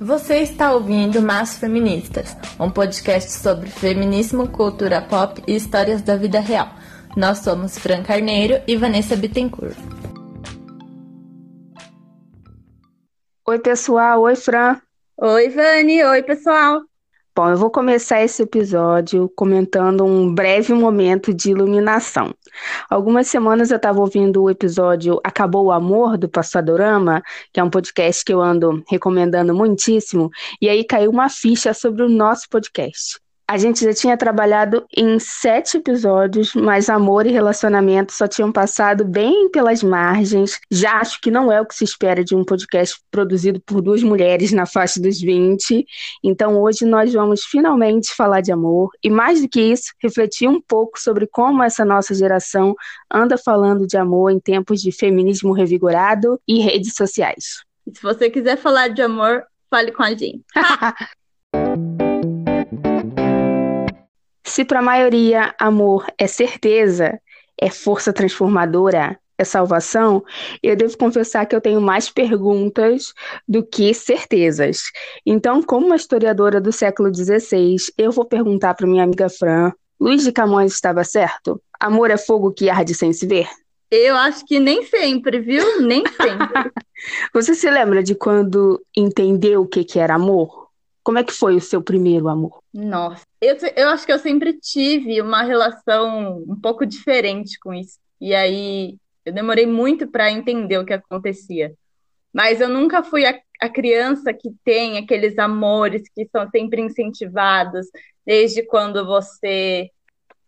Você 0.00 0.42
está 0.42 0.72
ouvindo 0.72 1.20
Mas 1.20 1.58
Feministas, 1.58 2.36
um 2.60 2.70
podcast 2.70 3.32
sobre 3.32 3.68
feminismo, 3.68 4.48
cultura 4.48 5.02
pop 5.02 5.42
e 5.44 5.56
histórias 5.56 6.02
da 6.02 6.16
vida 6.16 6.38
real. 6.38 6.68
Nós 7.16 7.38
somos 7.38 7.76
Fran 7.76 8.04
Carneiro 8.04 8.62
e 8.68 8.76
Vanessa 8.76 9.16
Bittencourt. 9.16 9.76
Oi, 13.44 13.58
pessoal. 13.58 14.22
Oi, 14.22 14.36
Fran. 14.36 14.80
Oi, 15.20 15.48
Vani. 15.48 16.04
Oi, 16.04 16.22
pessoal. 16.22 16.82
Bom, 17.34 17.48
eu 17.50 17.56
vou 17.56 17.70
começar 17.70 18.22
esse 18.22 18.44
episódio 18.44 19.28
comentando 19.34 20.04
um 20.04 20.32
breve 20.32 20.72
momento 20.74 21.34
de 21.34 21.50
iluminação. 21.50 22.32
Algumas 22.88 23.28
semanas 23.28 23.70
eu 23.70 23.76
estava 23.76 24.00
ouvindo 24.00 24.42
o 24.42 24.50
episódio 24.50 25.20
Acabou 25.22 25.66
o 25.66 25.72
Amor 25.72 26.16
do 26.16 26.28
Passadorama, 26.28 27.22
que 27.52 27.60
é 27.60 27.64
um 27.64 27.70
podcast 27.70 28.24
que 28.24 28.32
eu 28.32 28.40
ando 28.40 28.82
recomendando 28.88 29.54
muitíssimo, 29.54 30.30
e 30.60 30.68
aí 30.68 30.84
caiu 30.84 31.10
uma 31.10 31.28
ficha 31.28 31.72
sobre 31.74 32.02
o 32.02 32.08
nosso 32.08 32.48
podcast. 32.48 33.18
A 33.50 33.56
gente 33.56 33.82
já 33.82 33.94
tinha 33.94 34.14
trabalhado 34.14 34.84
em 34.94 35.18
sete 35.18 35.78
episódios, 35.78 36.52
mas 36.52 36.90
amor 36.90 37.26
e 37.26 37.32
relacionamento 37.32 38.12
só 38.12 38.28
tinham 38.28 38.52
passado 38.52 39.06
bem 39.06 39.50
pelas 39.50 39.82
margens. 39.82 40.60
Já 40.70 40.98
acho 41.00 41.18
que 41.18 41.30
não 41.30 41.50
é 41.50 41.58
o 41.58 41.64
que 41.64 41.74
se 41.74 41.82
espera 41.82 42.22
de 42.22 42.34
um 42.36 42.44
podcast 42.44 43.00
produzido 43.10 43.58
por 43.64 43.80
duas 43.80 44.02
mulheres 44.02 44.52
na 44.52 44.66
faixa 44.66 45.00
dos 45.00 45.18
20. 45.18 45.82
Então 46.22 46.60
hoje 46.60 46.84
nós 46.84 47.10
vamos 47.14 47.42
finalmente 47.42 48.14
falar 48.14 48.42
de 48.42 48.52
amor 48.52 48.90
e, 49.02 49.08
mais 49.08 49.40
do 49.40 49.48
que 49.48 49.62
isso, 49.62 49.94
refletir 49.98 50.46
um 50.46 50.60
pouco 50.60 51.00
sobre 51.00 51.26
como 51.26 51.62
essa 51.62 51.86
nossa 51.86 52.14
geração 52.14 52.74
anda 53.10 53.38
falando 53.38 53.86
de 53.86 53.96
amor 53.96 54.30
em 54.30 54.38
tempos 54.38 54.82
de 54.82 54.92
feminismo 54.92 55.54
revigorado 55.54 56.38
e 56.46 56.60
redes 56.60 56.92
sociais. 56.94 57.64
Se 57.94 58.02
você 58.02 58.28
quiser 58.28 58.58
falar 58.58 58.88
de 58.88 59.00
amor, 59.00 59.44
fale 59.70 59.90
com 59.90 60.02
a 60.02 60.10
gente. 60.10 60.42
Se 64.48 64.64
para 64.64 64.78
a 64.78 64.82
maioria 64.82 65.54
amor 65.60 66.06
é 66.16 66.26
certeza, 66.26 67.20
é 67.60 67.70
força 67.70 68.14
transformadora, 68.14 69.20
é 69.36 69.44
salvação, 69.44 70.24
eu 70.62 70.74
devo 70.74 70.96
confessar 70.96 71.44
que 71.46 71.54
eu 71.54 71.60
tenho 71.60 71.82
mais 71.82 72.10
perguntas 72.10 73.12
do 73.46 73.62
que 73.64 73.92
certezas. 73.92 74.84
Então, 75.24 75.62
como 75.62 75.86
uma 75.86 75.96
historiadora 75.96 76.60
do 76.60 76.72
século 76.72 77.14
XVI, 77.14 77.76
eu 77.96 78.10
vou 78.10 78.24
perguntar 78.24 78.72
para 78.74 78.86
minha 78.86 79.04
amiga 79.04 79.28
Fran: 79.28 79.70
Luiz 80.00 80.24
de 80.24 80.32
Camões 80.32 80.72
estava 80.72 81.04
certo? 81.04 81.60
Amor 81.78 82.10
é 82.10 82.16
fogo 82.16 82.50
que 82.50 82.70
arde 82.70 82.94
sem 82.94 83.12
se 83.12 83.26
ver? 83.26 83.46
Eu 83.90 84.16
acho 84.16 84.44
que 84.46 84.58
nem 84.58 84.84
sempre, 84.86 85.40
viu? 85.40 85.82
Nem 85.82 86.02
sempre. 86.06 86.72
Você 87.34 87.54
se 87.54 87.70
lembra 87.70 88.02
de 88.02 88.14
quando 88.14 88.82
entendeu 88.96 89.62
o 89.62 89.68
que, 89.68 89.84
que 89.84 89.98
era 89.98 90.14
amor? 90.14 90.68
Como 91.04 91.18
é 91.18 91.24
que 91.24 91.32
foi 91.32 91.54
o 91.54 91.60
seu 91.60 91.80
primeiro 91.80 92.28
amor? 92.28 92.58
Nossa, 92.74 93.22
eu, 93.40 93.56
eu 93.76 93.88
acho 93.90 94.04
que 94.04 94.12
eu 94.12 94.18
sempre 94.18 94.52
tive 94.54 95.20
uma 95.20 95.42
relação 95.42 96.44
um 96.48 96.60
pouco 96.60 96.84
diferente 96.84 97.58
com 97.58 97.72
isso. 97.72 97.98
E 98.20 98.34
aí 98.34 98.96
eu 99.24 99.32
demorei 99.32 99.66
muito 99.66 100.08
para 100.08 100.30
entender 100.30 100.78
o 100.78 100.84
que 100.84 100.92
acontecia. 100.92 101.74
Mas 102.32 102.60
eu 102.60 102.68
nunca 102.68 103.02
fui 103.02 103.24
a, 103.24 103.38
a, 103.60 103.68
criança 103.68 104.32
que 104.32 104.50
tem 104.64 104.98
aqueles 104.98 105.38
amores 105.38 106.02
que 106.14 106.26
são 106.26 106.48
sempre 106.50 106.82
incentivados, 106.82 107.86
desde 108.26 108.62
quando 108.62 109.06
você, 109.06 109.90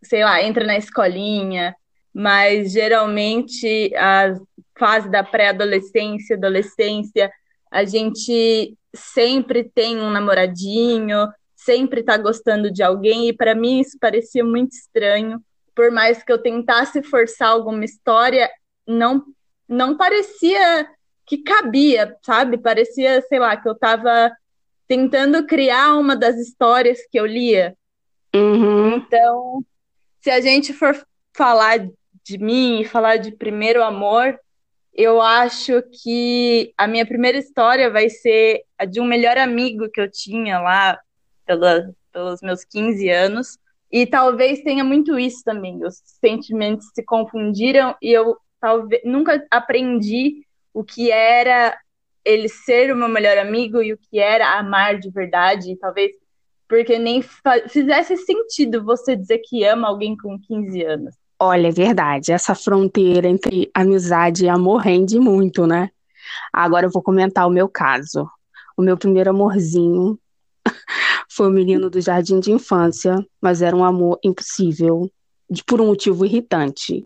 sei 0.03 0.25
lá, 0.25 0.43
entra 0.43 0.67
na 0.67 0.77
escolinha. 0.77 1.75
Mas 2.13 2.73
geralmente 2.73 3.95
a 3.95 4.35
fase 4.79 5.09
da 5.09 5.23
pré-adolescência, 5.23 6.37
adolescência, 6.37 7.31
a 7.71 7.85
gente 7.85 8.77
sempre 8.95 9.63
tem 9.63 10.01
um 10.01 10.11
namoradinho, 10.11 11.29
sempre 11.65 12.03
tá 12.03 12.17
gostando 12.17 12.71
de 12.71 12.83
alguém, 12.83 13.29
e 13.29 13.33
para 13.33 13.55
mim 13.55 13.81
isso 13.81 13.99
parecia 14.01 14.45
muito 14.45 14.73
estranho. 14.73 15.43
Por 15.75 15.91
mais 15.91 16.23
que 16.23 16.33
eu 16.33 16.39
tentasse 16.39 17.03
forçar 17.03 17.49
alguma 17.49 17.85
história, 17.85 18.51
não, 18.87 19.25
não 19.69 19.97
parecia 19.97 20.89
que 21.27 21.39
cabia, 21.39 22.17
sabe? 22.25 22.59
Parecia, 22.59 23.21
sei 23.23 23.39
lá, 23.39 23.57
que 23.57 23.69
eu 23.69 23.75
tava 23.75 24.33
tentando 24.89 25.47
criar 25.47 25.97
uma 25.97 26.17
das 26.17 26.37
histórias 26.37 26.99
que 27.11 27.19
eu 27.19 27.27
lia. 27.27 27.77
Uhum. 28.35 28.97
Então, 28.97 29.65
se 30.21 30.31
a 30.31 30.41
gente 30.41 30.73
for 30.73 31.07
falar 31.37 31.79
de 32.25 32.39
mim 32.39 32.81
e 32.81 32.85
falar 32.85 33.17
de 33.17 33.33
primeiro 33.33 33.83
amor, 33.83 34.39
eu 34.93 35.21
acho 35.21 35.83
que 36.03 36.73
a 36.77 36.87
minha 36.89 37.07
primeira 37.07 37.39
história 37.39 37.91
vai 37.91 38.09
ser 38.09 38.63
a 38.77 38.85
de 38.85 39.01
um 39.01 39.05
melhor 39.05 39.39
amigo 39.39 39.89
que 39.91 40.01
eu 40.01 40.11
tinha 40.11 40.59
lá 40.59 40.99
pela, 41.51 41.93
pelos 42.13 42.41
meus 42.43 42.65
15 42.65 43.09
anos. 43.09 43.59
E 43.91 44.07
talvez 44.07 44.63
tenha 44.63 44.85
muito 44.85 45.19
isso 45.19 45.43
também. 45.45 45.85
Os 45.85 46.01
sentimentos 46.21 46.87
se 46.95 47.03
confundiram 47.03 47.97
e 48.01 48.13
eu 48.13 48.37
talvez 48.61 49.03
nunca 49.05 49.45
aprendi 49.51 50.47
o 50.73 50.85
que 50.85 51.11
era 51.11 51.77
ele 52.25 52.49
ser 52.49 52.93
o 52.93 52.97
meu 52.97 53.09
melhor 53.09 53.37
amigo 53.39 53.83
e 53.83 53.93
o 53.93 53.99
que 53.99 54.21
era 54.21 54.59
amar 54.59 54.99
de 54.99 55.11
verdade. 55.11 55.77
Talvez 55.77 56.13
porque 56.69 57.01
nem 57.01 57.21
fizesse 57.69 58.17
sentido 58.19 58.85
você 58.85 59.17
dizer 59.17 59.39
que 59.39 59.65
ama 59.65 59.89
alguém 59.89 60.17
com 60.17 60.39
15 60.39 60.85
anos. 60.85 61.15
Olha, 61.37 61.67
é 61.67 61.73
verdade. 61.73 62.31
Essa 62.31 62.55
fronteira 62.55 63.27
entre 63.27 63.69
amizade 63.75 64.45
e 64.45 64.49
amor 64.49 64.77
rende 64.77 65.19
muito, 65.19 65.67
né? 65.67 65.91
Agora 66.53 66.87
eu 66.87 66.91
vou 66.93 67.03
comentar 67.03 67.49
o 67.49 67.51
meu 67.51 67.69
caso. 67.69 68.31
O 68.77 68.83
meu 68.83 68.97
primeiro 68.97 69.31
amorzinho 69.31 70.17
foi 71.31 71.49
o 71.49 71.53
menino 71.53 71.89
do 71.89 72.01
jardim 72.01 72.41
de 72.41 72.51
infância, 72.51 73.17
mas 73.41 73.63
era 73.63 73.75
um 73.75 73.85
amor 73.85 74.19
impossível, 74.23 75.09
por 75.67 75.81
um 75.81 75.87
motivo 75.87 76.25
irritante. 76.25 77.05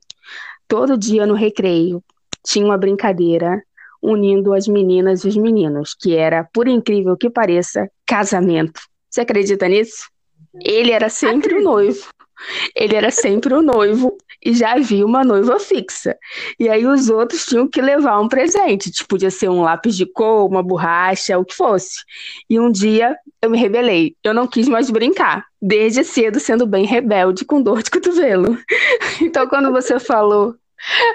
Todo 0.67 0.97
dia 0.97 1.27
no 1.27 1.35
recreio 1.35 2.03
tinha 2.43 2.65
uma 2.65 2.79
brincadeira 2.79 3.63
unindo 4.03 4.53
as 4.53 4.67
meninas 4.67 5.25
e 5.25 5.29
os 5.29 5.37
meninos, 5.37 5.95
que 5.95 6.15
era, 6.15 6.45
por 6.53 6.69
incrível 6.69 7.17
que 7.17 7.31
pareça, 7.31 7.91
casamento. 8.07 8.81
Você 9.11 9.21
acredita 9.23 9.69
nisso? 9.69 10.09
Ele 10.61 10.91
era 10.91 11.09
sempre 11.09 11.55
o 11.55 11.63
noivo. 11.63 12.09
Ele 12.75 12.95
era 12.95 13.11
sempre 13.11 13.55
o 13.55 13.63
noivo 13.63 14.17
e 14.45 14.53
já 14.53 14.75
havia 14.75 15.07
uma 15.07 15.25
noiva 15.25 15.59
fixa. 15.59 16.17
E 16.59 16.69
aí 16.69 16.87
os 16.87 17.09
outros 17.09 17.47
tinham 17.47 17.67
que 17.67 17.81
levar 17.81 18.21
um 18.21 18.29
presente, 18.29 18.91
tipo, 18.91 19.09
podia 19.09 19.31
ser 19.31 19.49
um 19.49 19.63
lápis 19.63 19.97
de 19.97 20.05
cor, 20.05 20.47
uma 20.47 20.63
borracha, 20.63 21.39
o 21.39 21.45
que 21.45 21.55
fosse. 21.55 22.03
E 22.49 22.61
um 22.61 22.71
dia 22.71 23.17
eu 23.41 23.49
me 23.49 23.59
rebelei. 23.59 24.15
Eu 24.23 24.35
não 24.35 24.47
quis 24.47 24.69
mais 24.69 24.91
brincar, 24.91 25.45
desde 25.61 26.05
cedo 26.05 26.39
sendo 26.39 26.67
bem 26.67 26.85
rebelde 26.85 27.45
com 27.45 27.63
dor 27.63 27.83
de 27.83 27.91
cotovelo. 27.91 28.59
então 29.23 29.47
quando 29.47 29.71
você 29.73 29.99
falou, 29.99 30.55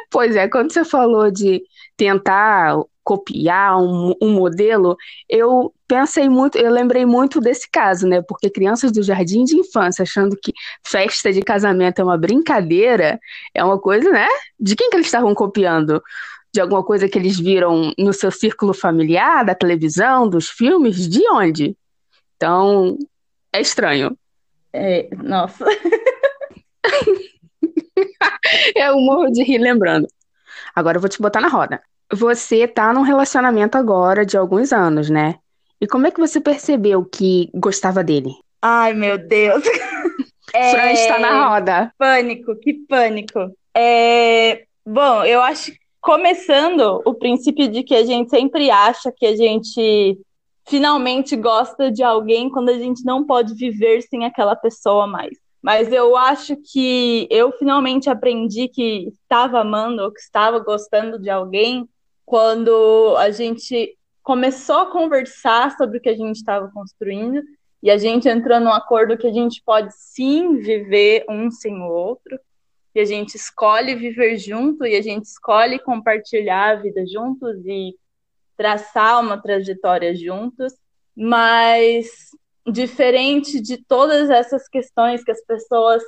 pois 0.09 0.35
é, 0.35 0.47
quando 0.47 0.71
você 0.71 0.83
falou 0.83 1.29
de 1.29 1.61
tentar 1.95 2.77
copiar 3.03 3.81
um, 3.81 4.13
um, 4.21 4.31
modelo, 4.31 4.95
eu 5.27 5.73
pensei 5.89 6.29
muito, 6.29 6.57
eu 6.57 6.71
lembrei 6.71 7.05
muito 7.05 7.41
desse 7.41 7.67
caso, 7.69 8.07
né? 8.07 8.21
Porque 8.21 8.49
crianças 8.49 8.91
do 8.91 9.01
jardim 9.01 9.43
de 9.43 9.57
infância 9.57 10.03
achando 10.03 10.37
que 10.41 10.53
festa 10.85 11.33
de 11.33 11.41
casamento 11.41 11.99
é 11.99 12.03
uma 12.03 12.17
brincadeira, 12.17 13.19
é 13.53 13.63
uma 13.63 13.79
coisa, 13.79 14.09
né? 14.11 14.27
De 14.59 14.75
quem 14.75 14.89
que 14.89 14.95
eles 14.95 15.07
estavam 15.07 15.33
copiando? 15.33 16.01
De 16.53 16.61
alguma 16.61 16.83
coisa 16.83 17.09
que 17.09 17.17
eles 17.17 17.39
viram 17.39 17.91
no 17.97 18.13
seu 18.13 18.31
círculo 18.31 18.73
familiar, 18.73 19.43
da 19.43 19.55
televisão, 19.55 20.29
dos 20.29 20.49
filmes? 20.49 21.09
De 21.09 21.27
onde? 21.31 21.75
Então, 22.35 22.97
é 23.51 23.59
estranho. 23.59 24.15
É, 24.71 25.09
nossa. 25.17 25.65
é 28.75 28.91
o 28.91 29.01
morro 29.01 29.31
de 29.31 29.43
rir 29.43 29.57
lembrando. 29.57 30.07
Agora 30.75 30.97
eu 30.97 31.01
vou 31.01 31.09
te 31.09 31.19
botar 31.19 31.41
na 31.41 31.47
roda 31.47 31.81
você 32.11 32.67
tá 32.67 32.91
num 32.91 33.03
relacionamento 33.03 33.77
agora 33.77 34.25
de 34.25 34.35
alguns 34.35 34.73
anos, 34.73 35.09
né? 35.09 35.35
E 35.81 35.87
como 35.87 36.07
é 36.07 36.11
que 36.11 36.19
você 36.19 36.41
percebeu 36.41 37.05
que 37.05 37.49
gostava 37.53 38.03
dele? 38.03 38.31
Ai, 38.61 38.93
meu 38.93 39.17
Deus. 39.17 39.63
é... 40.53 40.71
Fran 40.71 40.91
está 40.91 41.19
na 41.19 41.49
roda. 41.49 41.93
Pânico, 41.97 42.55
que 42.55 42.73
pânico. 42.87 43.39
É... 43.75 44.63
Bom, 44.85 45.23
eu 45.23 45.41
acho 45.41 45.71
que 45.71 45.79
começando 46.01 47.01
o 47.05 47.13
princípio 47.13 47.67
de 47.67 47.83
que 47.83 47.95
a 47.95 48.03
gente 48.03 48.29
sempre 48.29 48.71
acha 48.71 49.11
que 49.15 49.25
a 49.25 49.35
gente 49.35 50.17
finalmente 50.67 51.35
gosta 51.35 51.91
de 51.91 52.03
alguém 52.03 52.49
quando 52.49 52.69
a 52.69 52.77
gente 52.77 53.03
não 53.03 53.25
pode 53.25 53.53
viver 53.55 54.01
sem 54.03 54.25
aquela 54.25 54.55
pessoa 54.55 55.07
mais. 55.07 55.37
Mas 55.61 55.91
eu 55.91 56.15
acho 56.15 56.55
que 56.55 57.27
eu 57.29 57.51
finalmente 57.53 58.09
aprendi 58.09 58.69
que 58.69 59.09
estava 59.21 59.59
amando 59.59 60.03
ou 60.03 60.11
que 60.11 60.19
estava 60.19 60.59
gostando 60.59 61.19
de 61.19 61.29
alguém 61.29 61.87
quando 62.25 63.15
a 63.17 63.31
gente 63.31 63.97
começou 64.29 64.81
a 64.81 64.91
conversar 64.91 65.75
sobre 65.75 65.97
o 65.97 65.99
que 65.99 66.07
a 66.07 66.15
gente 66.15 66.35
estava 66.35 66.69
construindo 66.69 67.41
e 67.81 67.89
a 67.89 67.97
gente 67.97 68.29
entrou 68.29 68.59
num 68.59 68.71
acordo 68.71 69.17
que 69.17 69.25
a 69.25 69.33
gente 69.33 69.59
pode 69.65 69.91
sim 69.91 70.57
viver 70.57 71.25
um 71.27 71.49
sem 71.49 71.81
o 71.81 71.87
outro, 71.87 72.39
que 72.93 72.99
a 72.99 73.05
gente 73.05 73.33
escolhe 73.33 73.95
viver 73.95 74.37
junto 74.37 74.85
e 74.85 74.95
a 74.95 75.01
gente 75.01 75.25
escolhe 75.25 75.79
compartilhar 75.79 76.69
a 76.69 76.75
vida 76.75 77.07
juntos 77.07 77.57
e 77.65 77.97
traçar 78.55 79.19
uma 79.19 79.41
trajetória 79.41 80.13
juntos. 80.15 80.73
mas 81.15 82.29
diferente 82.71 83.59
de 83.59 83.83
todas 83.83 84.29
essas 84.29 84.69
questões 84.69 85.23
que 85.23 85.31
as 85.31 85.43
pessoas 85.43 86.03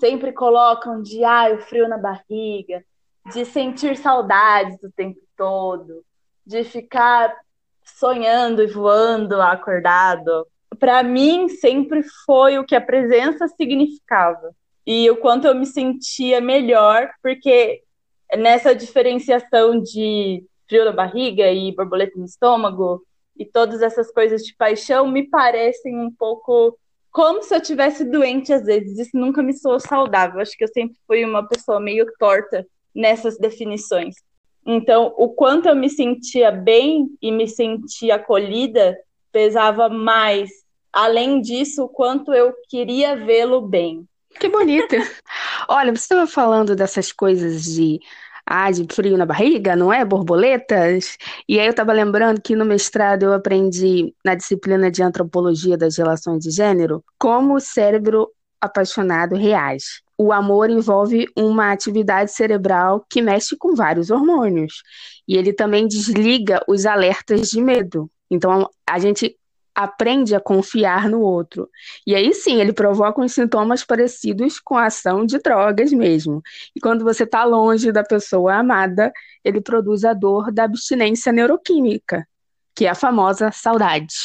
sempre 0.00 0.32
colocam 0.32 1.02
de 1.02 1.22
ah, 1.22 1.52
o 1.52 1.58
frio 1.58 1.86
na 1.86 1.98
barriga, 1.98 2.82
de 3.30 3.44
sentir 3.44 3.94
saudades 3.98 4.82
o 4.82 4.90
tempo 4.90 5.20
todo, 5.36 6.02
de 6.46 6.64
ficar 6.64 7.36
sonhando 7.98 8.62
e 8.62 8.66
voando 8.66 9.40
acordado. 9.40 10.46
Para 10.78 11.02
mim, 11.02 11.48
sempre 11.48 12.02
foi 12.24 12.58
o 12.58 12.64
que 12.64 12.74
a 12.74 12.80
presença 12.80 13.48
significava 13.48 14.54
e 14.86 15.10
o 15.10 15.16
quanto 15.16 15.46
eu 15.46 15.54
me 15.54 15.66
sentia 15.66 16.40
melhor, 16.40 17.10
porque 17.22 17.82
nessa 18.36 18.74
diferenciação 18.74 19.80
de 19.80 20.44
frio 20.68 20.84
na 20.84 20.92
barriga 20.92 21.50
e 21.50 21.74
borboleta 21.74 22.18
no 22.18 22.24
estômago 22.24 23.02
e 23.36 23.44
todas 23.44 23.82
essas 23.82 24.10
coisas 24.10 24.42
de 24.42 24.54
paixão 24.54 25.06
me 25.06 25.28
parecem 25.28 25.98
um 25.98 26.10
pouco 26.10 26.78
como 27.10 27.42
se 27.42 27.54
eu 27.54 27.60
tivesse 27.60 28.04
doente 28.04 28.52
às 28.52 28.64
vezes. 28.64 28.98
Isso 28.98 29.16
nunca 29.16 29.42
me 29.42 29.52
soou 29.52 29.80
saudável. 29.80 30.40
Acho 30.40 30.56
que 30.56 30.64
eu 30.64 30.68
sempre 30.68 30.96
fui 31.06 31.24
uma 31.24 31.46
pessoa 31.46 31.80
meio 31.80 32.06
torta 32.18 32.66
nessas 32.94 33.38
definições. 33.38 34.16
Então, 34.70 35.14
o 35.16 35.30
quanto 35.30 35.66
eu 35.66 35.74
me 35.74 35.88
sentia 35.88 36.52
bem 36.52 37.08
e 37.22 37.32
me 37.32 37.48
sentia 37.48 38.16
acolhida 38.16 38.94
pesava 39.32 39.88
mais. 39.88 40.50
Além 40.92 41.40
disso, 41.40 41.84
o 41.84 41.88
quanto 41.88 42.34
eu 42.34 42.52
queria 42.68 43.16
vê-lo 43.16 43.62
bem. 43.62 44.06
Que 44.38 44.46
bonito. 44.46 44.94
Olha, 45.68 45.90
você 45.90 46.02
estava 46.02 46.26
falando 46.26 46.76
dessas 46.76 47.10
coisas 47.10 47.64
de 47.64 47.98
ah, 48.44 48.70
de 48.70 48.86
frio 48.94 49.16
na 49.16 49.24
barriga, 49.24 49.74
não 49.74 49.90
é? 49.90 50.04
Borboletas. 50.04 51.16
E 51.48 51.58
aí 51.58 51.66
eu 51.66 51.70
estava 51.70 51.94
lembrando 51.94 52.40
que 52.40 52.54
no 52.54 52.66
mestrado 52.66 53.22
eu 53.22 53.32
aprendi 53.32 54.14
na 54.22 54.34
disciplina 54.34 54.90
de 54.90 55.02
antropologia 55.02 55.78
das 55.78 55.96
relações 55.96 56.44
de 56.44 56.50
gênero 56.50 57.02
como 57.18 57.54
o 57.54 57.60
cérebro 57.60 58.30
apaixonado 58.60 59.34
reage. 59.34 60.02
O 60.18 60.32
amor 60.32 60.68
envolve 60.68 61.28
uma 61.36 61.70
atividade 61.70 62.32
cerebral 62.32 63.06
que 63.08 63.22
mexe 63.22 63.56
com 63.56 63.74
vários 63.74 64.10
hormônios. 64.10 64.82
E 65.26 65.36
ele 65.36 65.52
também 65.52 65.86
desliga 65.86 66.60
os 66.66 66.84
alertas 66.84 67.48
de 67.48 67.60
medo. 67.60 68.10
Então, 68.28 68.68
a 68.84 68.98
gente 68.98 69.38
aprende 69.78 70.34
a 70.34 70.40
confiar 70.40 71.08
no 71.08 71.20
outro. 71.20 71.70
E 72.04 72.12
aí 72.12 72.34
sim, 72.34 72.60
ele 72.60 72.72
provoca 72.72 73.20
uns 73.20 73.32
sintomas 73.32 73.84
parecidos 73.84 74.58
com 74.58 74.76
a 74.76 74.86
ação 74.86 75.24
de 75.24 75.38
drogas 75.38 75.92
mesmo. 75.92 76.42
E 76.74 76.80
quando 76.80 77.04
você 77.04 77.22
está 77.22 77.44
longe 77.44 77.92
da 77.92 78.02
pessoa 78.02 78.56
amada, 78.56 79.12
ele 79.44 79.60
produz 79.60 80.04
a 80.04 80.12
dor 80.12 80.50
da 80.50 80.64
abstinência 80.64 81.30
neuroquímica, 81.30 82.26
que 82.74 82.86
é 82.86 82.88
a 82.88 82.94
famosa 82.96 83.52
saudade. 83.52 84.16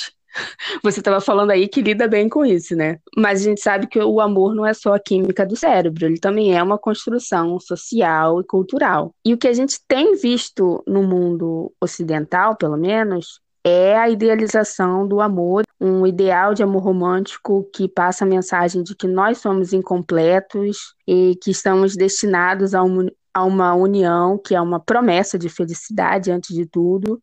Você 0.84 1.00
estava 1.00 1.22
falando 1.22 1.52
aí 1.52 1.68
que 1.68 1.82
lida 1.82 2.08
bem 2.08 2.28
com 2.28 2.46
isso, 2.46 2.76
né? 2.76 3.00
Mas 3.18 3.42
a 3.42 3.44
gente 3.44 3.62
sabe 3.62 3.88
que 3.88 4.00
o 4.00 4.20
amor 4.20 4.56
não 4.56 4.66
é 4.66 4.74
só 4.74 4.94
a 4.94 5.00
química 5.00 5.46
do 5.46 5.56
cérebro, 5.56 6.06
ele 6.06 6.20
também 6.20 6.56
é 6.56 6.62
uma 6.62 6.78
construção 6.78 7.60
social 7.60 8.42
e 8.42 8.44
cultural. 8.44 9.14
E 9.26 9.34
o 9.34 9.38
que 9.38 9.48
a 9.48 9.54
gente 9.54 9.80
tem 9.88 10.16
visto 10.16 10.84
no 10.88 11.04
mundo 11.04 11.72
ocidental, 11.82 12.56
pelo 12.56 12.78
menos, 12.78 13.40
é 13.64 13.98
a 13.98 14.10
idealização 14.10 15.08
do 15.08 15.22
amor, 15.22 15.64
um 15.80 16.06
ideal 16.06 16.54
de 16.54 16.62
amor 16.62 16.84
romântico 16.84 17.70
que 17.74 17.88
passa 17.88 18.26
a 18.26 18.28
mensagem 18.28 18.84
de 18.84 18.96
que 18.96 19.08
nós 19.08 19.38
somos 19.38 19.72
incompletos 19.72 20.94
e 21.08 21.38
que 21.42 21.52
estamos 21.52 21.96
destinados 21.96 22.76
a, 22.76 22.84
um, 22.84 23.08
a 23.34 23.44
uma 23.44 23.74
união 23.74 24.38
que 24.38 24.54
é 24.54 24.60
uma 24.60 24.80
promessa 24.80 25.38
de 25.38 25.48
felicidade 25.48 26.30
antes 26.30 26.54
de 26.54 26.66
tudo. 26.66 27.22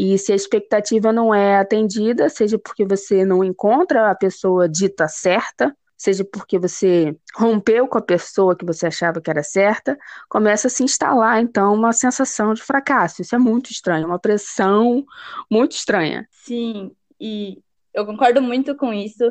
E 0.00 0.16
se 0.16 0.32
a 0.32 0.36
expectativa 0.36 1.12
não 1.12 1.34
é 1.34 1.58
atendida, 1.58 2.28
seja 2.28 2.56
porque 2.56 2.84
você 2.84 3.24
não 3.24 3.42
encontra 3.42 4.08
a 4.08 4.14
pessoa 4.14 4.68
dita 4.68 5.08
certa, 5.08 5.76
seja 5.96 6.24
porque 6.24 6.56
você 6.56 7.16
rompeu 7.34 7.88
com 7.88 7.98
a 7.98 8.02
pessoa 8.02 8.54
que 8.54 8.64
você 8.64 8.86
achava 8.86 9.20
que 9.20 9.28
era 9.28 9.42
certa, 9.42 9.98
começa 10.28 10.68
a 10.68 10.70
se 10.70 10.84
instalar 10.84 11.40
então 11.40 11.74
uma 11.74 11.92
sensação 11.92 12.54
de 12.54 12.62
fracasso. 12.62 13.22
Isso 13.22 13.34
é 13.34 13.38
muito 13.38 13.72
estranho, 13.72 14.06
uma 14.06 14.20
pressão 14.20 15.04
muito 15.50 15.72
estranha. 15.72 16.28
Sim, 16.30 16.92
e 17.20 17.58
eu 17.92 18.06
concordo 18.06 18.40
muito 18.40 18.76
com 18.76 18.94
isso. 18.94 19.28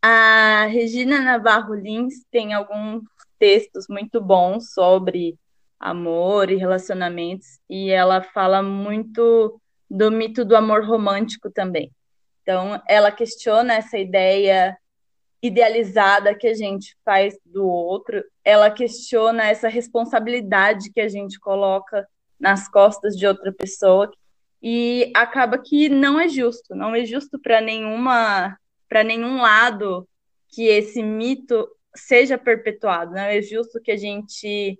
A 0.00 0.66
Regina 0.66 1.20
Navarro 1.20 1.74
Lins 1.74 2.14
tem 2.30 2.54
alguns 2.54 3.02
textos 3.40 3.86
muito 3.88 4.20
bons 4.20 4.72
sobre 4.72 5.36
amor 5.80 6.48
e 6.48 6.54
relacionamentos, 6.54 7.58
e 7.68 7.90
ela 7.90 8.22
fala 8.22 8.62
muito 8.62 9.60
do 9.90 10.10
mito 10.10 10.44
do 10.44 10.56
amor 10.56 10.84
romântico 10.84 11.50
também. 11.50 11.90
Então, 12.42 12.80
ela 12.86 13.10
questiona 13.10 13.74
essa 13.74 13.98
ideia 13.98 14.76
idealizada 15.42 16.34
que 16.34 16.46
a 16.46 16.54
gente 16.54 16.96
faz 17.04 17.36
do 17.44 17.66
outro, 17.66 18.24
ela 18.44 18.70
questiona 18.70 19.46
essa 19.46 19.68
responsabilidade 19.68 20.90
que 20.92 21.00
a 21.00 21.08
gente 21.08 21.38
coloca 21.38 22.06
nas 22.38 22.68
costas 22.68 23.16
de 23.16 23.26
outra 23.26 23.52
pessoa 23.52 24.10
e 24.62 25.12
acaba 25.14 25.58
que 25.58 25.88
não 25.88 26.18
é 26.18 26.28
justo, 26.28 26.74
não 26.74 26.94
é 26.94 27.04
justo 27.04 27.38
para 27.38 27.60
nenhuma 27.60 28.56
para 28.88 29.02
nenhum 29.02 29.40
lado 29.40 30.08
que 30.48 30.66
esse 30.68 31.02
mito 31.02 31.68
seja 31.94 32.38
perpetuado, 32.38 33.12
não 33.12 33.22
é 33.22 33.42
justo 33.42 33.80
que 33.80 33.90
a 33.90 33.96
gente 33.96 34.78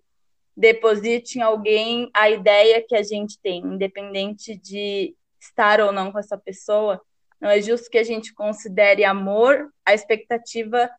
deposite 0.56 1.38
em 1.38 1.43
alguém 1.43 2.11
a 2.14 2.31
ideia 2.31 2.85
que 2.87 2.97
a 2.97 3.03
gente 3.03 3.38
tem, 3.41 3.62
independente 3.62 4.56
de 4.56 5.14
estar 5.41 5.81
ou 5.81 5.93
não 5.93 6.11
com 6.11 6.19
essa 6.19 6.38
pessoa, 6.38 7.00
não 7.41 7.50
é 7.50 7.61
justo 7.61 7.91
que 7.91 7.99
a 7.99 8.05
gente 8.05 8.32
considere 8.32 9.05
amor 9.05 9.70
a 9.85 9.93
expectativa 9.93 10.91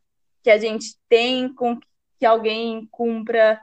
que 0.42 0.50
a 0.50 0.58
gente 0.58 0.96
tem 1.08 1.52
com 1.52 1.78
que 2.18 2.24
alguém 2.24 2.86
cumpra 2.90 3.60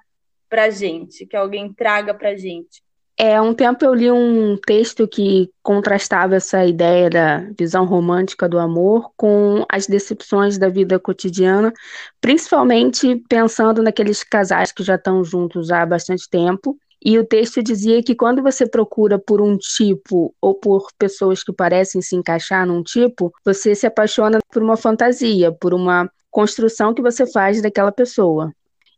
para 0.49 0.69
gente, 0.69 1.25
que 1.25 1.35
alguém 1.35 1.73
traga 1.73 2.13
para 2.13 2.35
gente. 2.35 2.83
É, 3.17 3.39
um 3.39 3.53
tempo 3.53 3.85
eu 3.85 3.93
li 3.93 4.11
um 4.11 4.57
texto 4.57 5.07
que 5.07 5.49
contrastava 5.63 6.35
essa 6.35 6.65
ideia 6.65 7.09
da 7.09 7.49
visão 7.57 7.85
romântica 7.85 8.47
do 8.49 8.59
amor 8.59 9.09
com 9.15 9.65
as 9.69 9.87
decepções 9.87 10.57
da 10.57 10.67
vida 10.67 10.99
cotidiana, 10.99 11.71
principalmente 12.19 13.15
pensando 13.29 13.81
naqueles 13.81 14.21
casais 14.21 14.73
que 14.73 14.83
já 14.83 14.95
estão 14.95 15.23
juntos 15.23 15.71
há 15.71 15.85
bastante 15.85 16.29
tempo 16.29 16.77
e 17.05 17.19
o 17.19 17.25
texto 17.25 17.61
dizia 17.61 18.01
que 18.01 18.15
quando 18.15 18.41
você 18.41 18.67
procura 18.67 19.19
por 19.19 19.39
um 19.39 19.55
tipo 19.57 20.33
ou 20.41 20.55
por 20.55 20.87
pessoas 20.97 21.43
que 21.43 21.53
parecem 21.53 22.01
se 22.01 22.15
encaixar 22.15 22.65
num 22.65 22.81
tipo, 22.81 23.31
você 23.45 23.75
se 23.75 23.85
apaixona 23.85 24.39
por 24.51 24.63
uma 24.63 24.75
fantasia, 24.75 25.51
por 25.51 25.71
uma 25.71 26.09
construção 26.31 26.95
que 26.95 27.03
você 27.03 27.31
faz 27.31 27.61
daquela 27.61 27.91
pessoa. 27.91 28.51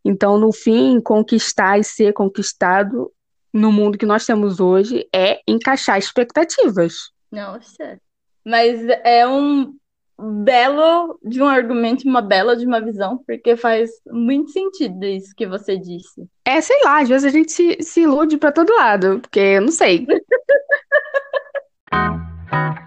Então, 0.06 0.40
no 0.40 0.54
fim, 0.54 1.02
conquistar 1.02 1.78
e 1.80 1.84
ser 1.84 2.14
conquistado 2.14 3.12
no 3.58 3.72
mundo 3.72 3.98
que 3.98 4.06
nós 4.06 4.26
temos 4.26 4.60
hoje 4.60 5.08
é 5.14 5.40
encaixar 5.48 5.98
expectativas. 5.98 7.12
Nossa. 7.32 8.00
Mas 8.46 8.80
é 9.04 9.28
um 9.28 9.74
belo 10.20 11.20
de 11.24 11.42
um 11.42 11.48
argumento, 11.48 12.08
uma 12.08 12.22
bela 12.22 12.56
de 12.56 12.66
uma 12.66 12.80
visão, 12.80 13.22
porque 13.26 13.56
faz 13.56 13.90
muito 14.08 14.52
sentido 14.52 15.06
isso 15.06 15.34
que 15.36 15.46
você 15.46 15.78
disse. 15.78 16.28
É, 16.46 16.62
sei 16.62 16.82
lá, 16.84 17.02
às 17.02 17.10
vezes 17.10 17.26
a 17.26 17.30
gente 17.30 17.52
se, 17.52 17.78
se 17.82 18.02
ilude 18.02 18.38
para 18.38 18.52
todo 18.52 18.76
lado, 18.76 19.20
porque 19.20 19.40
eu 19.40 19.62
não 19.62 19.72
sei. 19.72 20.08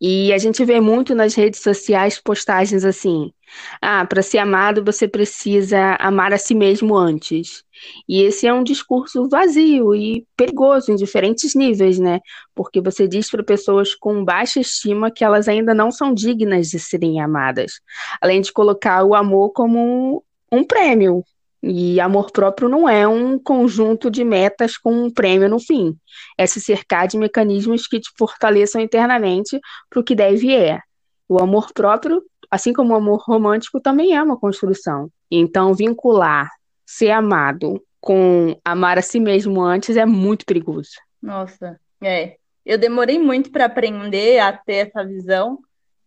E 0.00 0.32
a 0.32 0.38
gente 0.38 0.64
vê 0.64 0.80
muito 0.80 1.14
nas 1.14 1.34
redes 1.34 1.60
sociais 1.60 2.20
postagens 2.20 2.84
assim: 2.84 3.32
ah, 3.80 4.04
para 4.04 4.22
ser 4.22 4.38
amado 4.38 4.84
você 4.84 5.08
precisa 5.08 5.96
amar 5.98 6.32
a 6.32 6.38
si 6.38 6.54
mesmo 6.54 6.96
antes. 6.96 7.64
E 8.08 8.22
esse 8.22 8.46
é 8.46 8.52
um 8.52 8.62
discurso 8.62 9.28
vazio 9.28 9.94
e 9.94 10.26
perigoso 10.36 10.92
em 10.92 10.96
diferentes 10.96 11.54
níveis, 11.54 11.98
né? 11.98 12.20
Porque 12.54 12.80
você 12.80 13.06
diz 13.06 13.30
para 13.30 13.42
pessoas 13.42 13.94
com 13.94 14.24
baixa 14.24 14.60
estima 14.60 15.10
que 15.10 15.24
elas 15.24 15.48
ainda 15.48 15.74
não 15.74 15.90
são 15.90 16.12
dignas 16.12 16.68
de 16.68 16.78
serem 16.78 17.20
amadas, 17.20 17.80
além 18.20 18.40
de 18.40 18.52
colocar 18.52 19.04
o 19.04 19.14
amor 19.14 19.50
como 19.52 20.22
um, 20.50 20.64
prêmio, 20.64 21.22
e 21.68 22.00
amor 22.00 22.30
próprio 22.30 22.68
não 22.68 22.88
é 22.88 23.06
um 23.08 23.38
conjunto 23.38 24.08
de 24.10 24.22
metas 24.22 24.78
com 24.78 24.92
um 24.92 25.10
prêmio 25.10 25.48
no 25.48 25.58
fim. 25.58 25.96
É 26.38 26.46
se 26.46 26.60
cercar 26.60 27.08
de 27.08 27.18
mecanismos 27.18 27.86
que 27.86 27.98
te 27.98 28.10
fortaleçam 28.16 28.80
internamente 28.80 29.58
para 29.90 30.00
o 30.00 30.04
que 30.04 30.14
deve 30.14 30.54
é. 30.54 30.80
O 31.28 31.40
amor 31.40 31.72
próprio, 31.74 32.22
assim 32.50 32.72
como 32.72 32.92
o 32.92 32.96
amor 32.96 33.22
romântico, 33.26 33.80
também 33.80 34.14
é 34.14 34.22
uma 34.22 34.38
construção. 34.38 35.10
Então, 35.30 35.74
vincular 35.74 36.48
ser 36.84 37.10
amado 37.10 37.82
com 38.00 38.56
amar 38.64 38.98
a 38.98 39.02
si 39.02 39.18
mesmo 39.18 39.60
antes 39.60 39.96
é 39.96 40.06
muito 40.06 40.46
perigoso. 40.46 40.90
Nossa, 41.20 41.80
é. 42.00 42.36
Eu 42.64 42.78
demorei 42.78 43.18
muito 43.18 43.50
para 43.50 43.64
aprender 43.64 44.38
a 44.38 44.52
ter 44.52 44.88
essa 44.88 45.04
visão, 45.04 45.58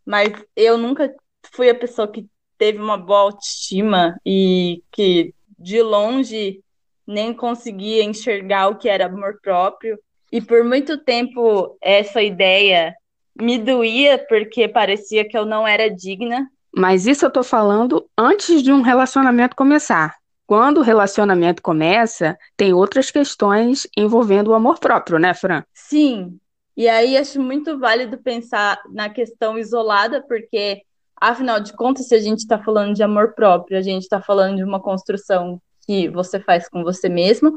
mas 0.05 0.31
eu 0.55 0.77
nunca 0.77 1.13
fui 1.51 1.69
a 1.69 1.75
pessoa 1.75 2.07
que 2.07 2.25
teve 2.57 2.79
uma 2.79 2.97
boa 2.97 3.19
autoestima 3.19 4.19
e 4.25 4.83
que 4.91 5.33
de 5.59 5.81
longe 5.81 6.61
nem 7.05 7.33
conseguia 7.33 8.03
enxergar 8.03 8.69
o 8.69 8.77
que 8.77 8.87
era 8.87 9.07
amor 9.07 9.39
próprio. 9.41 9.99
E 10.31 10.39
por 10.39 10.63
muito 10.63 10.97
tempo 10.97 11.75
essa 11.81 12.21
ideia 12.21 12.95
me 13.39 13.57
doía 13.57 14.23
porque 14.29 14.67
parecia 14.67 15.27
que 15.27 15.37
eu 15.37 15.45
não 15.45 15.67
era 15.67 15.89
digna. 15.89 16.49
Mas 16.75 17.07
isso 17.07 17.25
eu 17.25 17.31
tô 17.31 17.43
falando 17.43 18.07
antes 18.17 18.61
de 18.61 18.71
um 18.71 18.81
relacionamento 18.81 19.55
começar. 19.55 20.17
Quando 20.45 20.79
o 20.79 20.83
relacionamento 20.83 21.61
começa, 21.61 22.37
tem 22.55 22.73
outras 22.73 23.11
questões 23.11 23.87
envolvendo 23.95 24.49
o 24.49 24.53
amor 24.53 24.79
próprio, 24.79 25.19
né, 25.19 25.33
Fran? 25.33 25.63
Sim. 25.73 26.39
E 26.75 26.87
aí 26.87 27.17
acho 27.17 27.41
muito 27.41 27.77
válido 27.77 28.17
pensar 28.17 28.81
na 28.91 29.09
questão 29.09 29.57
isolada, 29.57 30.23
porque 30.27 30.81
afinal 31.19 31.59
de 31.59 31.73
contas, 31.73 32.07
se 32.07 32.15
a 32.15 32.19
gente 32.19 32.39
está 32.39 32.61
falando 32.61 32.93
de 32.93 33.03
amor 33.03 33.33
próprio, 33.33 33.77
a 33.77 33.81
gente 33.81 34.03
está 34.03 34.21
falando 34.21 34.57
de 34.57 34.63
uma 34.63 34.79
construção 34.79 35.61
que 35.85 36.07
você 36.09 36.39
faz 36.39 36.69
com 36.69 36.83
você 36.83 37.09
mesmo, 37.09 37.55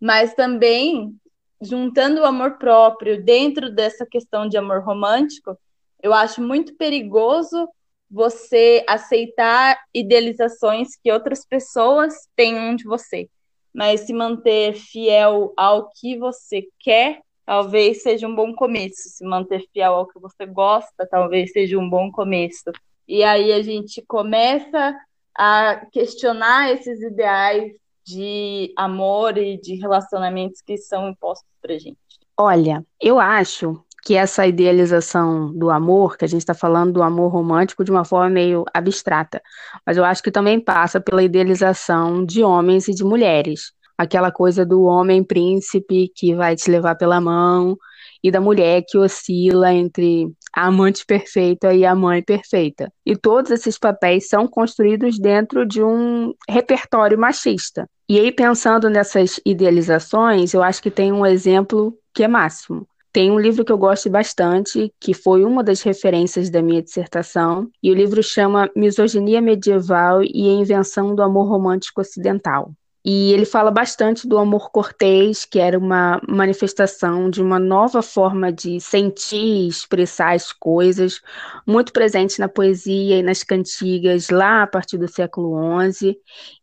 mas 0.00 0.34
também 0.34 1.14
juntando 1.60 2.20
o 2.20 2.24
amor 2.24 2.58
próprio 2.58 3.22
dentro 3.22 3.70
dessa 3.70 4.06
questão 4.06 4.48
de 4.48 4.56
amor 4.56 4.82
romântico, 4.82 5.56
eu 6.02 6.12
acho 6.12 6.42
muito 6.42 6.74
perigoso 6.76 7.68
você 8.10 8.84
aceitar 8.86 9.78
idealizações 9.92 10.96
que 11.02 11.10
outras 11.10 11.46
pessoas 11.46 12.28
tenham 12.36 12.76
de 12.76 12.84
você, 12.84 13.28
mas 13.72 14.02
se 14.02 14.12
manter 14.12 14.74
fiel 14.74 15.52
ao 15.56 15.90
que 15.90 16.16
você 16.18 16.68
quer, 16.78 17.20
talvez 17.44 18.02
seja 18.02 18.26
um 18.26 18.34
bom 18.34 18.54
começo. 18.54 19.08
Se 19.08 19.24
manter 19.24 19.64
fiel 19.72 19.94
ao 19.94 20.06
que 20.06 20.18
você 20.18 20.46
gosta, 20.46 21.06
talvez 21.10 21.52
seja 21.52 21.78
um 21.78 21.88
bom 21.88 22.10
começo. 22.10 22.70
E 23.06 23.22
aí 23.22 23.52
a 23.52 23.62
gente 23.62 24.02
começa 24.06 24.96
a 25.36 25.86
questionar 25.92 26.72
esses 26.72 27.02
ideais 27.02 27.72
de 28.06 28.72
amor 28.76 29.38
e 29.38 29.58
de 29.58 29.74
relacionamentos 29.76 30.60
que 30.60 30.76
são 30.76 31.08
impostos 31.08 31.48
pra 31.60 31.78
gente. 31.78 31.98
Olha, 32.36 32.84
eu 33.00 33.18
acho 33.18 33.82
que 34.04 34.14
essa 34.14 34.46
idealização 34.46 35.52
do 35.54 35.70
amor, 35.70 36.18
que 36.18 36.26
a 36.26 36.28
gente 36.28 36.40
está 36.40 36.52
falando 36.52 36.92
do 36.92 37.02
amor 37.02 37.32
romântico 37.32 37.82
de 37.82 37.90
uma 37.90 38.04
forma 38.04 38.28
meio 38.28 38.64
abstrata, 38.72 39.40
mas 39.86 39.96
eu 39.96 40.04
acho 40.04 40.22
que 40.22 40.30
também 40.30 40.60
passa 40.60 41.00
pela 41.00 41.22
idealização 41.22 42.24
de 42.24 42.42
homens 42.42 42.86
e 42.86 42.94
de 42.94 43.02
mulheres. 43.02 43.72
Aquela 43.96 44.30
coisa 44.30 44.66
do 44.66 44.82
homem 44.82 45.24
príncipe 45.24 46.12
que 46.14 46.34
vai 46.34 46.54
te 46.54 46.70
levar 46.70 46.96
pela 46.96 47.20
mão 47.20 47.78
e 48.22 48.30
da 48.30 48.40
mulher 48.40 48.82
que 48.86 48.98
oscila 48.98 49.72
entre 49.72 50.30
a 50.54 50.66
amante 50.66 51.04
perfeita 51.04 51.74
e 51.74 51.84
a 51.84 51.94
mãe 51.94 52.22
perfeita. 52.22 52.92
E 53.04 53.16
todos 53.16 53.50
esses 53.50 53.78
papéis 53.78 54.28
são 54.28 54.46
construídos 54.46 55.18
dentro 55.18 55.66
de 55.66 55.82
um 55.82 56.32
repertório 56.48 57.18
machista. 57.18 57.88
E 58.08 58.18
aí, 58.18 58.30
pensando 58.30 58.90
nessas 58.90 59.40
idealizações, 59.44 60.52
eu 60.52 60.62
acho 60.62 60.82
que 60.82 60.90
tem 60.90 61.12
um 61.12 61.24
exemplo 61.24 61.96
que 62.12 62.22
é 62.22 62.28
máximo. 62.28 62.86
Tem 63.12 63.30
um 63.30 63.38
livro 63.38 63.64
que 63.64 63.70
eu 63.70 63.78
gosto 63.78 64.10
bastante, 64.10 64.92
que 65.00 65.14
foi 65.14 65.44
uma 65.44 65.62
das 65.62 65.82
referências 65.82 66.50
da 66.50 66.60
minha 66.60 66.82
dissertação, 66.82 67.70
e 67.82 67.90
o 67.90 67.94
livro 67.94 68.22
chama 68.22 68.68
Misoginia 68.74 69.40
Medieval 69.40 70.22
e 70.22 70.48
a 70.48 70.52
Invenção 70.52 71.14
do 71.14 71.22
Amor 71.22 71.48
Romântico 71.48 72.00
Ocidental. 72.00 72.72
E 73.04 73.32
ele 73.34 73.44
fala 73.44 73.70
bastante 73.70 74.26
do 74.26 74.38
amor 74.38 74.70
cortês, 74.70 75.44
que 75.44 75.58
era 75.58 75.78
uma 75.78 76.22
manifestação 76.26 77.28
de 77.28 77.42
uma 77.42 77.58
nova 77.58 78.00
forma 78.00 78.50
de 78.50 78.80
sentir 78.80 79.36
e 79.36 79.68
expressar 79.68 80.34
as 80.34 80.52
coisas, 80.52 81.20
muito 81.66 81.92
presente 81.92 82.40
na 82.40 82.48
poesia 82.48 83.18
e 83.18 83.22
nas 83.22 83.42
cantigas 83.42 84.30
lá 84.30 84.62
a 84.62 84.66
partir 84.66 84.96
do 84.96 85.06
século 85.06 85.54
XI. 85.92 86.16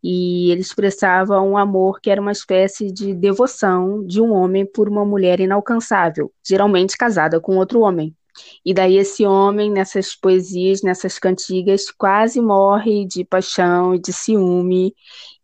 E 0.04 0.50
ele 0.52 0.62
expressava 0.62 1.40
um 1.42 1.56
amor 1.56 2.02
que 2.02 2.10
era 2.10 2.20
uma 2.20 2.32
espécie 2.32 2.92
de 2.92 3.14
devoção 3.14 4.04
de 4.04 4.20
um 4.20 4.32
homem 4.32 4.66
por 4.66 4.90
uma 4.90 5.06
mulher 5.06 5.40
inalcançável, 5.40 6.32
geralmente 6.44 6.98
casada 6.98 7.40
com 7.40 7.58
outro 7.58 7.82
homem. 7.82 8.16
E 8.66 8.74
daí 8.74 8.98
esse 8.98 9.26
homem, 9.26 9.72
nessas 9.72 10.16
poesias, 10.16 10.82
nessas 10.82 11.20
cantigas, 11.20 11.90
quase 11.92 12.42
morre 12.42 13.06
de 13.06 13.24
paixão 13.24 13.96
e 13.96 14.00
de 14.00 14.14
ciúme, 14.14 14.94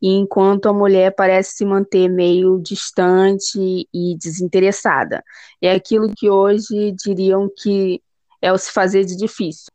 e 0.02 0.14
enquanto 0.14 0.68
a 0.68 0.74
mulher 0.74 1.14
parece 1.16 1.58
se 1.58 1.66
manter 1.66 2.08
meio 2.08 2.60
distante 2.60 3.88
e 3.94 4.18
desinteressada. 4.18 5.24
É 5.62 5.72
aquilo 5.72 6.14
que 6.16 6.30
hoje 6.30 6.94
diriam 7.04 7.50
que 7.56 8.02
é 8.42 8.52
o 8.54 8.58
se 8.58 8.72
fazer 8.72 9.06
de 9.06 9.16
difícil. 9.16 9.72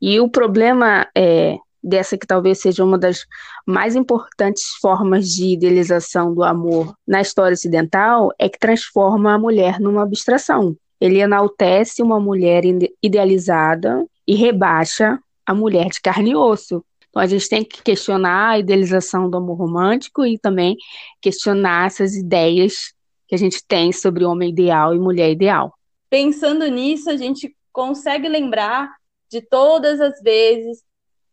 E 0.00 0.20
o 0.20 0.28
problema 0.28 1.06
é, 1.16 1.56
dessa 1.82 2.18
que 2.18 2.26
talvez 2.26 2.60
seja 2.60 2.84
uma 2.84 2.98
das 2.98 3.24
mais 3.66 3.96
importantes 3.96 4.64
formas 4.80 5.28
de 5.28 5.54
idealização 5.54 6.34
do 6.34 6.42
amor 6.42 6.94
na 7.06 7.20
história 7.20 7.54
ocidental 7.54 8.30
é 8.38 8.48
que 8.48 8.58
transforma 8.58 9.34
a 9.34 9.38
mulher 9.38 9.80
numa 9.80 10.02
abstração. 10.02 10.76
Ele 11.00 11.20
enaltece 11.20 12.02
uma 12.02 12.20
mulher 12.20 12.62
idealizada 13.02 14.06
e 14.26 14.34
rebaixa 14.34 15.18
a 15.46 15.54
mulher 15.54 15.86
de 15.86 16.00
carne 16.00 16.30
e 16.30 16.36
osso. 16.36 16.84
Então 17.08 17.22
a 17.22 17.26
gente 17.26 17.48
tem 17.48 17.64
que 17.64 17.82
questionar 17.82 18.50
a 18.50 18.58
idealização 18.58 19.28
do 19.28 19.36
amor 19.36 19.56
romântico 19.56 20.24
e 20.24 20.38
também 20.38 20.76
questionar 21.20 21.86
essas 21.86 22.14
ideias 22.14 22.92
que 23.26 23.34
a 23.34 23.38
gente 23.38 23.64
tem 23.66 23.92
sobre 23.92 24.24
homem 24.24 24.50
ideal 24.50 24.94
e 24.94 24.98
mulher 24.98 25.30
ideal. 25.30 25.72
Pensando 26.08 26.66
nisso, 26.66 27.10
a 27.10 27.16
gente 27.16 27.54
consegue 27.72 28.28
lembrar 28.28 28.92
de 29.30 29.40
todas 29.40 30.00
as 30.00 30.20
vezes 30.20 30.82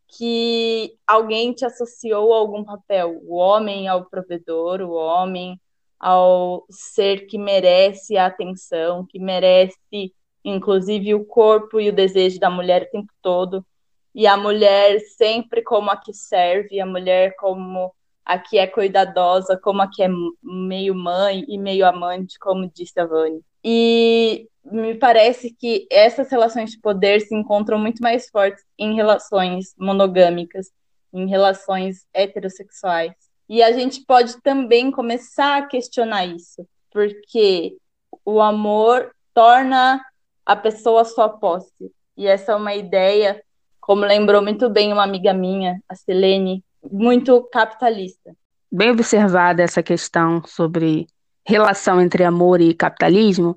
que 0.07 0.93
alguém 1.05 1.53
te 1.53 1.65
associou 1.65 2.33
a 2.33 2.37
algum 2.37 2.63
papel, 2.63 3.19
o 3.23 3.35
homem 3.35 3.87
ao 3.87 4.05
provedor, 4.05 4.81
o 4.81 4.91
homem 4.91 5.59
ao 5.99 6.65
ser 6.69 7.25
que 7.27 7.37
merece 7.37 8.17
a 8.17 8.27
atenção, 8.27 9.05
que 9.05 9.19
merece, 9.19 10.13
inclusive, 10.43 11.13
o 11.13 11.25
corpo 11.25 11.79
e 11.79 11.89
o 11.89 11.93
desejo 11.93 12.39
da 12.39 12.49
mulher 12.49 12.83
o 12.83 12.91
tempo 12.91 13.13
todo. 13.21 13.65
E 14.13 14.25
a 14.25 14.35
mulher 14.35 14.99
sempre 15.17 15.61
como 15.61 15.91
a 15.91 15.97
que 15.97 16.13
serve, 16.13 16.79
a 16.79 16.85
mulher 16.85 17.35
como 17.37 17.93
a 18.25 18.37
que 18.37 18.57
é 18.57 18.67
cuidadosa, 18.67 19.57
como 19.57 19.81
a 19.81 19.89
que 19.89 20.03
é 20.03 20.09
meio 20.43 20.93
mãe 20.93 21.45
e 21.47 21.57
meio 21.57 21.85
amante, 21.85 22.37
como 22.39 22.69
disse 22.69 22.99
a 22.99 23.05
Vani. 23.05 23.41
E 23.63 24.49
me 24.63 24.95
parece 24.95 25.53
que 25.53 25.87
essas 25.89 26.29
relações 26.29 26.71
de 26.71 26.79
poder 26.79 27.21
se 27.21 27.33
encontram 27.33 27.79
muito 27.79 28.01
mais 28.01 28.29
fortes 28.29 28.63
em 28.77 28.95
relações 28.95 29.73
monogâmicas, 29.77 30.71
em 31.13 31.27
relações 31.27 32.05
heterossexuais. 32.13 33.13
E 33.49 33.63
a 33.63 33.71
gente 33.71 34.03
pode 34.05 34.41
também 34.41 34.91
começar 34.91 35.57
a 35.57 35.65
questionar 35.65 36.25
isso, 36.25 36.67
porque 36.91 37.77
o 38.25 38.41
amor 38.41 39.11
torna 39.33 40.01
a 40.45 40.55
pessoa 40.55 41.05
sua 41.05 41.29
posse. 41.29 41.91
E 42.15 42.27
essa 42.27 42.53
é 42.53 42.55
uma 42.55 42.73
ideia, 42.75 43.41
como 43.79 44.05
lembrou 44.05 44.41
muito 44.41 44.69
bem 44.69 44.91
uma 44.91 45.03
amiga 45.03 45.33
minha, 45.33 45.79
a 45.87 45.95
Selene, 45.95 46.63
muito 46.91 47.41
capitalista. 47.51 48.35
Bem 48.71 48.91
observada 48.91 49.63
essa 49.63 49.81
questão 49.81 50.41
sobre 50.45 51.07
relação 51.45 52.01
entre 52.01 52.25
amor 52.25 52.59
e 52.59 52.73
capitalismo, 52.73 53.55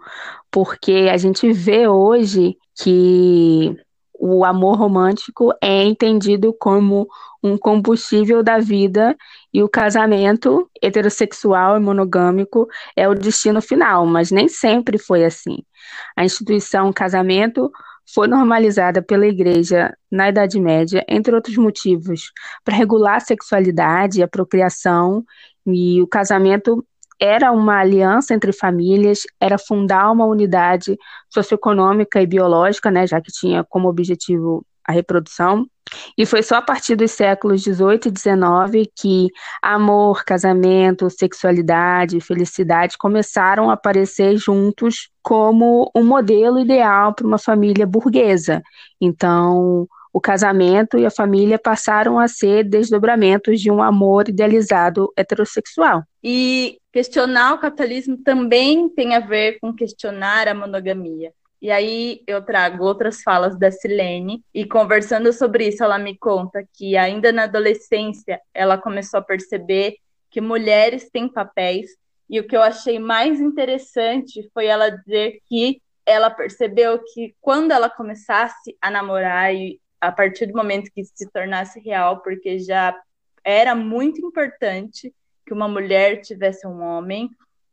porque 0.50 1.08
a 1.12 1.16
gente 1.16 1.52
vê 1.52 1.88
hoje 1.88 2.56
que 2.76 3.76
o 4.20 4.44
amor 4.44 4.76
romântico 4.76 5.50
é 5.62 5.82
entendido 5.82 6.52
como 6.52 7.08
um 7.42 7.56
combustível 7.56 8.42
da 8.42 8.58
vida 8.58 9.16
e 9.52 9.62
o 9.62 9.68
casamento 9.68 10.70
heterossexual 10.82 11.78
e 11.78 11.80
monogâmico 11.80 12.68
é 12.94 13.08
o 13.08 13.14
destino 13.14 13.62
final, 13.62 14.04
mas 14.04 14.30
nem 14.30 14.46
sempre 14.46 14.98
foi 14.98 15.24
assim. 15.24 15.56
A 16.14 16.22
instituição 16.22 16.92
casamento 16.92 17.72
foi 18.14 18.28
normalizada 18.28 19.00
pela 19.00 19.26
Igreja 19.26 19.96
na 20.10 20.28
Idade 20.28 20.60
Média, 20.60 21.02
entre 21.08 21.34
outros 21.34 21.56
motivos, 21.56 22.30
para 22.62 22.76
regular 22.76 23.16
a 23.16 23.20
sexualidade 23.20 24.22
a 24.22 24.28
procriação, 24.28 25.24
e 25.66 26.02
o 26.02 26.06
casamento 26.06 26.84
era 27.20 27.52
uma 27.52 27.78
aliança 27.78 28.34
entre 28.34 28.52
famílias, 28.52 29.20
era 29.38 29.58
fundar 29.58 30.10
uma 30.10 30.24
unidade 30.24 30.96
socioeconômica 31.28 32.20
e 32.22 32.26
biológica, 32.26 32.90
né, 32.90 33.06
já 33.06 33.20
que 33.20 33.30
tinha 33.30 33.62
como 33.64 33.88
objetivo 33.88 34.64
a 34.86 34.92
reprodução. 34.92 35.66
E 36.16 36.24
foi 36.24 36.42
só 36.42 36.56
a 36.56 36.62
partir 36.62 36.94
dos 36.96 37.10
séculos 37.10 37.62
18 37.62 38.08
e 38.08 38.10
19 38.10 38.90
que 38.96 39.28
amor, 39.62 40.24
casamento, 40.24 41.10
sexualidade 41.10 42.20
felicidade 42.20 42.96
começaram 42.98 43.70
a 43.70 43.74
aparecer 43.74 44.36
juntos 44.36 45.10
como 45.22 45.90
um 45.94 46.04
modelo 46.04 46.58
ideal 46.60 47.14
para 47.14 47.26
uma 47.26 47.38
família 47.38 47.86
burguesa. 47.86 48.62
Então, 49.00 49.88
o 50.12 50.20
casamento 50.20 50.98
e 50.98 51.06
a 51.06 51.10
família 51.10 51.58
passaram 51.58 52.18
a 52.18 52.26
ser 52.26 52.64
desdobramentos 52.64 53.60
de 53.60 53.70
um 53.70 53.82
amor 53.82 54.28
idealizado 54.28 55.12
heterossexual. 55.16 56.02
E 56.22 56.78
questionar 56.92 57.54
o 57.54 57.58
capitalismo 57.58 58.18
também 58.18 58.88
tem 58.88 59.14
a 59.14 59.20
ver 59.20 59.58
com 59.60 59.72
questionar 59.72 60.48
a 60.48 60.54
monogamia. 60.54 61.32
E 61.62 61.70
aí 61.70 62.22
eu 62.26 62.42
trago 62.42 62.84
outras 62.84 63.22
falas 63.22 63.58
da 63.58 63.70
Silene 63.70 64.42
e 64.52 64.64
conversando 64.64 65.30
sobre 65.32 65.68
isso, 65.68 65.84
ela 65.84 65.98
me 65.98 66.16
conta 66.16 66.64
que 66.72 66.96
ainda 66.96 67.30
na 67.30 67.44
adolescência 67.44 68.40
ela 68.54 68.78
começou 68.78 69.18
a 69.20 69.22
perceber 69.22 69.96
que 70.30 70.40
mulheres 70.40 71.10
têm 71.10 71.28
papéis 71.28 71.90
e 72.28 72.40
o 72.40 72.46
que 72.46 72.56
eu 72.56 72.62
achei 72.62 72.98
mais 72.98 73.40
interessante 73.40 74.48
foi 74.54 74.66
ela 74.66 74.88
dizer 74.88 75.40
que 75.46 75.82
ela 76.06 76.30
percebeu 76.30 76.98
que 77.12 77.34
quando 77.40 77.72
ela 77.72 77.90
começasse 77.90 78.76
a 78.80 78.90
namorar 78.90 79.54
e 79.54 79.79
a 80.00 80.10
partir 80.10 80.46
do 80.46 80.56
momento 80.56 80.90
que 80.92 81.04
se 81.04 81.28
tornasse 81.30 81.78
real, 81.80 82.22
porque 82.22 82.58
já 82.58 82.98
era 83.44 83.74
muito 83.74 84.24
importante 84.24 85.14
que 85.46 85.52
uma 85.52 85.68
mulher 85.68 86.20
tivesse 86.20 86.66
um 86.66 86.80
homem, 86.80 87.28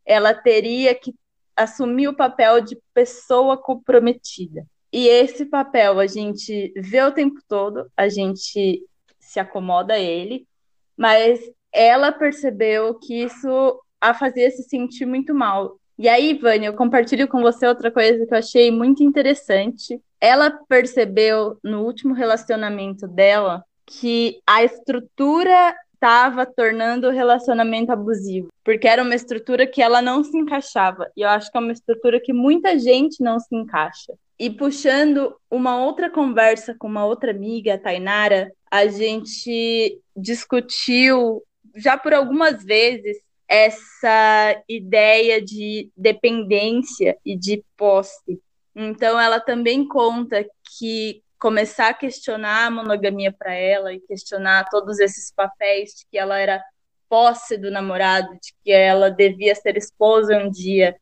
ela 0.05 0.33
teria 0.33 0.95
que 0.95 1.13
assumir 1.55 2.07
o 2.07 2.15
papel 2.15 2.61
de 2.61 2.77
pessoa 2.93 3.57
comprometida. 3.57 4.65
E 4.91 5.07
esse 5.07 5.45
papel 5.45 5.99
a 5.99 6.07
gente 6.07 6.73
vê 6.77 7.01
o 7.03 7.11
tempo 7.11 7.39
todo, 7.47 7.89
a 7.95 8.07
gente 8.07 8.81
se 9.19 9.39
acomoda 9.39 9.95
a 9.95 9.99
ele, 9.99 10.47
mas 10.95 11.39
ela 11.71 12.11
percebeu 12.11 12.95
que 12.95 13.23
isso 13.23 13.81
a 13.99 14.13
fazia 14.13 14.49
se 14.49 14.63
sentir 14.63 15.05
muito 15.05 15.33
mal. 15.33 15.77
E 15.97 16.07
aí, 16.07 16.33
Vânia, 16.35 16.67
eu 16.67 16.75
compartilho 16.75 17.27
com 17.27 17.41
você 17.41 17.67
outra 17.67 17.91
coisa 17.91 18.25
que 18.25 18.33
eu 18.33 18.37
achei 18.37 18.71
muito 18.71 19.03
interessante. 19.03 19.99
Ela 20.19 20.51
percebeu 20.67 21.57
no 21.63 21.83
último 21.83 22.13
relacionamento 22.13 23.07
dela 23.07 23.63
que 23.85 24.39
a 24.45 24.63
estrutura 24.63 25.75
estava 25.93 26.45
tornando 26.45 27.07
o 27.07 27.11
relacionamento 27.11 27.91
abusivo, 27.91 28.49
porque 28.63 28.87
era 28.87 29.01
uma 29.01 29.15
estrutura 29.15 29.65
que 29.65 29.81
ela 29.81 30.01
não 30.01 30.23
se 30.23 30.37
encaixava. 30.37 31.09
E 31.17 31.21
eu 31.21 31.29
acho 31.29 31.51
que 31.51 31.57
é 31.57 31.61
uma 31.61 31.71
estrutura 31.71 32.19
que 32.19 32.33
muita 32.33 32.77
gente 32.77 33.21
não 33.23 33.39
se 33.39 33.55
encaixa. 33.55 34.13
E 34.39 34.49
puxando 34.51 35.35
uma 35.49 35.83
outra 35.83 36.09
conversa 36.09 36.75
com 36.77 36.87
uma 36.87 37.05
outra 37.05 37.31
amiga, 37.31 37.73
a 37.73 37.79
Tainara, 37.79 38.51
a 38.69 38.85
gente 38.85 39.99
discutiu 40.15 41.41
já 41.75 41.97
por 41.97 42.13
algumas 42.13 42.63
vezes 42.63 43.17
essa 43.47 44.61
ideia 44.67 45.41
de 45.41 45.89
dependência 45.95 47.17
e 47.25 47.35
de 47.35 47.63
posse. 47.75 48.39
Então, 48.79 49.19
ela 49.19 49.39
também 49.39 49.87
conta 49.87 50.45
que 50.77 51.23
começar 51.39 51.89
a 51.89 51.93
questionar 51.95 52.67
a 52.67 52.71
monogamia 52.71 53.31
para 53.31 53.51
ela 53.51 53.91
e 53.91 53.99
questionar 53.99 54.69
todos 54.69 54.99
esses 54.99 55.31
papéis 55.31 55.95
de 55.95 56.05
que 56.11 56.15
ela 56.15 56.37
era 56.37 56.63
posse 57.09 57.57
do 57.57 57.71
namorado, 57.71 58.33
de 58.33 58.53
que 58.63 58.71
ela 58.71 59.09
devia 59.09 59.55
ser 59.55 59.77
esposa 59.77 60.37
um 60.37 60.51
dia, 60.51 60.95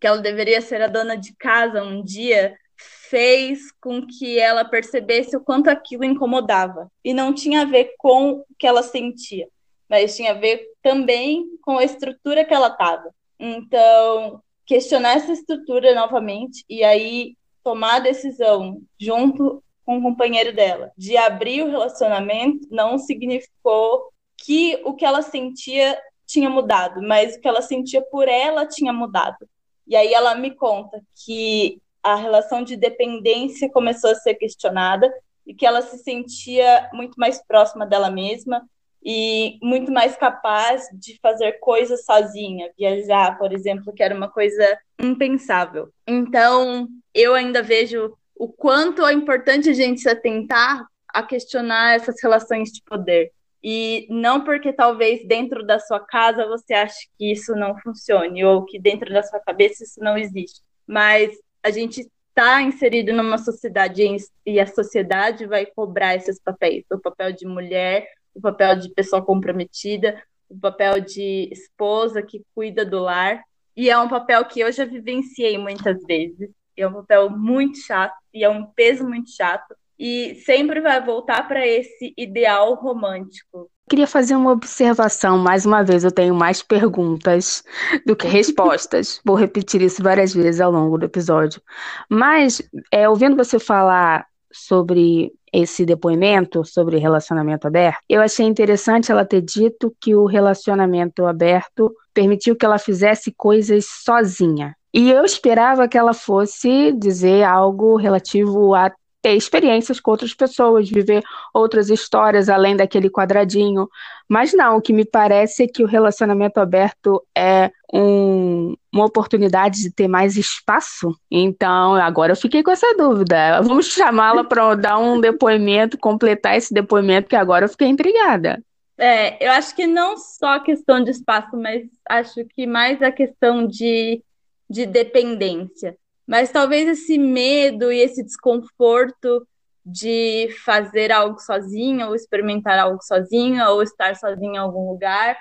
que 0.00 0.08
ela 0.08 0.18
deveria 0.18 0.60
ser 0.60 0.82
a 0.82 0.88
dona 0.88 1.16
de 1.16 1.32
casa 1.36 1.84
um 1.84 2.02
dia, 2.02 2.56
fez 2.76 3.70
com 3.80 4.04
que 4.04 4.36
ela 4.36 4.64
percebesse 4.64 5.36
o 5.36 5.40
quanto 5.40 5.68
aquilo 5.68 6.02
incomodava. 6.02 6.90
E 7.04 7.14
não 7.14 7.32
tinha 7.32 7.62
a 7.62 7.64
ver 7.64 7.94
com 7.96 8.32
o 8.32 8.44
que 8.58 8.66
ela 8.66 8.82
sentia, 8.82 9.46
mas 9.88 10.16
tinha 10.16 10.32
a 10.32 10.34
ver 10.34 10.66
também 10.82 11.46
com 11.62 11.78
a 11.78 11.84
estrutura 11.84 12.44
que 12.44 12.54
ela 12.54 12.68
estava. 12.68 13.14
Então, 13.38 14.42
questionar 14.70 15.16
essa 15.16 15.32
estrutura 15.32 15.96
novamente 15.96 16.64
e 16.70 16.84
aí 16.84 17.34
tomar 17.60 17.96
a 17.96 17.98
decisão 17.98 18.80
junto 18.96 19.60
com 19.84 19.98
o 19.98 20.02
companheiro 20.02 20.54
dela 20.54 20.92
de 20.96 21.16
abrir 21.16 21.62
o 21.62 21.68
relacionamento 21.68 22.68
não 22.70 22.96
significou 22.96 24.12
que 24.36 24.80
o 24.84 24.94
que 24.94 25.04
ela 25.04 25.22
sentia 25.22 26.00
tinha 26.24 26.48
mudado, 26.48 27.02
mas 27.02 27.34
o 27.34 27.40
que 27.40 27.48
ela 27.48 27.60
sentia 27.60 28.00
por 28.00 28.28
ela 28.28 28.64
tinha 28.64 28.92
mudado. 28.92 29.44
E 29.88 29.96
aí 29.96 30.14
ela 30.14 30.36
me 30.36 30.52
conta 30.52 31.02
que 31.26 31.82
a 32.00 32.14
relação 32.14 32.62
de 32.62 32.76
dependência 32.76 33.68
começou 33.68 34.12
a 34.12 34.14
ser 34.14 34.36
questionada 34.36 35.12
e 35.44 35.52
que 35.52 35.66
ela 35.66 35.82
se 35.82 35.98
sentia 35.98 36.88
muito 36.92 37.16
mais 37.18 37.44
próxima 37.44 37.84
dela 37.84 38.08
mesma 38.08 38.64
e 39.02 39.58
muito 39.62 39.90
mais 39.90 40.16
capaz 40.16 40.86
de 40.92 41.18
fazer 41.20 41.52
coisas 41.60 42.04
sozinha, 42.04 42.70
viajar, 42.78 43.38
por 43.38 43.52
exemplo, 43.52 43.92
que 43.92 44.02
era 44.02 44.14
uma 44.14 44.28
coisa 44.28 44.78
impensável. 44.98 45.88
Então, 46.06 46.86
eu 47.14 47.34
ainda 47.34 47.62
vejo 47.62 48.14
o 48.36 48.48
quanto 48.48 49.04
é 49.06 49.12
importante 49.12 49.70
a 49.70 49.72
gente 49.72 50.00
se 50.00 50.08
atentar 50.08 50.86
a 51.08 51.22
questionar 51.22 51.96
essas 51.96 52.16
relações 52.22 52.70
de 52.70 52.82
poder. 52.82 53.32
E 53.62 54.06
não 54.08 54.42
porque 54.42 54.72
talvez 54.72 55.26
dentro 55.26 55.64
da 55.64 55.78
sua 55.78 56.00
casa 56.00 56.46
você 56.46 56.72
ache 56.72 57.08
que 57.18 57.30
isso 57.30 57.54
não 57.54 57.76
funcione, 57.78 58.44
ou 58.44 58.64
que 58.64 58.78
dentro 58.78 59.12
da 59.12 59.22
sua 59.22 59.40
cabeça 59.40 59.84
isso 59.84 60.00
não 60.00 60.16
existe. 60.16 60.62
Mas 60.86 61.30
a 61.62 61.70
gente 61.70 62.06
está 62.30 62.62
inserido 62.62 63.12
numa 63.12 63.36
sociedade 63.36 64.02
e 64.46 64.58
a 64.58 64.66
sociedade 64.66 65.46
vai 65.46 65.66
cobrar 65.66 66.16
esses 66.16 66.40
papéis: 66.40 66.84
o 66.90 66.98
papel 66.98 67.32
de 67.32 67.46
mulher, 67.46 68.08
o 68.34 68.40
papel 68.40 68.76
de 68.76 68.90
pessoa 68.90 69.22
comprometida, 69.22 70.22
o 70.48 70.58
papel 70.58 71.00
de 71.00 71.48
esposa 71.52 72.22
que 72.22 72.42
cuida 72.54 72.84
do 72.84 73.00
lar. 73.00 73.42
E 73.76 73.88
é 73.88 73.98
um 73.98 74.08
papel 74.08 74.44
que 74.44 74.60
eu 74.60 74.70
já 74.72 74.84
vivenciei 74.84 75.56
muitas 75.56 76.02
vezes 76.04 76.50
é 76.82 76.86
um 76.86 76.92
papel 76.92 77.30
muito 77.30 77.78
chato 77.78 78.14
e 78.32 78.44
é 78.44 78.48
um 78.48 78.64
peso 78.64 79.06
muito 79.06 79.30
chato 79.30 79.74
e 79.98 80.34
sempre 80.46 80.80
vai 80.80 81.04
voltar 81.04 81.46
para 81.46 81.66
esse 81.66 82.14
ideal 82.16 82.74
romântico. 82.74 83.70
Queria 83.88 84.06
fazer 84.06 84.36
uma 84.36 84.52
observação, 84.52 85.36
mais 85.36 85.66
uma 85.66 85.82
vez, 85.82 86.04
eu 86.04 86.12
tenho 86.12 86.34
mais 86.34 86.62
perguntas 86.62 87.62
do 88.06 88.16
que 88.16 88.26
respostas. 88.26 89.20
Vou 89.26 89.34
repetir 89.34 89.82
isso 89.82 90.02
várias 90.02 90.32
vezes 90.32 90.60
ao 90.60 90.70
longo 90.70 90.96
do 90.96 91.04
episódio. 91.04 91.60
Mas, 92.08 92.62
é, 92.90 93.08
ouvindo 93.08 93.36
você 93.36 93.58
falar 93.58 94.26
sobre 94.52 95.32
esse 95.52 95.84
depoimento 95.84 96.64
sobre 96.64 96.98
relacionamento 96.98 97.66
aberto, 97.66 97.98
eu 98.08 98.20
achei 98.20 98.46
interessante 98.46 99.10
ela 99.10 99.24
ter 99.24 99.40
dito 99.40 99.94
que 100.00 100.14
o 100.14 100.26
relacionamento 100.26 101.26
aberto 101.26 101.92
permitiu 102.12 102.56
que 102.56 102.64
ela 102.64 102.78
fizesse 102.78 103.32
coisas 103.32 103.86
sozinha. 103.86 104.74
E 104.92 105.10
eu 105.10 105.24
esperava 105.24 105.86
que 105.86 105.96
ela 105.96 106.12
fosse 106.12 106.92
dizer 106.92 107.44
algo 107.44 107.96
relativo 107.96 108.74
a 108.74 108.90
ter 109.22 109.34
experiências 109.34 110.00
com 110.00 110.10
outras 110.10 110.34
pessoas, 110.34 110.88
viver 110.88 111.22
outras 111.52 111.90
histórias 111.90 112.48
além 112.48 112.76
daquele 112.76 113.10
quadradinho. 113.10 113.88
Mas 114.28 114.52
não, 114.52 114.76
o 114.76 114.80
que 114.80 114.92
me 114.92 115.04
parece 115.04 115.64
é 115.64 115.66
que 115.66 115.82
o 115.82 115.86
relacionamento 115.86 116.58
aberto 116.58 117.22
é 117.36 117.70
um, 117.92 118.74
uma 118.92 119.04
oportunidade 119.04 119.82
de 119.82 119.92
ter 119.92 120.08
mais 120.08 120.36
espaço. 120.36 121.14
Então, 121.30 121.94
agora 121.94 122.32
eu 122.32 122.36
fiquei 122.36 122.62
com 122.62 122.70
essa 122.70 122.94
dúvida. 122.96 123.60
Vamos 123.62 123.86
chamá-la 123.86 124.44
para 124.44 124.74
dar 124.76 124.98
um 124.98 125.20
depoimento, 125.20 125.98
completar 125.98 126.56
esse 126.56 126.72
depoimento, 126.72 127.28
que 127.28 127.36
agora 127.36 127.64
eu 127.64 127.68
fiquei 127.68 127.88
intrigada. 127.88 128.62
É, 128.96 129.44
eu 129.44 129.50
acho 129.52 129.74
que 129.74 129.86
não 129.86 130.16
só 130.16 130.56
a 130.56 130.60
questão 130.60 131.02
de 131.02 131.10
espaço, 131.10 131.56
mas 131.56 131.82
acho 132.08 132.44
que 132.54 132.66
mais 132.66 133.00
a 133.00 133.10
questão 133.10 133.66
de 133.66 134.22
de 134.70 134.86
dependência. 134.86 135.96
Mas 136.30 136.52
talvez 136.52 136.86
esse 136.88 137.18
medo 137.18 137.90
e 137.90 137.98
esse 137.98 138.22
desconforto 138.22 139.44
de 139.84 140.48
fazer 140.64 141.10
algo 141.10 141.40
sozinho, 141.40 142.06
ou 142.06 142.14
experimentar 142.14 142.78
algo 142.78 143.02
sozinho, 143.02 143.68
ou 143.68 143.82
estar 143.82 144.14
sozinho 144.14 144.54
em 144.54 144.56
algum 144.56 144.92
lugar, 144.92 145.36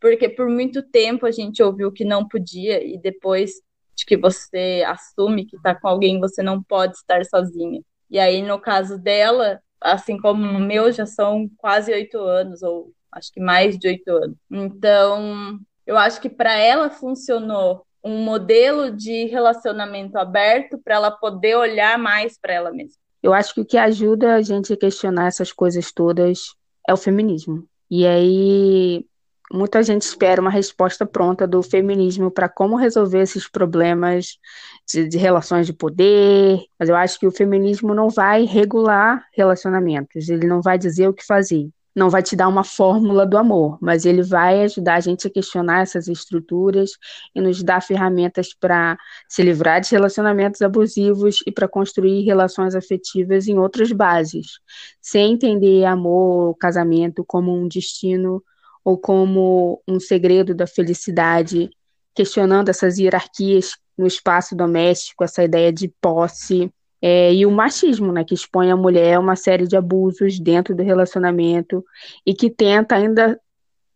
porque 0.00 0.28
por 0.28 0.48
muito 0.48 0.80
tempo 0.80 1.26
a 1.26 1.32
gente 1.32 1.60
ouviu 1.60 1.90
que 1.90 2.04
não 2.04 2.28
podia, 2.28 2.80
e 2.80 2.96
depois 2.96 3.50
de 3.96 4.06
que 4.06 4.16
você 4.16 4.84
assume 4.86 5.44
que 5.44 5.56
está 5.56 5.74
com 5.74 5.88
alguém, 5.88 6.20
você 6.20 6.40
não 6.40 6.62
pode 6.62 6.94
estar 6.94 7.24
sozinha. 7.24 7.82
E 8.08 8.16
aí, 8.20 8.40
no 8.40 8.60
caso 8.60 8.96
dela, 8.96 9.60
assim 9.80 10.16
como 10.18 10.46
no 10.46 10.60
meu, 10.60 10.92
já 10.92 11.04
são 11.04 11.50
quase 11.56 11.92
oito 11.92 12.16
anos, 12.16 12.62
ou 12.62 12.92
acho 13.10 13.32
que 13.32 13.40
mais 13.40 13.76
de 13.76 13.88
oito 13.88 14.08
anos. 14.08 14.36
Então, 14.48 15.58
eu 15.84 15.98
acho 15.98 16.20
que 16.20 16.30
para 16.30 16.56
ela 16.56 16.90
funcionou 16.90 17.84
um 18.02 18.22
modelo 18.22 18.90
de 18.90 19.26
relacionamento 19.26 20.16
aberto 20.16 20.78
para 20.78 20.94
ela 20.94 21.10
poder 21.10 21.56
olhar 21.56 21.98
mais 21.98 22.38
para 22.38 22.54
ela 22.54 22.70
mesma. 22.70 22.96
Eu 23.22 23.32
acho 23.32 23.54
que 23.54 23.60
o 23.60 23.64
que 23.64 23.76
ajuda 23.76 24.34
a 24.34 24.42
gente 24.42 24.72
a 24.72 24.76
questionar 24.76 25.26
essas 25.26 25.52
coisas 25.52 25.92
todas 25.92 26.54
é 26.86 26.92
o 26.92 26.96
feminismo. 26.96 27.66
E 27.90 28.06
aí 28.06 29.04
muita 29.52 29.82
gente 29.82 30.02
espera 30.02 30.40
uma 30.40 30.50
resposta 30.50 31.06
pronta 31.06 31.46
do 31.46 31.62
feminismo 31.62 32.30
para 32.30 32.48
como 32.48 32.76
resolver 32.76 33.20
esses 33.20 33.48
problemas 33.48 34.38
de, 34.86 35.08
de, 35.08 35.18
relações 35.18 35.66
de 35.66 35.72
poder, 35.72 36.60
mas 36.78 36.88
eu 36.88 36.96
acho 36.96 37.18
que 37.18 37.26
o 37.26 37.32
feminismo 37.32 37.94
não 37.94 38.10
vai 38.10 38.44
regular 38.44 39.26
relacionamentos, 39.34 40.28
ele 40.28 40.46
não 40.46 40.60
vai 40.60 40.78
dizer 40.78 41.08
o 41.08 41.14
que 41.14 41.24
fazer 41.24 41.68
não 41.98 42.08
vai 42.08 42.22
te 42.22 42.36
dar 42.36 42.48
uma 42.48 42.64
fórmula 42.64 43.26
do 43.26 43.36
amor, 43.36 43.76
mas 43.82 44.06
ele 44.06 44.22
vai 44.22 44.62
ajudar 44.62 44.94
a 44.94 45.00
gente 45.00 45.26
a 45.26 45.30
questionar 45.30 45.82
essas 45.82 46.08
estruturas 46.08 46.92
e 47.34 47.40
nos 47.40 47.62
dar 47.62 47.82
ferramentas 47.82 48.54
para 48.54 48.96
se 49.28 49.42
livrar 49.42 49.80
de 49.80 49.90
relacionamentos 49.90 50.62
abusivos 50.62 51.42
e 51.46 51.52
para 51.52 51.68
construir 51.68 52.24
relações 52.24 52.74
afetivas 52.74 53.48
em 53.48 53.58
outras 53.58 53.90
bases, 53.92 54.60
sem 55.02 55.32
entender 55.32 55.84
amor, 55.84 56.56
casamento 56.56 57.24
como 57.24 57.52
um 57.52 57.66
destino 57.66 58.42
ou 58.84 58.96
como 58.96 59.82
um 59.86 59.98
segredo 59.98 60.54
da 60.54 60.66
felicidade, 60.66 61.68
questionando 62.14 62.68
essas 62.68 62.98
hierarquias 62.98 63.76
no 63.98 64.06
espaço 64.06 64.54
doméstico, 64.54 65.24
essa 65.24 65.42
ideia 65.42 65.72
de 65.72 65.92
posse 66.00 66.72
é, 67.00 67.32
e 67.32 67.46
o 67.46 67.50
machismo, 67.50 68.12
né, 68.12 68.24
que 68.24 68.34
expõe 68.34 68.70
a 68.70 68.76
mulher 68.76 69.14
a 69.14 69.20
uma 69.20 69.36
série 69.36 69.66
de 69.66 69.76
abusos 69.76 70.38
dentro 70.40 70.74
do 70.74 70.82
relacionamento 70.82 71.84
e 72.26 72.34
que 72.34 72.50
tenta 72.50 72.96
ainda, 72.96 73.40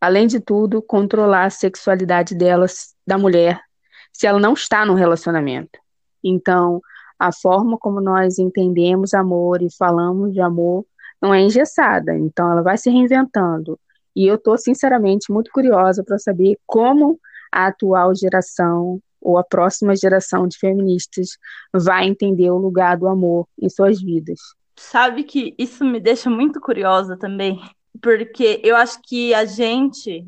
além 0.01 0.27
de 0.27 0.41
tudo, 0.41 0.81
controlar 0.81 1.47
a 1.47 1.51
sexualidade 1.51 2.35
delas, 2.35 2.95
da 3.07 3.19
mulher, 3.19 3.61
se 4.13 4.27
ela 4.27 4.39
não 4.39 4.53
está 4.53 4.85
no 4.87 4.95
relacionamento. 4.95 5.79
Então, 6.23 6.81
a 7.19 7.33
forma 7.33 7.77
como 7.79 8.01
nós 8.01 8.39
entendemos 8.39 9.15
amor 9.15 9.63
e 9.63 9.75
falamos 9.77 10.33
de 10.33 10.41
amor 10.41 10.85
não 11.21 11.33
é 11.33 11.41
engessada, 11.41 12.17
então 12.17 12.51
ela 12.51 12.63
vai 12.63 12.77
se 12.77 12.91
reinventando. 12.91 13.79
E 14.15 14.27
eu 14.27 14.35
estou, 14.35 14.59
sinceramente, 14.59 15.33
muito 15.33 15.51
curiosa 15.53 16.03
para 16.05 16.19
saber 16.19 16.59
como 16.67 17.19
a 17.51 17.67
atual 17.67 18.15
geração 18.15 19.01
ou 19.23 19.39
a 19.39 19.45
próxima 19.45 19.97
geração 19.97 20.47
de 20.47 20.59
feministas 20.59 21.39
vai 21.73 22.07
entender 22.07 22.51
o 22.51 22.59
lugar 22.59 22.97
do 22.97 23.07
amor 23.07 23.47
em 23.61 23.69
suas 23.69 24.03
vidas. 24.03 24.39
Sabe 24.77 25.23
que 25.23 25.55
isso 25.57 25.85
me 25.85 26.01
deixa 26.01 26.29
muito 26.29 26.61
curiosa 26.61 27.17
também, 27.17 27.61
porque 28.03 28.61
eu 28.65 28.77
acho 28.77 29.01
que 29.03 29.33
a 29.33 29.45
gente 29.45 30.27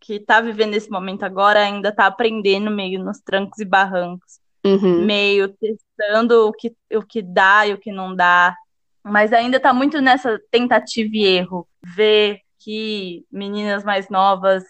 que 0.00 0.14
está 0.14 0.40
vivendo 0.40 0.74
esse 0.74 0.90
momento 0.90 1.24
agora 1.24 1.60
ainda 1.60 1.90
está 1.90 2.06
aprendendo 2.06 2.70
meio 2.70 3.04
nos 3.04 3.20
trancos 3.20 3.58
e 3.58 3.64
barrancos, 3.64 4.40
uhum. 4.64 5.04
meio 5.04 5.48
testando 5.48 6.48
o 6.48 6.52
que, 6.52 6.74
o 6.94 7.02
que 7.02 7.20
dá 7.20 7.66
e 7.66 7.74
o 7.74 7.78
que 7.78 7.92
não 7.92 8.16
dá, 8.16 8.56
mas 9.04 9.32
ainda 9.32 9.58
está 9.58 9.72
muito 9.72 10.00
nessa 10.00 10.40
tentativa 10.50 11.10
e 11.12 11.24
erro, 11.24 11.68
ver 11.82 12.40
que 12.58 13.24
meninas 13.30 13.84
mais 13.84 14.08
novas 14.08 14.64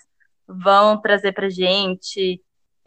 vão 0.47 1.01
trazer 1.01 1.33
para 1.33 1.49
gente. 1.49 2.41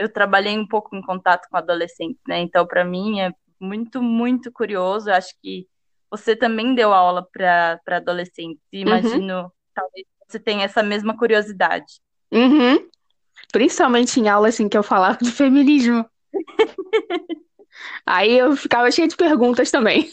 Eu 0.04 0.12
trabalhei 0.12 0.58
um 0.58 0.68
pouco 0.68 0.96
em 0.96 1.02
contato 1.02 1.48
com 1.50 1.58
adolescentes, 1.58 2.22
né? 2.28 2.40
Então, 2.40 2.66
para 2.66 2.84
mim 2.84 3.20
é 3.22 3.32
muito, 3.60 4.02
muito 4.02 4.52
curioso. 4.52 5.10
Eu 5.10 5.16
acho 5.16 5.34
que 5.42 5.68
você 6.12 6.36
também 6.36 6.76
deu 6.76 6.94
aula 6.94 7.28
para 7.32 7.80
adolescentes. 7.88 8.62
E 8.72 8.84
uhum. 8.84 8.88
imagino, 8.88 9.42
uhum. 9.44 9.52
talvez 9.74 10.06
você 10.28 10.40
tenha 10.40 10.66
essa 10.66 10.84
mesma 10.84 11.18
curiosidade. 11.18 12.02
Uhum. 12.32 12.90
Principalmente 13.52 14.20
em 14.20 14.28
aula 14.28 14.50
assim 14.50 14.68
que 14.68 14.78
eu 14.78 14.84
falava 14.84 15.18
de 15.22 15.32
feminismo. 15.32 16.06
Aí 18.06 18.38
eu 18.38 18.56
ficava 18.56 18.92
cheia 18.92 19.08
de 19.08 19.16
perguntas 19.16 19.72
também. 19.72 20.10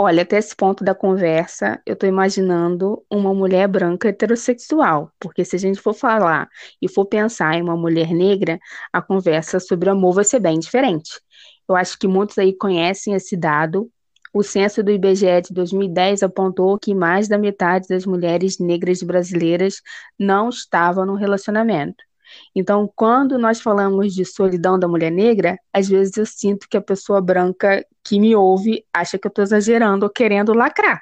Olha, 0.00 0.22
até 0.22 0.38
esse 0.38 0.54
ponto 0.54 0.84
da 0.84 0.94
conversa, 0.94 1.80
eu 1.84 1.94
estou 1.94 2.08
imaginando 2.08 3.04
uma 3.10 3.34
mulher 3.34 3.66
branca 3.66 4.08
heterossexual, 4.08 5.12
porque 5.18 5.44
se 5.44 5.56
a 5.56 5.58
gente 5.58 5.80
for 5.80 5.92
falar 5.92 6.48
e 6.80 6.88
for 6.88 7.04
pensar 7.04 7.54
em 7.56 7.62
uma 7.62 7.76
mulher 7.76 8.12
negra, 8.14 8.60
a 8.92 9.02
conversa 9.02 9.58
sobre 9.58 9.90
amor 9.90 10.14
vai 10.14 10.24
ser 10.24 10.38
bem 10.38 10.58
diferente. 10.58 11.20
Eu 11.68 11.74
acho 11.74 11.98
que 11.98 12.06
muitos 12.06 12.38
aí 12.38 12.56
conhecem 12.56 13.14
esse 13.14 13.36
dado. 13.36 13.90
O 14.32 14.42
censo 14.44 14.84
do 14.84 14.92
IBGE 14.92 15.42
de 15.48 15.52
2010 15.52 16.22
apontou 16.22 16.78
que 16.78 16.94
mais 16.94 17.26
da 17.26 17.36
metade 17.36 17.88
das 17.88 18.06
mulheres 18.06 18.58
negras 18.60 19.02
brasileiras 19.02 19.82
não 20.16 20.48
estavam 20.48 21.04
no 21.06 21.14
relacionamento. 21.16 22.07
Então, 22.54 22.90
quando 22.94 23.38
nós 23.38 23.60
falamos 23.60 24.14
de 24.14 24.24
solidão 24.24 24.78
da 24.78 24.88
mulher 24.88 25.10
negra, 25.10 25.58
às 25.72 25.88
vezes 25.88 26.16
eu 26.16 26.26
sinto 26.26 26.66
que 26.68 26.76
a 26.76 26.82
pessoa 26.82 27.20
branca 27.20 27.84
que 28.04 28.18
me 28.20 28.34
ouve 28.34 28.84
acha 28.92 29.18
que 29.18 29.26
eu 29.26 29.30
estou 29.30 29.44
exagerando 29.44 30.06
ou 30.06 30.10
querendo 30.10 30.52
lacrar. 30.52 31.00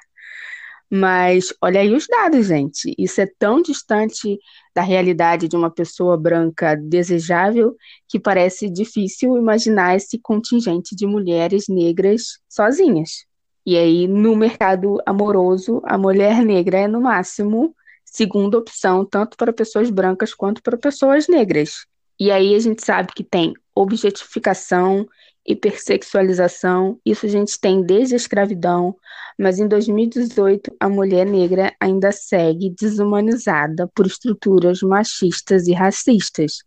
Mas 0.89 1.53
olha 1.61 1.81
aí 1.81 1.93
os 1.93 2.07
dados, 2.07 2.47
gente. 2.47 2.93
Isso 2.97 3.19
é 3.19 3.27
tão 3.37 3.61
distante 3.61 4.39
da 4.73 4.81
realidade 4.81 5.47
de 5.47 5.55
uma 5.55 5.69
pessoa 5.69 6.17
branca 6.17 6.75
desejável 6.75 7.75
que 8.07 8.19
parece 8.19 8.69
difícil 8.69 9.37
imaginar 9.37 9.95
esse 9.95 10.17
contingente 10.17 10.95
de 10.95 11.05
mulheres 11.05 11.65
negras 11.67 12.39
sozinhas. 12.47 13.25
E 13.65 13.77
aí, 13.77 14.07
no 14.07 14.33
mercado 14.33 14.97
amoroso, 15.05 15.81
a 15.83 15.97
mulher 15.97 16.41
negra 16.41 16.79
é 16.79 16.87
no 16.87 17.01
máximo 17.01 17.75
segunda 18.17 18.57
opção, 18.57 19.05
tanto 19.05 19.37
para 19.37 19.53
pessoas 19.53 19.91
brancas 19.91 20.33
quanto 20.33 20.61
para 20.63 20.75
pessoas 20.75 21.27
negras. 21.27 21.85
E 22.19 22.31
aí 22.31 22.55
a 22.55 22.59
gente 22.59 22.83
sabe 22.83 23.13
que 23.15 23.23
tem 23.23 23.53
objetificação, 23.75 25.07
hipersexualização, 25.47 26.99
isso 27.05 27.27
a 27.27 27.29
gente 27.29 27.59
tem 27.59 27.83
desde 27.83 28.15
a 28.15 28.17
escravidão, 28.17 28.95
mas 29.37 29.59
em 29.59 29.67
2018 29.67 30.75
a 30.79 30.89
mulher 30.89 31.27
negra 31.27 31.71
ainda 31.79 32.11
segue 32.11 32.71
desumanizada 32.71 33.87
por 33.95 34.07
estruturas 34.07 34.81
machistas 34.81 35.67
e 35.67 35.73
racistas, 35.73 36.63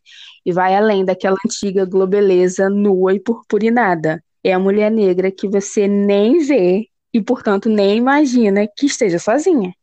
e 0.47 0.53
vai 0.53 0.77
além 0.77 1.05
daquela 1.05 1.37
antiga 1.45 1.85
globeleza 1.85 2.71
nua 2.71 3.13
e 3.13 3.19
purpurinada. 3.19 4.23
É 4.43 4.53
a 4.53 4.59
mulher 4.59 4.91
negra 4.91 5.33
que 5.33 5.49
você 5.49 5.89
nem 5.89 6.39
vê 6.39 6.87
e, 7.13 7.21
portanto, 7.21 7.69
nem 7.69 7.99
imagina 7.99 8.67
que 8.67 8.87
esteja 8.87 9.19
sozinha. 9.19 9.75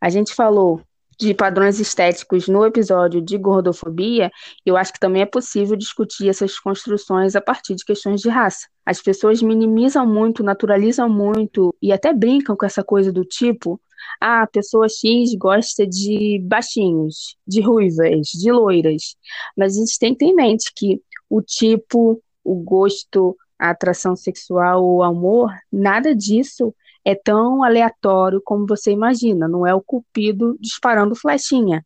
A 0.00 0.08
gente 0.08 0.34
falou 0.34 0.80
de 1.20 1.34
padrões 1.34 1.78
estéticos 1.78 2.48
no 2.48 2.64
episódio 2.64 3.20
de 3.20 3.36
gordofobia, 3.36 4.30
eu 4.64 4.74
acho 4.74 4.90
que 4.90 4.98
também 4.98 5.20
é 5.20 5.26
possível 5.26 5.76
discutir 5.76 6.30
essas 6.30 6.58
construções 6.58 7.36
a 7.36 7.42
partir 7.42 7.74
de 7.74 7.84
questões 7.84 8.22
de 8.22 8.30
raça. 8.30 8.66
As 8.86 9.02
pessoas 9.02 9.42
minimizam 9.42 10.06
muito, 10.06 10.42
naturalizam 10.42 11.10
muito 11.10 11.76
e 11.82 11.92
até 11.92 12.14
brincam 12.14 12.56
com 12.56 12.64
essa 12.64 12.82
coisa 12.82 13.12
do 13.12 13.22
tipo: 13.22 13.78
ah, 14.18 14.42
a 14.42 14.46
pessoa 14.46 14.88
X 14.88 15.34
gosta 15.34 15.86
de 15.86 16.42
baixinhos, 16.42 17.36
de 17.46 17.60
ruivas, 17.60 18.28
de 18.28 18.50
loiras. 18.50 19.14
Mas 19.54 19.76
a 19.76 19.80
gente 19.80 19.98
tem 19.98 20.14
que 20.14 20.20
ter 20.20 20.30
em 20.30 20.34
mente 20.34 20.72
que 20.74 21.02
o 21.28 21.42
tipo, 21.42 22.22
o 22.42 22.54
gosto, 22.54 23.36
a 23.58 23.70
atração 23.70 24.16
sexual, 24.16 24.82
o 24.82 25.02
amor, 25.02 25.52
nada 25.70 26.14
disso 26.14 26.74
é 27.04 27.14
tão 27.14 27.62
aleatório 27.62 28.40
como 28.44 28.66
você 28.66 28.90
imagina, 28.90 29.48
não 29.48 29.66
é 29.66 29.74
o 29.74 29.80
cupido 29.80 30.56
disparando 30.60 31.14
flechinha. 31.14 31.84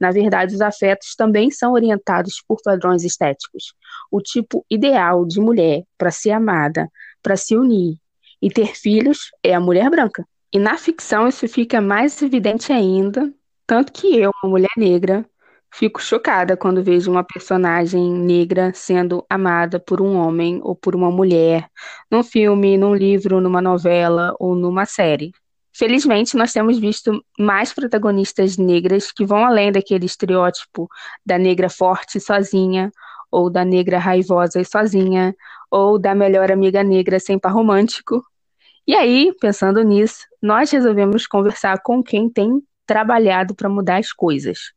Na 0.00 0.10
verdade, 0.10 0.54
os 0.54 0.60
afetos 0.60 1.14
também 1.16 1.50
são 1.50 1.72
orientados 1.72 2.42
por 2.46 2.60
padrões 2.62 3.04
estéticos. 3.04 3.74
O 4.10 4.20
tipo 4.20 4.64
ideal 4.68 5.24
de 5.24 5.40
mulher 5.40 5.84
para 5.96 6.10
ser 6.10 6.30
amada, 6.30 6.90
para 7.22 7.36
se 7.36 7.56
unir 7.56 7.96
e 8.42 8.50
ter 8.50 8.74
filhos 8.76 9.30
é 9.42 9.54
a 9.54 9.60
mulher 9.60 9.88
branca. 9.90 10.26
E 10.52 10.58
na 10.58 10.76
ficção 10.76 11.26
isso 11.26 11.48
fica 11.48 11.80
mais 11.80 12.20
evidente 12.22 12.72
ainda, 12.72 13.32
tanto 13.66 13.92
que 13.92 14.18
eu, 14.18 14.30
uma 14.42 14.50
mulher 14.50 14.70
negra, 14.76 15.24
Fico 15.76 16.00
chocada 16.00 16.56
quando 16.56 16.84
vejo 16.84 17.10
uma 17.10 17.24
personagem 17.24 18.08
negra 18.12 18.70
sendo 18.72 19.26
amada 19.28 19.80
por 19.80 20.00
um 20.00 20.14
homem 20.16 20.60
ou 20.62 20.76
por 20.76 20.94
uma 20.94 21.10
mulher, 21.10 21.68
num 22.08 22.22
filme, 22.22 22.78
num 22.78 22.94
livro, 22.94 23.40
numa 23.40 23.60
novela 23.60 24.36
ou 24.38 24.54
numa 24.54 24.86
série. 24.86 25.32
Felizmente, 25.72 26.36
nós 26.36 26.52
temos 26.52 26.78
visto 26.78 27.20
mais 27.36 27.72
protagonistas 27.72 28.56
negras 28.56 29.10
que 29.10 29.26
vão 29.26 29.44
além 29.44 29.72
daquele 29.72 30.06
estereótipo 30.06 30.88
da 31.26 31.36
negra 31.36 31.68
forte 31.68 32.20
sozinha, 32.20 32.92
ou 33.28 33.50
da 33.50 33.64
negra 33.64 33.98
raivosa 33.98 34.60
e 34.60 34.64
sozinha, 34.64 35.34
ou 35.68 35.98
da 35.98 36.14
melhor 36.14 36.52
amiga 36.52 36.84
negra 36.84 37.18
sem 37.18 37.36
par 37.36 37.52
romântico. 37.52 38.24
E 38.86 38.94
aí, 38.94 39.34
pensando 39.40 39.82
nisso, 39.82 40.20
nós 40.40 40.70
resolvemos 40.70 41.26
conversar 41.26 41.82
com 41.82 42.00
quem 42.00 42.30
tem 42.30 42.62
trabalhado 42.86 43.56
para 43.56 43.68
mudar 43.68 43.96
as 43.96 44.12
coisas. 44.12 44.72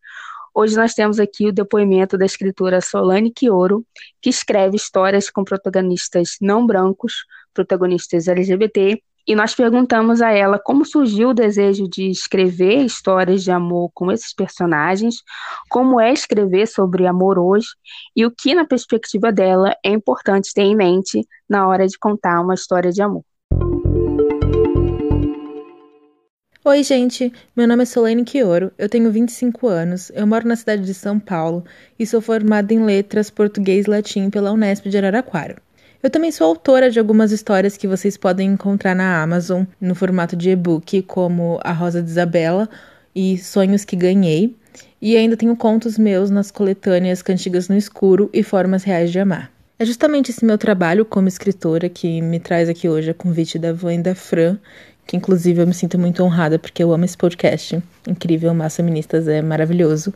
Hoje 0.60 0.76
nós 0.76 0.96
temos 0.96 1.20
aqui 1.20 1.46
o 1.46 1.54
depoimento 1.54 2.18
da 2.18 2.26
escritora 2.26 2.82
Solane 2.82 3.32
Quioro, 3.32 3.86
que 4.20 4.28
escreve 4.28 4.76
histórias 4.76 5.30
com 5.30 5.44
protagonistas 5.44 6.30
não 6.42 6.66
brancos, 6.66 7.14
protagonistas 7.54 8.28
LGBT, 8.28 9.00
e 9.28 9.36
nós 9.36 9.54
perguntamos 9.54 10.20
a 10.20 10.32
ela 10.32 10.58
como 10.58 10.84
surgiu 10.84 11.30
o 11.30 11.34
desejo 11.36 11.88
de 11.88 12.10
escrever 12.10 12.84
histórias 12.84 13.44
de 13.44 13.52
amor 13.52 13.92
com 13.94 14.12
esses 14.12 14.34
personagens, 14.34 15.18
como 15.70 16.02
é 16.02 16.12
escrever 16.12 16.66
sobre 16.66 17.06
amor 17.06 17.38
hoje 17.38 17.68
e 18.16 18.26
o 18.26 18.32
que, 18.32 18.56
na 18.56 18.66
perspectiva 18.66 19.32
dela, 19.32 19.76
é 19.86 19.92
importante 19.92 20.52
ter 20.56 20.64
em 20.64 20.76
mente 20.76 21.24
na 21.48 21.68
hora 21.68 21.86
de 21.86 22.00
contar 22.00 22.42
uma 22.42 22.56
história 22.56 22.92
de 22.92 23.04
amor. 23.04 23.24
Oi, 26.68 26.84
gente. 26.84 27.32
Meu 27.56 27.66
nome 27.66 27.84
é 27.84 27.86
Solane 27.86 28.26
Quioro, 28.26 28.74
eu 28.78 28.90
tenho 28.90 29.10
25 29.10 29.70
anos, 29.70 30.12
eu 30.14 30.28
moro 30.28 30.46
na 30.46 30.58
cidade 30.58 30.84
de 30.84 30.94
São 30.94 31.18
Paulo 31.18 31.64
e 31.98 32.06
sou 32.06 32.20
formada 32.20 32.74
em 32.74 32.84
Letras 32.84 33.30
Português 33.30 33.86
e 33.86 33.90
Latim 33.90 34.30
pela 34.30 34.52
Unesp 34.52 34.90
de 34.90 34.98
Araraquara. 34.98 35.56
Eu 36.04 36.10
também 36.10 36.30
sou 36.30 36.46
autora 36.46 36.92
de 36.92 37.00
algumas 37.00 37.32
histórias 37.32 37.78
que 37.78 37.88
vocês 37.88 38.18
podem 38.18 38.50
encontrar 38.50 38.94
na 38.94 39.24
Amazon 39.24 39.64
no 39.80 39.96
formato 39.96 40.36
de 40.36 40.50
e-book, 40.50 41.04
como 41.04 41.58
A 41.64 41.72
Rosa 41.72 42.04
de 42.04 42.10
Isabela 42.10 42.70
e 43.16 43.38
Sonhos 43.38 43.86
que 43.86 43.96
Ganhei, 43.96 44.54
e 45.02 45.16
ainda 45.16 45.38
tenho 45.38 45.56
contos 45.56 45.98
meus 45.98 46.30
nas 46.30 46.52
coletâneas 46.52 47.22
Cantigas 47.22 47.70
no 47.70 47.78
Escuro 47.78 48.30
e 48.34 48.44
Formas 48.44 48.84
Reais 48.84 49.10
de 49.10 49.20
Amar. 49.22 49.50
É 49.80 49.86
justamente 49.86 50.32
esse 50.32 50.44
meu 50.44 50.58
trabalho 50.58 51.06
como 51.06 51.28
escritora 51.28 51.88
que 51.88 52.20
me 52.20 52.40
traz 52.40 52.68
aqui 52.68 52.90
hoje 52.90 53.12
a 53.12 53.14
convite 53.14 53.60
da 53.60 53.72
Van 53.72 53.94
e 53.94 54.02
da 54.02 54.16
Fran, 54.16 54.58
que 55.08 55.16
inclusive 55.16 55.62
eu 55.62 55.66
me 55.66 55.74
sinto 55.74 55.98
muito 55.98 56.22
honrada 56.22 56.60
porque 56.60 56.84
eu 56.84 56.92
amo 56.92 57.06
esse 57.06 57.18
podcast. 57.18 57.82
Incrível, 58.08 58.54
Massa 58.54 58.84
Feministas 58.84 59.28
é 59.28 59.42
maravilhoso. 59.42 60.14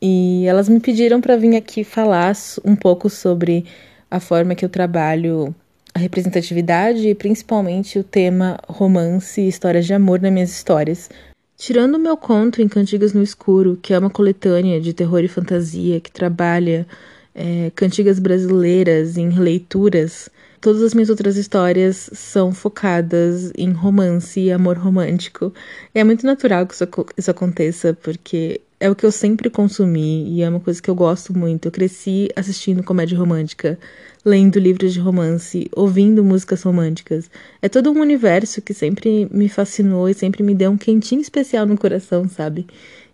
E 0.00 0.46
elas 0.46 0.68
me 0.68 0.78
pediram 0.80 1.20
para 1.20 1.36
vir 1.36 1.56
aqui 1.56 1.82
falar 1.82 2.34
um 2.64 2.76
pouco 2.76 3.10
sobre 3.10 3.66
a 4.10 4.20
forma 4.20 4.54
que 4.54 4.64
eu 4.64 4.68
trabalho 4.68 5.54
a 5.92 5.98
representatividade 5.98 7.08
e 7.08 7.14
principalmente 7.14 7.98
o 7.98 8.04
tema 8.04 8.58
romance 8.68 9.40
e 9.40 9.48
histórias 9.48 9.86
de 9.86 9.94
amor 9.94 10.20
nas 10.20 10.32
minhas 10.32 10.50
histórias. 10.50 11.10
Tirando 11.56 11.94
o 11.94 11.98
meu 11.98 12.16
conto 12.16 12.60
em 12.60 12.68
Cantigas 12.68 13.12
no 13.12 13.22
Escuro, 13.22 13.78
que 13.80 13.94
é 13.94 13.98
uma 13.98 14.10
coletânea 14.10 14.80
de 14.80 14.92
terror 14.92 15.20
e 15.20 15.28
fantasia 15.28 16.00
que 16.00 16.10
trabalha 16.10 16.86
é, 17.34 17.70
cantigas 17.74 18.18
brasileiras 18.18 19.16
em 19.16 19.30
leituras, 19.30 20.28
todas 20.64 20.82
as 20.82 20.94
minhas 20.94 21.10
outras 21.10 21.36
histórias 21.36 22.08
são 22.14 22.50
focadas 22.50 23.52
em 23.54 23.70
romance 23.70 24.40
e 24.40 24.50
amor 24.50 24.78
romântico. 24.78 25.52
E 25.94 25.98
é 25.98 26.04
muito 26.04 26.24
natural 26.24 26.66
que 26.66 26.72
isso, 26.72 26.88
isso 27.18 27.30
aconteça, 27.30 27.92
porque 27.92 28.62
é 28.80 28.90
o 28.90 28.94
que 28.94 29.04
eu 29.04 29.12
sempre 29.12 29.50
consumi 29.50 30.26
e 30.30 30.42
é 30.42 30.48
uma 30.48 30.60
coisa 30.60 30.80
que 30.80 30.88
eu 30.88 30.94
gosto 30.94 31.36
muito. 31.36 31.66
Eu 31.66 31.70
cresci 31.70 32.30
assistindo 32.34 32.82
comédia 32.82 33.18
romântica, 33.18 33.78
lendo 34.24 34.58
livros 34.58 34.94
de 34.94 35.00
romance, 35.00 35.68
ouvindo 35.76 36.24
músicas 36.24 36.62
românticas. 36.62 37.30
É 37.60 37.68
todo 37.68 37.90
um 37.90 38.00
universo 38.00 38.62
que 38.62 38.72
sempre 38.72 39.28
me 39.30 39.50
fascinou 39.50 40.08
e 40.08 40.14
sempre 40.14 40.42
me 40.42 40.54
deu 40.54 40.70
um 40.70 40.78
quentinho 40.78 41.20
especial 41.20 41.66
no 41.66 41.76
coração, 41.76 42.26
sabe? 42.26 42.66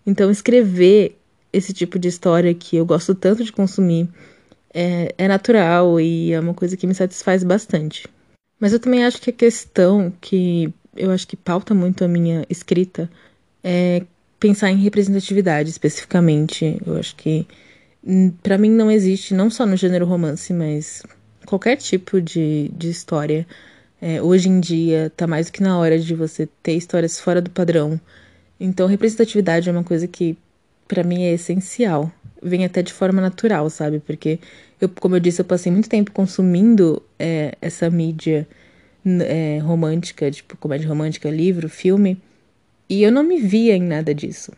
Então, 0.06 0.30
escrever 0.30 1.16
esse 1.52 1.72
tipo 1.72 1.98
de 1.98 2.06
história 2.06 2.54
que 2.54 2.76
eu 2.76 2.86
gosto 2.86 3.12
tanto 3.12 3.42
de 3.42 3.50
consumir 3.50 4.08
é, 4.72 5.14
é 5.16 5.28
natural 5.28 6.00
e 6.00 6.32
é 6.32 6.40
uma 6.40 6.54
coisa 6.54 6.76
que 6.76 6.86
me 6.86 6.94
satisfaz 6.94 7.42
bastante. 7.44 8.06
Mas 8.58 8.72
eu 8.72 8.80
também 8.80 9.04
acho 9.04 9.20
que 9.20 9.30
a 9.30 9.32
questão 9.32 10.12
que 10.20 10.72
eu 10.96 11.10
acho 11.10 11.26
que 11.26 11.36
pauta 11.36 11.74
muito 11.74 12.04
a 12.04 12.08
minha 12.08 12.44
escrita 12.48 13.10
é 13.62 14.02
pensar 14.38 14.70
em 14.70 14.76
representatividade 14.76 15.70
especificamente. 15.70 16.80
Eu 16.84 16.96
acho 16.96 17.14
que 17.16 17.46
hum, 18.04 18.30
para 18.42 18.58
mim 18.58 18.70
não 18.70 18.90
existe, 18.90 19.34
não 19.34 19.50
só 19.50 19.64
no 19.64 19.76
gênero 19.76 20.06
romance, 20.06 20.52
mas 20.52 21.02
qualquer 21.46 21.76
tipo 21.76 22.20
de, 22.20 22.70
de 22.76 22.90
história. 22.90 23.46
É, 24.02 24.22
hoje 24.22 24.48
em 24.48 24.60
dia 24.60 25.12
tá 25.14 25.26
mais 25.26 25.46
do 25.46 25.52
que 25.52 25.62
na 25.62 25.78
hora 25.78 25.98
de 25.98 26.14
você 26.14 26.48
ter 26.62 26.72
histórias 26.72 27.20
fora 27.20 27.40
do 27.40 27.50
padrão. 27.50 28.00
Então, 28.58 28.86
representatividade 28.86 29.68
é 29.68 29.72
uma 29.72 29.84
coisa 29.84 30.06
que 30.06 30.36
para 30.88 31.02
mim 31.02 31.22
é 31.22 31.32
essencial. 31.32 32.10
Vem 32.42 32.64
até 32.64 32.82
de 32.82 32.92
forma 32.92 33.20
natural, 33.20 33.68
sabe? 33.70 34.00
Porque, 34.00 34.38
eu, 34.80 34.88
como 34.88 35.16
eu 35.16 35.20
disse, 35.20 35.40
eu 35.40 35.44
passei 35.44 35.70
muito 35.70 35.88
tempo 35.88 36.10
consumindo 36.10 37.02
é, 37.18 37.54
essa 37.60 37.90
mídia 37.90 38.46
é, 39.04 39.58
romântica, 39.58 40.30
tipo 40.30 40.56
comédia 40.56 40.88
romântica, 40.88 41.30
livro, 41.30 41.68
filme, 41.68 42.20
e 42.88 43.02
eu 43.02 43.12
não 43.12 43.22
me 43.22 43.40
via 43.40 43.76
em 43.76 43.82
nada 43.82 44.14
disso. 44.14 44.52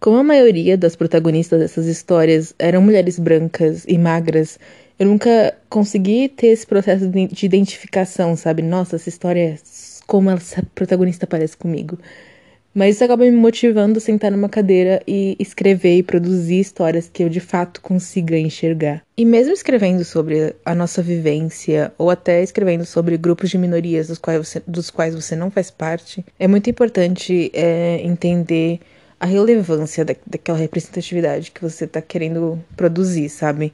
Como 0.00 0.16
a 0.18 0.22
maioria 0.22 0.76
das 0.76 0.94
protagonistas 0.94 1.58
dessas 1.58 1.86
histórias 1.86 2.54
eram 2.58 2.80
mulheres 2.80 3.18
brancas 3.18 3.84
e 3.88 3.98
magras, 3.98 4.58
eu 4.98 5.06
nunca 5.06 5.56
consegui 5.68 6.28
ter 6.28 6.48
esse 6.48 6.66
processo 6.66 7.08
de 7.08 7.46
identificação, 7.46 8.36
sabe? 8.36 8.62
Nossa, 8.62 8.96
essa 8.96 9.08
história, 9.08 9.40
é 9.40 9.58
como 10.06 10.30
essa 10.30 10.62
protagonista 10.74 11.26
parece 11.26 11.56
comigo. 11.56 11.98
Mas 12.78 12.94
isso 12.94 13.02
acaba 13.02 13.24
me 13.24 13.32
motivando 13.32 13.98
a 13.98 14.00
sentar 14.00 14.30
numa 14.30 14.48
cadeira 14.48 15.02
e 15.04 15.36
escrever 15.40 15.96
e 15.96 16.02
produzir 16.04 16.60
histórias 16.60 17.10
que 17.12 17.24
eu 17.24 17.28
de 17.28 17.40
fato 17.40 17.80
consiga 17.80 18.38
enxergar. 18.38 19.02
E 19.16 19.24
mesmo 19.24 19.52
escrevendo 19.52 20.04
sobre 20.04 20.54
a 20.64 20.76
nossa 20.76 21.02
vivência, 21.02 21.92
ou 21.98 22.08
até 22.08 22.40
escrevendo 22.40 22.84
sobre 22.84 23.16
grupos 23.16 23.50
de 23.50 23.58
minorias 23.58 24.06
dos 24.06 24.18
quais 24.18 24.38
você, 24.38 24.62
dos 24.64 24.90
quais 24.90 25.12
você 25.12 25.34
não 25.34 25.50
faz 25.50 25.72
parte, 25.72 26.24
é 26.38 26.46
muito 26.46 26.70
importante 26.70 27.50
é, 27.52 28.00
entender 28.00 28.78
a 29.18 29.26
relevância 29.26 30.04
da, 30.04 30.14
daquela 30.24 30.58
representatividade 30.58 31.50
que 31.50 31.60
você 31.60 31.84
está 31.84 32.00
querendo 32.00 32.60
produzir, 32.76 33.28
sabe? 33.28 33.72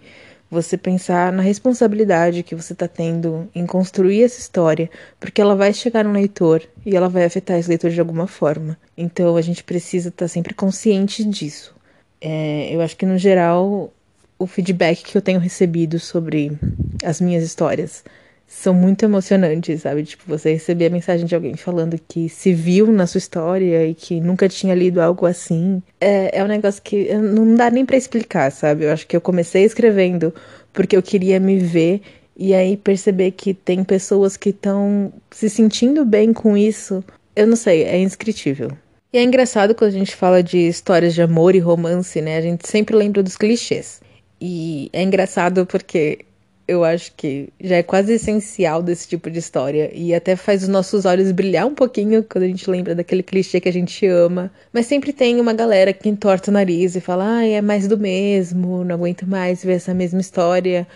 Você 0.54 0.78
pensar 0.78 1.32
na 1.32 1.42
responsabilidade 1.42 2.42
que 2.42 2.54
você 2.54 2.72
está 2.72 2.88
tendo 2.88 3.48
em 3.54 3.66
construir 3.66 4.22
essa 4.22 4.40
história, 4.40 4.88
porque 5.20 5.40
ela 5.40 5.54
vai 5.54 5.72
chegar 5.72 6.04
no 6.04 6.12
leitor 6.12 6.62
e 6.86 6.96
ela 6.96 7.08
vai 7.08 7.24
afetar 7.24 7.58
esse 7.58 7.68
leitor 7.68 7.90
de 7.90 8.00
alguma 8.00 8.26
forma. 8.26 8.78
Então 8.96 9.36
a 9.36 9.42
gente 9.42 9.62
precisa 9.62 10.08
estar 10.08 10.24
tá 10.24 10.28
sempre 10.28 10.54
consciente 10.54 11.24
disso. 11.24 11.74
É, 12.20 12.74
eu 12.74 12.80
acho 12.80 12.96
que 12.96 13.04
no 13.04 13.18
geral 13.18 13.92
o 14.38 14.46
feedback 14.46 15.02
que 15.02 15.16
eu 15.16 15.22
tenho 15.22 15.38
recebido 15.38 15.98
sobre 15.98 16.56
as 17.04 17.20
minhas 17.20 17.44
histórias 17.44 18.04
são 18.46 18.72
muito 18.72 19.04
emocionantes, 19.04 19.82
sabe? 19.82 20.04
Tipo, 20.04 20.24
você 20.26 20.52
receber 20.52 20.86
a 20.86 20.90
mensagem 20.90 21.26
de 21.26 21.34
alguém 21.34 21.56
falando 21.56 21.98
que 22.08 22.28
se 22.28 22.52
viu 22.52 22.92
na 22.92 23.06
sua 23.06 23.18
história 23.18 23.86
e 23.86 23.94
que 23.94 24.20
nunca 24.20 24.48
tinha 24.48 24.74
lido 24.74 25.00
algo 25.00 25.26
assim. 25.26 25.82
É, 26.00 26.38
é 26.38 26.44
um 26.44 26.46
negócio 26.46 26.82
que 26.82 27.12
não 27.14 27.54
dá 27.54 27.70
nem 27.70 27.84
para 27.84 27.96
explicar, 27.96 28.50
sabe? 28.52 28.84
Eu 28.84 28.92
acho 28.92 29.06
que 29.06 29.16
eu 29.16 29.20
comecei 29.20 29.64
escrevendo 29.64 30.32
porque 30.72 30.96
eu 30.96 31.02
queria 31.02 31.40
me 31.40 31.58
ver 31.58 32.00
e 32.36 32.54
aí 32.54 32.76
perceber 32.76 33.30
que 33.32 33.54
tem 33.54 33.84
pessoas 33.84 34.36
que 34.36 34.50
estão 34.50 35.12
se 35.30 35.48
sentindo 35.48 36.04
bem 36.04 36.32
com 36.32 36.56
isso. 36.56 37.02
Eu 37.34 37.46
não 37.46 37.56
sei, 37.56 37.84
é 37.84 37.98
inscritível. 37.98 38.70
E 39.12 39.18
é 39.18 39.22
engraçado 39.22 39.74
quando 39.74 39.90
a 39.90 39.98
gente 39.98 40.14
fala 40.14 40.42
de 40.42 40.58
histórias 40.58 41.14
de 41.14 41.22
amor 41.22 41.54
e 41.54 41.60
romance, 41.60 42.20
né? 42.20 42.36
A 42.36 42.40
gente 42.40 42.68
sempre 42.68 42.96
lembra 42.96 43.22
dos 43.22 43.36
clichês. 43.36 44.00
E 44.40 44.90
é 44.92 45.02
engraçado 45.02 45.64
porque 45.64 46.24
eu 46.66 46.82
acho 46.82 47.12
que 47.16 47.50
já 47.60 47.76
é 47.76 47.82
quase 47.82 48.14
essencial 48.14 48.82
desse 48.82 49.06
tipo 49.06 49.30
de 49.30 49.38
história 49.38 49.90
e 49.92 50.14
até 50.14 50.34
faz 50.34 50.62
os 50.62 50.68
nossos 50.68 51.04
olhos 51.04 51.30
brilhar 51.30 51.66
um 51.66 51.74
pouquinho 51.74 52.24
quando 52.24 52.44
a 52.44 52.46
gente 52.46 52.68
lembra 52.70 52.94
daquele 52.94 53.22
clichê 53.22 53.60
que 53.60 53.68
a 53.68 53.72
gente 53.72 54.06
ama. 54.06 54.50
Mas 54.72 54.86
sempre 54.86 55.12
tem 55.12 55.40
uma 55.40 55.52
galera 55.52 55.92
que 55.92 56.08
entorta 56.08 56.50
o 56.50 56.54
nariz 56.54 56.96
e 56.96 57.00
fala: 57.00 57.24
ai, 57.38 57.52
é 57.52 57.62
mais 57.62 57.86
do 57.86 57.98
mesmo, 57.98 58.82
não 58.84 58.94
aguento 58.96 59.26
mais 59.26 59.62
ver 59.62 59.74
essa 59.74 59.92
mesma 59.92 60.20
história. 60.20 60.86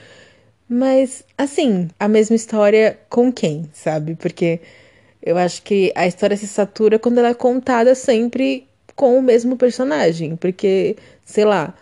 Mas, 0.68 1.24
assim, 1.36 1.88
a 1.98 2.08
mesma 2.08 2.36
história 2.36 2.98
com 3.08 3.32
quem, 3.32 3.68
sabe? 3.72 4.14
Porque 4.14 4.60
eu 5.22 5.36
acho 5.38 5.62
que 5.62 5.92
a 5.94 6.06
história 6.06 6.36
se 6.36 6.46
satura 6.46 6.98
quando 6.98 7.18
ela 7.18 7.28
é 7.28 7.34
contada 7.34 7.94
sempre 7.94 8.66
com 8.94 9.18
o 9.18 9.22
mesmo 9.22 9.56
personagem. 9.56 10.36
Porque, 10.36 10.96
sei 11.24 11.44
lá 11.44 11.74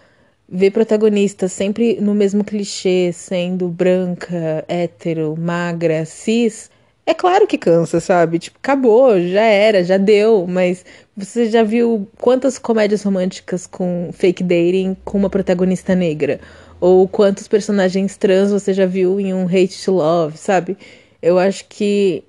ver 0.48 0.70
protagonista 0.70 1.48
sempre 1.48 2.00
no 2.00 2.14
mesmo 2.14 2.44
clichê, 2.44 3.10
sendo 3.12 3.68
branca, 3.68 4.64
hétero, 4.68 5.36
magra, 5.36 6.04
cis, 6.04 6.70
é 7.08 7.14
claro 7.14 7.46
que 7.46 7.56
cansa, 7.56 8.00
sabe? 8.00 8.40
Tipo, 8.40 8.58
acabou, 8.58 9.20
já 9.20 9.42
era, 9.42 9.84
já 9.84 9.96
deu, 9.96 10.44
mas 10.48 10.84
você 11.16 11.48
já 11.48 11.62
viu 11.62 12.08
quantas 12.18 12.58
comédias 12.58 13.04
românticas 13.04 13.64
com 13.64 14.10
fake 14.12 14.42
dating 14.42 14.96
com 15.04 15.16
uma 15.16 15.30
protagonista 15.30 15.94
negra? 15.94 16.40
Ou 16.80 17.06
quantos 17.06 17.46
personagens 17.46 18.16
trans 18.16 18.50
você 18.50 18.74
já 18.74 18.86
viu 18.86 19.20
em 19.20 19.32
um 19.32 19.44
Hate 19.46 19.84
to 19.84 19.92
Love, 19.92 20.36
sabe? 20.36 20.76
Eu 21.22 21.38
acho 21.38 21.66
que 21.68 22.24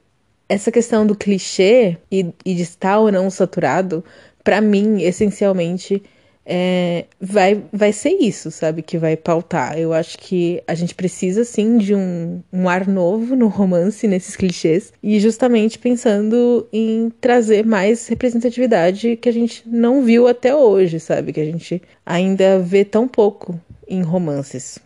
essa 0.47 0.71
questão 0.71 1.08
do 1.08 1.15
clichê 1.15 1.97
e, 2.12 2.27
e 2.45 2.53
de 2.53 2.62
estar 2.62 2.99
ou 2.99 3.12
não 3.12 3.32
saturado, 3.32 4.03
para 4.43 4.62
mim, 4.62 5.01
essencialmente, 5.01 6.03
é, 6.49 7.05
vai, 7.19 7.62
vai 7.73 7.91
ser 7.91 8.12
isso, 8.12 8.49
sabe? 8.49 8.81
Que 8.81 8.97
vai 8.97 9.17
pautar. 9.17 9.77
Eu 9.77 9.91
acho 9.91 10.17
que 10.17 10.63
a 10.65 10.73
gente 10.73 10.95
precisa, 10.95 11.43
sim, 11.43 11.77
de 11.77 11.93
um, 11.93 12.41
um 12.53 12.69
ar 12.69 12.88
novo 12.88 13.36
no 13.36 13.47
romance, 13.47 14.07
nesses 14.07 14.38
clichês, 14.38 14.93
e 15.03 15.19
justamente 15.19 15.77
pensando 15.77 16.65
em 16.71 17.12
trazer 17.19 17.65
mais 17.65 18.07
representatividade 18.07 19.17
que 19.17 19.27
a 19.27 19.33
gente 19.33 19.62
não 19.65 20.03
viu 20.03 20.25
até 20.25 20.55
hoje, 20.55 21.01
sabe? 21.01 21.33
Que 21.33 21.41
a 21.41 21.45
gente 21.45 21.81
ainda 22.05 22.60
vê 22.60 22.86
tão 22.86 23.10
pouco 23.10 23.60
em 23.86 24.01
romances. 24.01 24.79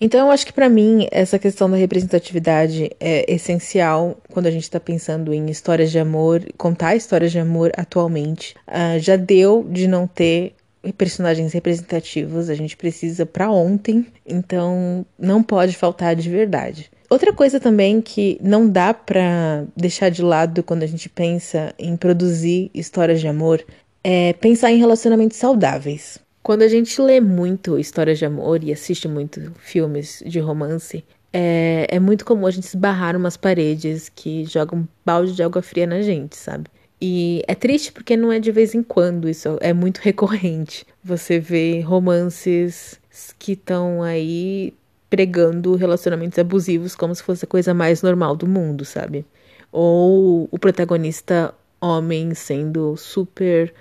Então, 0.00 0.26
eu 0.26 0.32
acho 0.32 0.46
que 0.46 0.52
para 0.52 0.68
mim 0.68 1.06
essa 1.10 1.38
questão 1.38 1.70
da 1.70 1.76
representatividade 1.76 2.90
é 2.98 3.30
essencial 3.30 4.16
quando 4.32 4.46
a 4.46 4.50
gente 4.50 4.62
está 4.62 4.80
pensando 4.80 5.34
em 5.34 5.50
histórias 5.50 5.90
de 5.90 5.98
amor, 5.98 6.42
contar 6.56 6.96
histórias 6.96 7.30
de 7.30 7.38
amor 7.38 7.70
atualmente. 7.76 8.54
Uh, 8.66 8.98
já 8.98 9.16
deu 9.16 9.66
de 9.68 9.86
não 9.86 10.06
ter 10.06 10.54
personagens 10.96 11.52
representativos, 11.52 12.48
a 12.48 12.54
gente 12.54 12.76
precisa 12.76 13.26
para 13.26 13.50
ontem, 13.50 14.06
então 14.26 15.04
não 15.18 15.42
pode 15.42 15.76
faltar 15.76 16.16
de 16.16 16.28
verdade. 16.30 16.90
Outra 17.08 17.32
coisa 17.32 17.58
também 17.58 18.00
que 18.00 18.38
não 18.40 18.68
dá 18.68 18.94
para 18.94 19.64
deixar 19.76 20.10
de 20.10 20.22
lado 20.22 20.62
quando 20.62 20.84
a 20.84 20.86
gente 20.86 21.08
pensa 21.08 21.74
em 21.78 21.96
produzir 21.96 22.70
histórias 22.72 23.20
de 23.20 23.28
amor 23.28 23.64
é 24.02 24.32
pensar 24.34 24.70
em 24.70 24.78
relacionamentos 24.78 25.36
saudáveis. 25.36 26.18
Quando 26.42 26.62
a 26.62 26.68
gente 26.68 27.00
lê 27.02 27.20
muito 27.20 27.78
histórias 27.78 28.18
de 28.18 28.24
amor 28.24 28.64
e 28.64 28.72
assiste 28.72 29.06
muito 29.06 29.52
filmes 29.58 30.22
de 30.24 30.38
romance, 30.38 31.04
é, 31.32 31.86
é 31.88 32.00
muito 32.00 32.24
comum 32.24 32.46
a 32.46 32.50
gente 32.50 32.64
esbarrar 32.64 33.16
umas 33.16 33.36
paredes 33.36 34.08
que 34.08 34.44
jogam 34.44 34.80
um 34.80 34.88
balde 35.04 35.34
de 35.34 35.42
água 35.42 35.62
fria 35.62 35.86
na 35.86 36.00
gente, 36.00 36.36
sabe? 36.36 36.70
E 37.00 37.42
é 37.48 37.54
triste 37.54 37.92
porque 37.92 38.16
não 38.16 38.30
é 38.30 38.38
de 38.38 38.52
vez 38.52 38.74
em 38.74 38.82
quando, 38.82 39.28
isso 39.28 39.56
é 39.60 39.72
muito 39.72 39.98
recorrente. 40.04 40.86
Você 41.02 41.38
vê 41.38 41.80
romances 41.80 43.00
que 43.38 43.52
estão 43.52 44.02
aí 44.02 44.74
pregando 45.08 45.74
relacionamentos 45.74 46.38
abusivos 46.38 46.94
como 46.94 47.14
se 47.14 47.22
fosse 47.22 47.44
a 47.44 47.48
coisa 47.48 47.74
mais 47.74 48.02
normal 48.02 48.36
do 48.36 48.46
mundo, 48.46 48.84
sabe? 48.84 49.24
Ou 49.72 50.48
o 50.50 50.58
protagonista 50.58 51.54
homem 51.80 52.34
sendo 52.34 52.96
super 52.96 53.72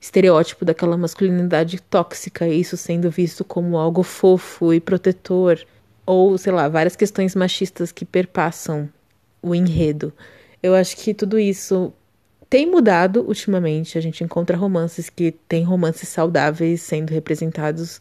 estereótipo 0.00 0.64
daquela 0.64 0.96
masculinidade 0.96 1.80
tóxica, 1.82 2.46
isso 2.46 2.76
sendo 2.76 3.10
visto 3.10 3.44
como 3.44 3.76
algo 3.76 4.02
fofo 4.02 4.72
e 4.72 4.80
protetor, 4.80 5.58
ou 6.06 6.38
sei 6.38 6.52
lá, 6.52 6.68
várias 6.68 6.94
questões 6.94 7.34
machistas 7.34 7.90
que 7.90 8.04
perpassam 8.04 8.88
o 9.42 9.54
enredo. 9.54 10.12
Eu 10.62 10.74
acho 10.74 10.96
que 10.96 11.12
tudo 11.12 11.38
isso 11.38 11.92
tem 12.48 12.70
mudado 12.70 13.22
ultimamente. 13.26 13.98
A 13.98 14.00
gente 14.00 14.24
encontra 14.24 14.56
romances 14.56 15.10
que 15.10 15.32
têm 15.48 15.64
romances 15.64 16.08
saudáveis 16.08 16.82
sendo 16.82 17.10
representados, 17.10 18.00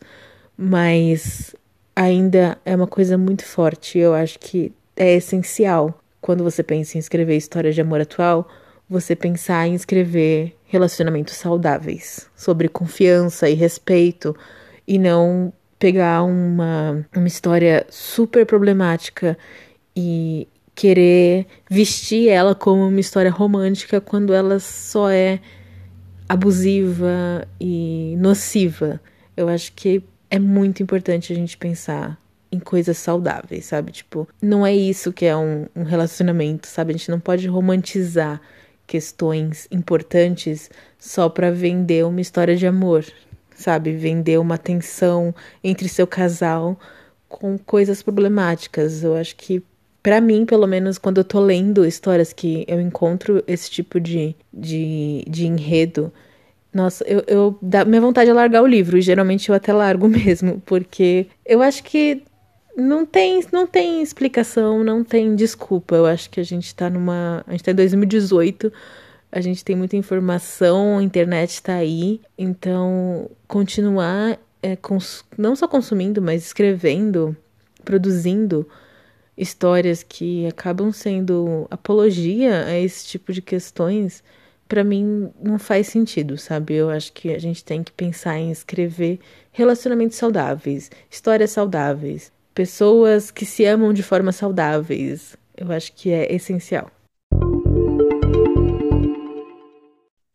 mas 0.58 1.56
ainda 1.96 2.58
é 2.66 2.76
uma 2.76 2.88
coisa 2.88 3.18
muito 3.18 3.44
forte. 3.44 3.98
Eu 3.98 4.14
acho 4.14 4.40
que 4.40 4.74
é 4.96 5.14
essencial 5.16 6.00
quando 6.22 6.44
você 6.44 6.64
pensa 6.64 6.98
em 6.98 7.00
escrever 7.00 7.38
história 7.38 7.72
de 7.72 7.82
amor 7.82 8.02
atual, 8.02 8.48
você 8.90 9.16
pensar 9.16 9.68
em 9.68 9.76
escrever 9.76 10.56
relacionamentos 10.66 11.36
saudáveis, 11.36 12.30
sobre 12.36 12.68
confiança 12.68 13.50
e 13.50 13.54
respeito, 13.54 14.36
e 14.88 14.98
não 14.98 15.54
pegar 15.80 16.24
uma, 16.24 17.06
uma 17.16 17.28
história 17.28 17.86
super 17.90 18.46
problemática 18.46 19.38
e 19.96 20.48
querer 20.78 21.48
vestir 21.68 22.30
ela 22.30 22.54
como 22.54 22.88
uma 22.88 23.00
história 23.00 23.32
romântica 23.32 24.00
quando 24.00 24.32
ela 24.32 24.60
só 24.60 25.10
é 25.10 25.40
abusiva 26.30 27.48
e 27.60 28.16
nociva. 28.20 29.02
Eu 29.36 29.50
acho 29.50 29.74
que 29.74 30.04
é 30.30 30.38
muito 30.38 30.84
importante 30.84 31.34
a 31.34 31.36
gente 31.36 31.58
pensar 31.58 32.22
em 32.52 32.60
coisas 32.60 32.96
saudáveis, 33.00 33.66
sabe? 33.66 33.92
Tipo, 33.92 34.28
não 34.40 34.64
é 34.64 34.76
isso 34.76 35.12
que 35.12 35.26
é 35.26 35.36
um, 35.36 35.66
um 35.76 35.82
relacionamento, 35.82 36.68
sabe? 36.68 36.94
A 36.94 36.98
gente 36.98 37.10
não 37.10 37.20
pode 37.20 37.48
romantizar 37.48 38.40
questões 38.86 39.68
importantes 39.72 40.70
só 41.00 41.28
para 41.28 41.50
vender 41.50 42.06
uma 42.06 42.22
história 42.22 42.56
de 42.56 42.68
amor, 42.68 43.04
sabe? 43.56 43.94
Vender 43.94 44.38
uma 44.38 44.60
tensão 44.60 45.34
entre 45.64 45.90
seu 45.90 46.06
casal 46.06 46.80
com 47.28 47.58
coisas 47.58 48.04
problemáticas. 48.04 49.04
Eu 49.04 49.16
acho 49.16 49.36
que 49.36 49.64
para 50.08 50.22
mim, 50.22 50.46
pelo 50.46 50.66
menos, 50.66 50.98
quando 50.98 51.18
eu 51.18 51.24
tô 51.26 51.38
lendo 51.38 51.86
histórias 51.86 52.32
que 52.32 52.64
eu 52.66 52.80
encontro 52.80 53.44
esse 53.46 53.70
tipo 53.70 54.00
de, 54.00 54.34
de, 54.54 55.26
de 55.28 55.46
enredo, 55.46 56.14
nossa, 56.74 57.04
eu, 57.04 57.26
eu 57.28 57.60
dá, 57.62 57.84
minha 57.84 58.00
vontade 58.00 58.30
é 58.30 58.34
largar 58.34 58.64
o 58.64 58.66
livro, 58.66 58.98
e 58.98 59.02
geralmente 59.02 59.50
eu 59.50 59.56
até 59.56 59.74
largo 59.74 60.08
mesmo, 60.08 60.64
porque 60.66 61.28
eu 61.46 61.62
acho 61.62 61.84
que 61.84 62.24
não 62.78 63.06
tem, 63.06 63.44
não 63.52 63.68
tem 63.68 64.02
explicação, 64.02 64.82
não 64.82 65.04
tem 65.04 65.36
desculpa. 65.36 65.96
Eu 65.98 66.06
acho 66.06 66.30
que 66.30 66.40
a 66.40 66.44
gente 66.44 66.74
tá 66.74 66.90
numa. 66.90 67.44
A 67.46 67.52
gente 67.52 67.66
tá 67.66 67.72
em 67.72 67.76
2018, 67.76 68.72
a 69.30 69.42
gente 69.42 69.62
tem 69.66 69.76
muita 69.76 69.98
informação, 69.98 71.00
a 71.00 71.04
internet 71.04 71.62
tá 71.62 71.74
aí. 71.74 72.22
Então, 72.38 73.30
continuar 73.46 74.40
é, 74.64 74.74
cons... 74.78 75.26
não 75.38 75.54
só 75.54 75.68
consumindo, 75.68 76.22
mas 76.22 76.46
escrevendo, 76.46 77.36
produzindo 77.84 78.66
histórias 79.38 80.02
que 80.02 80.48
acabam 80.48 80.92
sendo 80.92 81.68
apologia 81.70 82.66
a 82.66 82.78
esse 82.78 83.06
tipo 83.06 83.32
de 83.32 83.42
questões, 83.42 84.24
para 84.68 84.84
mim 84.84 85.32
não 85.42 85.60
faz 85.60 85.88
sentido, 85.88 86.38
sabe? 86.38 86.74
Eu 86.74 86.90
acho 86.90 87.14
que 87.14 87.34
a 87.34 87.40
gente 87.40 87.64
tem 87.64 87.84
que 87.84 87.92
pensar 87.92 88.38
em 88.38 88.52
escrever 88.52 89.20
relacionamentos 89.52 90.18
saudáveis, 90.18 90.90
histórias 91.10 91.52
saudáveis, 91.52 92.32
pessoas 92.54 93.32
que 93.32 93.46
se 93.46 93.64
amam 93.66 93.94
de 93.94 94.04
forma 94.04 94.32
saudáveis. 94.32 95.38
Eu 95.56 95.72
acho 95.72 95.94
que 95.94 96.12
é 96.12 96.34
essencial. 96.34 96.92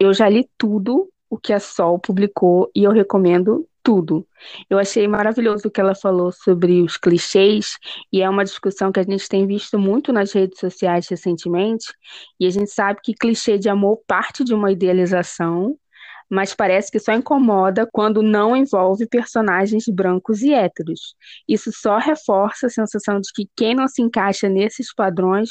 Eu 0.00 0.12
já 0.14 0.28
li 0.28 0.48
tudo 0.58 1.08
o 1.30 1.38
que 1.38 1.52
a 1.52 1.60
Sol 1.60 1.98
publicou 1.98 2.70
e 2.74 2.84
eu 2.84 2.90
recomendo 2.90 3.66
tudo. 3.82 4.26
Eu 4.70 4.78
achei 4.78 5.06
maravilhoso 5.08 5.68
o 5.68 5.70
que 5.70 5.80
ela 5.80 5.94
falou 5.94 6.32
sobre 6.32 6.82
os 6.82 6.96
clichês, 6.96 7.76
e 8.12 8.22
é 8.22 8.28
uma 8.28 8.44
discussão 8.44 8.92
que 8.92 9.00
a 9.00 9.02
gente 9.02 9.28
tem 9.28 9.46
visto 9.46 9.78
muito 9.78 10.12
nas 10.12 10.32
redes 10.32 10.58
sociais 10.58 11.08
recentemente, 11.08 11.92
e 12.38 12.46
a 12.46 12.50
gente 12.50 12.70
sabe 12.70 13.00
que 13.02 13.14
clichê 13.14 13.58
de 13.58 13.68
amor 13.68 14.00
parte 14.06 14.44
de 14.44 14.54
uma 14.54 14.70
idealização, 14.70 15.76
mas 16.30 16.54
parece 16.54 16.90
que 16.90 16.98
só 16.98 17.12
incomoda 17.12 17.86
quando 17.92 18.22
não 18.22 18.56
envolve 18.56 19.06
personagens 19.06 19.84
brancos 19.86 20.40
e 20.40 20.54
héteros. 20.54 21.14
Isso 21.46 21.70
só 21.70 21.98
reforça 21.98 22.68
a 22.68 22.70
sensação 22.70 23.20
de 23.20 23.30
que 23.34 23.46
quem 23.54 23.74
não 23.74 23.86
se 23.86 24.00
encaixa 24.00 24.48
nesses 24.48 24.94
padrões 24.94 25.50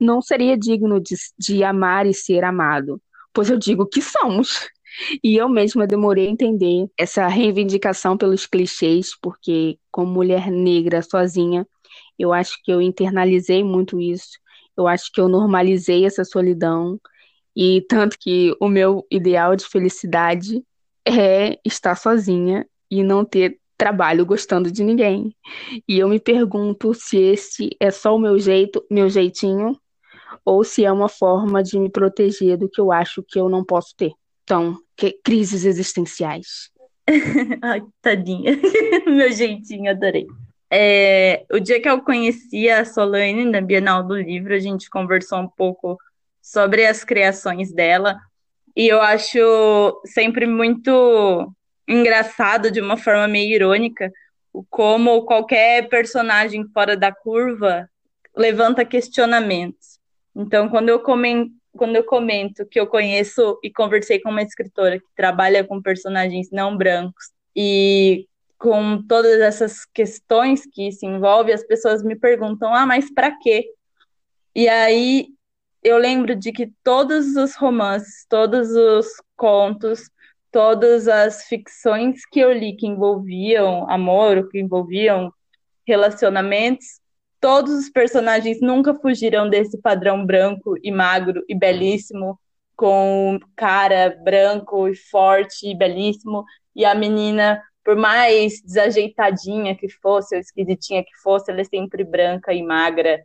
não 0.00 0.22
seria 0.22 0.56
digno 0.56 0.98
de, 0.98 1.16
de 1.38 1.62
amar 1.62 2.06
e 2.06 2.14
ser 2.14 2.44
amado. 2.44 2.98
Pois 3.34 3.50
eu 3.50 3.58
digo 3.58 3.86
que 3.86 4.00
somos. 4.00 4.70
E 5.22 5.36
eu 5.36 5.48
mesma 5.48 5.86
demorei 5.86 6.26
a 6.26 6.30
entender 6.30 6.86
essa 6.98 7.26
reivindicação 7.26 8.16
pelos 8.16 8.46
clichês, 8.46 9.10
porque 9.20 9.78
como 9.90 10.12
mulher 10.12 10.50
negra 10.50 11.02
sozinha, 11.02 11.66
eu 12.18 12.32
acho 12.32 12.58
que 12.62 12.72
eu 12.72 12.80
internalizei 12.80 13.64
muito 13.64 14.00
isso. 14.00 14.38
Eu 14.76 14.86
acho 14.86 15.10
que 15.12 15.20
eu 15.20 15.28
normalizei 15.28 16.04
essa 16.06 16.24
solidão 16.24 17.00
e 17.54 17.82
tanto 17.88 18.16
que 18.18 18.54
o 18.60 18.68
meu 18.68 19.06
ideal 19.10 19.54
de 19.54 19.66
felicidade 19.66 20.62
é 21.06 21.58
estar 21.64 21.96
sozinha 21.96 22.66
e 22.90 23.02
não 23.02 23.24
ter 23.24 23.58
trabalho 23.76 24.24
gostando 24.24 24.70
de 24.70 24.82
ninguém. 24.84 25.34
E 25.88 25.98
eu 25.98 26.08
me 26.08 26.20
pergunto 26.20 26.94
se 26.94 27.18
esse 27.18 27.70
é 27.80 27.90
só 27.90 28.14
o 28.14 28.18
meu 28.18 28.38
jeito, 28.38 28.84
meu 28.90 29.08
jeitinho, 29.10 29.76
ou 30.44 30.64
se 30.64 30.84
é 30.84 30.92
uma 30.92 31.08
forma 31.08 31.62
de 31.62 31.78
me 31.78 31.90
proteger 31.90 32.56
do 32.56 32.68
que 32.68 32.80
eu 32.80 32.92
acho 32.92 33.22
que 33.22 33.38
eu 33.38 33.48
não 33.48 33.64
posso 33.64 33.94
ter. 33.96 34.12
Então, 34.52 34.76
que, 34.94 35.18
crises 35.24 35.64
existenciais. 35.64 36.70
Ai, 37.62 37.82
tadinha. 38.02 38.52
meu 39.08 39.32
jeitinho, 39.32 39.90
adorei. 39.90 40.26
É, 40.70 41.46
o 41.50 41.58
dia 41.58 41.80
que 41.80 41.88
eu 41.88 42.02
conheci 42.02 42.68
a 42.68 42.84
Solane 42.84 43.46
na 43.46 43.62
Bienal 43.62 44.02
do 44.02 44.14
Livro, 44.14 44.52
a 44.52 44.58
gente 44.58 44.90
conversou 44.90 45.38
um 45.38 45.48
pouco 45.48 45.96
sobre 46.42 46.84
as 46.84 47.02
criações 47.02 47.72
dela. 47.72 48.18
E 48.76 48.88
eu 48.88 49.00
acho 49.00 50.02
sempre 50.04 50.46
muito 50.46 51.50
engraçado, 51.88 52.70
de 52.70 52.82
uma 52.82 52.98
forma 52.98 53.26
meio 53.26 53.54
irônica, 53.54 54.12
como 54.68 55.24
qualquer 55.24 55.88
personagem 55.88 56.68
fora 56.74 56.94
da 56.94 57.10
curva 57.10 57.88
levanta 58.36 58.84
questionamentos. 58.84 59.98
Então, 60.36 60.68
quando 60.68 60.90
eu 60.90 61.00
comento, 61.00 61.52
quando 61.76 61.96
eu 61.96 62.04
comento 62.04 62.66
que 62.66 62.78
eu 62.78 62.86
conheço 62.86 63.58
e 63.62 63.70
conversei 63.70 64.20
com 64.20 64.30
uma 64.30 64.42
escritora 64.42 64.98
que 64.98 65.06
trabalha 65.16 65.64
com 65.64 65.80
personagens 65.80 66.50
não 66.50 66.76
brancos 66.76 67.30
e 67.56 68.26
com 68.58 69.02
todas 69.02 69.40
essas 69.40 69.84
questões 69.86 70.64
que 70.66 70.92
se 70.92 71.06
envolvem, 71.06 71.54
as 71.54 71.66
pessoas 71.66 72.02
me 72.02 72.14
perguntam: 72.14 72.74
"Ah, 72.74 72.86
mas 72.86 73.12
para 73.12 73.36
quê?" 73.38 73.66
E 74.54 74.68
aí 74.68 75.28
eu 75.82 75.98
lembro 75.98 76.36
de 76.36 76.52
que 76.52 76.72
todos 76.84 77.36
os 77.36 77.56
romances, 77.56 78.24
todos 78.28 78.70
os 78.70 79.08
contos, 79.36 80.10
todas 80.52 81.08
as 81.08 81.44
ficções 81.44 82.24
que 82.26 82.38
eu 82.38 82.52
li 82.52 82.76
que 82.76 82.86
envolviam 82.86 83.90
amor, 83.90 84.48
que 84.50 84.60
envolviam 84.60 85.32
relacionamentos, 85.86 87.00
todos 87.42 87.72
os 87.72 87.90
personagens 87.90 88.60
nunca 88.60 88.94
fugiram 88.94 89.50
desse 89.50 89.76
padrão 89.76 90.24
branco 90.24 90.76
e 90.80 90.92
magro 90.92 91.42
e 91.48 91.56
belíssimo, 91.56 92.38
com 92.76 93.40
cara 93.56 94.16
branco 94.22 94.88
e 94.88 94.94
forte 94.94 95.68
e 95.68 95.76
belíssimo, 95.76 96.44
e 96.74 96.84
a 96.84 96.94
menina, 96.94 97.60
por 97.84 97.96
mais 97.96 98.62
desajeitadinha 98.62 99.76
que 99.76 99.88
fosse, 99.88 100.36
ou 100.36 100.40
esquisitinha 100.40 101.02
que 101.02 101.20
fosse, 101.20 101.50
ela 101.50 101.60
é 101.60 101.64
sempre 101.64 102.04
branca 102.04 102.54
e 102.54 102.62
magra 102.62 103.20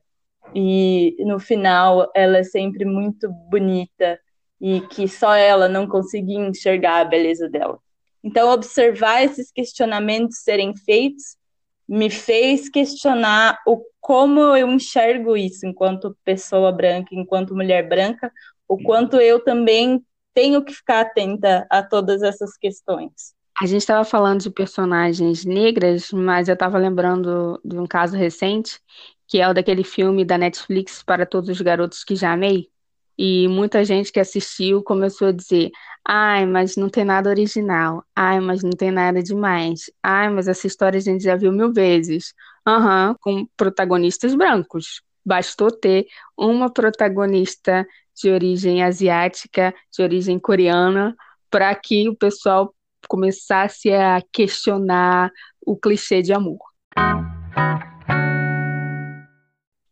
e 0.56 1.16
no 1.20 1.38
final 1.40 2.12
ela 2.16 2.40
é 2.40 2.44
sempre 2.44 2.86
muito 2.86 3.30
bonita 3.52 4.20
e 4.60 4.82
que 4.82 5.08
só 5.08 5.36
ela 5.36 5.70
não 5.70 5.88
conseguia 5.88 6.40
enxergar 6.40 7.02
a 7.02 7.06
beleza 7.06 7.48
dela. 7.48 7.78
Então, 8.24 8.50
observar 8.50 9.24
esses 9.24 9.52
questionamentos 9.52 10.40
serem 10.40 10.76
feitos 10.76 11.37
me 11.88 12.10
fez 12.10 12.70
questionar 12.70 13.60
o 13.66 13.82
como 14.00 14.40
eu 14.56 14.70
enxergo 14.70 15.36
isso 15.36 15.66
enquanto 15.66 16.18
pessoa 16.24 16.72
branca, 16.72 17.10
enquanto 17.12 17.56
mulher 17.56 17.88
branca, 17.88 18.32
o 18.68 18.78
quanto 18.78 19.18
eu 19.18 19.44
também 19.44 20.04
tenho 20.34 20.64
que 20.64 20.74
ficar 20.74 21.02
atenta 21.02 21.66
a 21.70 21.82
todas 21.82 22.22
essas 22.22 22.58
questões. 22.58 23.36
A 23.60 23.66
gente 23.66 23.82
estava 23.82 24.06
falando 24.06 24.42
de 24.42 24.52
personagens 24.52 25.44
negras, 25.44 26.12
mas 26.12 26.48
eu 26.48 26.54
estava 26.54 26.78
lembrando 26.78 27.60
de 27.66 27.78
um 27.78 27.88
caso 27.88 28.16
recente 28.16 28.80
que 29.28 29.42
é 29.42 29.48
o 29.48 29.54
daquele 29.54 29.84
filme 29.84 30.24
da 30.24 30.38
Netflix 30.38 31.04
para 31.04 31.26
todos 31.26 31.50
os 31.50 31.60
garotos 31.60 32.04
que 32.04 32.16
já 32.16 32.32
amei. 32.32 32.70
E 33.18 33.48
muita 33.48 33.84
gente 33.84 34.12
que 34.12 34.20
assistiu 34.20 34.84
começou 34.84 35.30
a 35.30 35.32
dizer: 35.32 35.72
ai, 36.06 36.46
mas 36.46 36.76
não 36.76 36.90
tem 36.90 37.04
nada 37.04 37.30
original. 37.30 38.04
Ai, 38.16 38.40
mas 38.40 38.64
não 38.64 38.72
tem 38.72 38.92
nada 38.92 39.22
demais. 39.24 39.90
Ai, 40.04 40.30
mas 40.30 40.48
essa 40.48 40.68
história 40.68 40.98
a 40.98 41.02
gente 41.02 41.24
já 41.24 41.36
viu 41.36 41.52
mil 41.52 41.74
vezes. 41.74 42.34
Aham, 42.66 43.10
uhum, 43.10 43.16
com 43.20 43.48
protagonistas 43.58 44.36
brancos. 44.36 45.02
Bastou 45.26 45.72
ter 45.72 46.06
uma 46.38 46.72
protagonista 46.72 47.86
de 48.16 48.30
origem 48.30 48.84
asiática, 48.84 49.74
de 49.92 50.02
origem 50.02 50.40
coreana, 50.40 51.16
para 51.50 51.74
que 51.76 52.10
o 52.10 52.16
pessoal 52.16 52.74
começasse 53.08 53.92
a 53.92 54.22
questionar 54.32 55.32
o 55.66 55.78
clichê 55.78 56.22
de 56.22 56.34
amor 56.34 56.60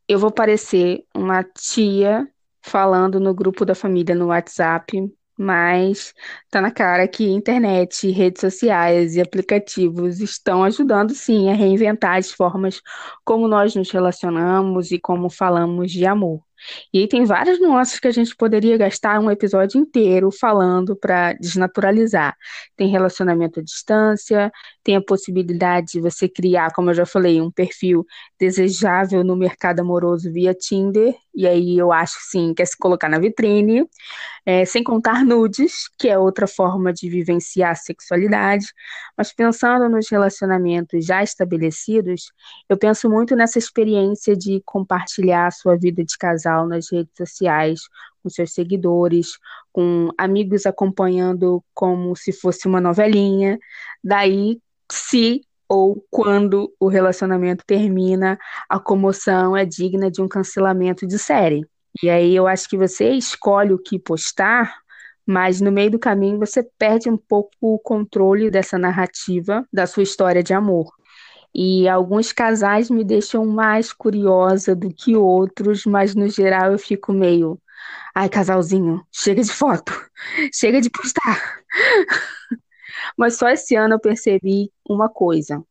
eu 0.07 0.19
vou 0.19 0.31
parecer 0.31 1.03
uma 1.15 1.43
tia 1.43 2.27
falando 2.65 3.19
no 3.19 3.33
grupo 3.33 3.63
da 3.65 3.75
família 3.75 4.15
no 4.15 4.27
WhatsApp, 4.27 5.11
mas 5.37 6.13
tá 6.49 6.61
na 6.61 6.71
cara 6.71 7.07
que 7.07 7.29
internet, 7.29 8.09
redes 8.09 8.41
sociais 8.41 9.15
e 9.15 9.21
aplicativos 9.21 10.19
estão 10.19 10.63
ajudando 10.63 11.13
sim 11.13 11.49
a 11.49 11.53
reinventar 11.53 12.17
as 12.17 12.31
formas 12.31 12.81
como 13.23 13.47
nós 13.47 13.75
nos 13.75 13.91
relacionamos 13.91 14.91
e 14.91 14.99
como 14.99 15.29
falamos 15.29 15.91
de 15.91 16.05
amor. 16.05 16.41
E 16.93 17.07
tem 17.07 17.25
várias 17.25 17.59
nuances 17.59 17.99
que 17.99 18.07
a 18.07 18.11
gente 18.11 18.35
poderia 18.35 18.77
gastar 18.77 19.19
um 19.19 19.29
episódio 19.29 19.79
inteiro 19.79 20.31
falando 20.31 20.95
para 20.95 21.33
desnaturalizar. 21.33 22.35
Tem 22.75 22.89
relacionamento 22.89 23.59
à 23.59 23.63
distância, 23.63 24.51
tem 24.83 24.95
a 24.95 25.01
possibilidade 25.01 25.93
de 25.93 26.01
você 26.01 26.27
criar, 26.27 26.73
como 26.73 26.89
eu 26.89 26.93
já 26.93 27.05
falei, 27.05 27.41
um 27.41 27.51
perfil 27.51 28.05
desejável 28.39 29.23
no 29.23 29.35
mercado 29.35 29.79
amoroso 29.79 30.31
via 30.31 30.53
Tinder, 30.53 31.15
e 31.33 31.47
aí 31.47 31.77
eu 31.77 31.91
acho 31.91 32.17
sim 32.29 32.53
que 32.53 32.61
é 32.61 32.65
se 32.65 32.77
colocar 32.77 33.09
na 33.09 33.19
vitrine, 33.19 33.87
é, 34.45 34.65
sem 34.65 34.83
contar 34.83 35.23
nudes, 35.25 35.89
que 35.97 36.07
é 36.07 36.17
outra 36.17 36.47
forma 36.47 36.93
de 36.93 37.09
vivenciar 37.09 37.71
a 37.71 37.75
sexualidade. 37.75 38.67
Mas 39.17 39.33
pensando 39.33 39.89
nos 39.89 40.09
relacionamentos 40.09 41.05
já 41.05 41.23
estabelecidos, 41.23 42.31
eu 42.69 42.77
penso 42.77 43.09
muito 43.09 43.35
nessa 43.35 43.57
experiência 43.57 44.35
de 44.35 44.61
compartilhar 44.65 45.47
a 45.47 45.51
sua 45.51 45.77
vida 45.77 46.03
de 46.03 46.17
casal 46.17 46.67
nas 46.67 46.91
redes 46.91 47.13
sociais, 47.17 47.81
com 48.21 48.29
seus 48.29 48.53
seguidores, 48.53 49.37
com 49.71 50.09
amigos 50.17 50.65
acompanhando 50.65 51.63
como 51.73 52.15
se 52.15 52.31
fosse 52.33 52.67
uma 52.67 52.81
novelinha. 52.81 53.59
Daí 54.03 54.59
se 54.91 55.41
ou 55.69 56.05
quando 56.11 56.71
o 56.79 56.87
relacionamento 56.87 57.63
termina, 57.65 58.37
a 58.69 58.79
comoção 58.79 59.55
é 59.55 59.65
digna 59.65 60.09
de 60.11 60.21
um 60.21 60.27
cancelamento 60.27 61.07
de 61.07 61.17
série. 61.17 61.65
E 62.03 62.09
aí 62.09 62.35
eu 62.35 62.47
acho 62.47 62.69
que 62.69 62.77
você 62.77 63.11
escolhe 63.11 63.73
o 63.73 63.79
que 63.79 63.97
postar, 63.97 64.75
mas 65.25 65.61
no 65.61 65.71
meio 65.71 65.91
do 65.91 65.99
caminho 65.99 66.37
você 66.39 66.63
perde 66.77 67.09
um 67.09 67.17
pouco 67.17 67.51
o 67.61 67.79
controle 67.79 68.51
dessa 68.51 68.77
narrativa 68.77 69.65
da 69.71 69.87
sua 69.87 70.03
história 70.03 70.43
de 70.43 70.53
amor. 70.53 70.91
E 71.53 71.87
alguns 71.87 72.33
casais 72.33 72.89
me 72.89 73.03
deixam 73.03 73.45
mais 73.45 73.93
curiosa 73.93 74.75
do 74.75 74.89
que 74.93 75.15
outros, 75.15 75.85
mas 75.85 76.13
no 76.13 76.29
geral 76.29 76.73
eu 76.73 76.77
fico 76.77 77.13
meio, 77.13 77.57
ai, 78.13 78.27
casalzinho, 78.27 79.01
chega 79.11 79.41
de 79.41 79.51
foto, 79.51 79.93
chega 80.53 80.81
de 80.81 80.89
postar. 80.89 81.63
Mas 83.17 83.37
só 83.37 83.49
esse 83.49 83.75
ano 83.75 83.95
eu 83.95 83.99
percebi 83.99 84.71
uma 84.87 85.09
coisa. 85.09 85.63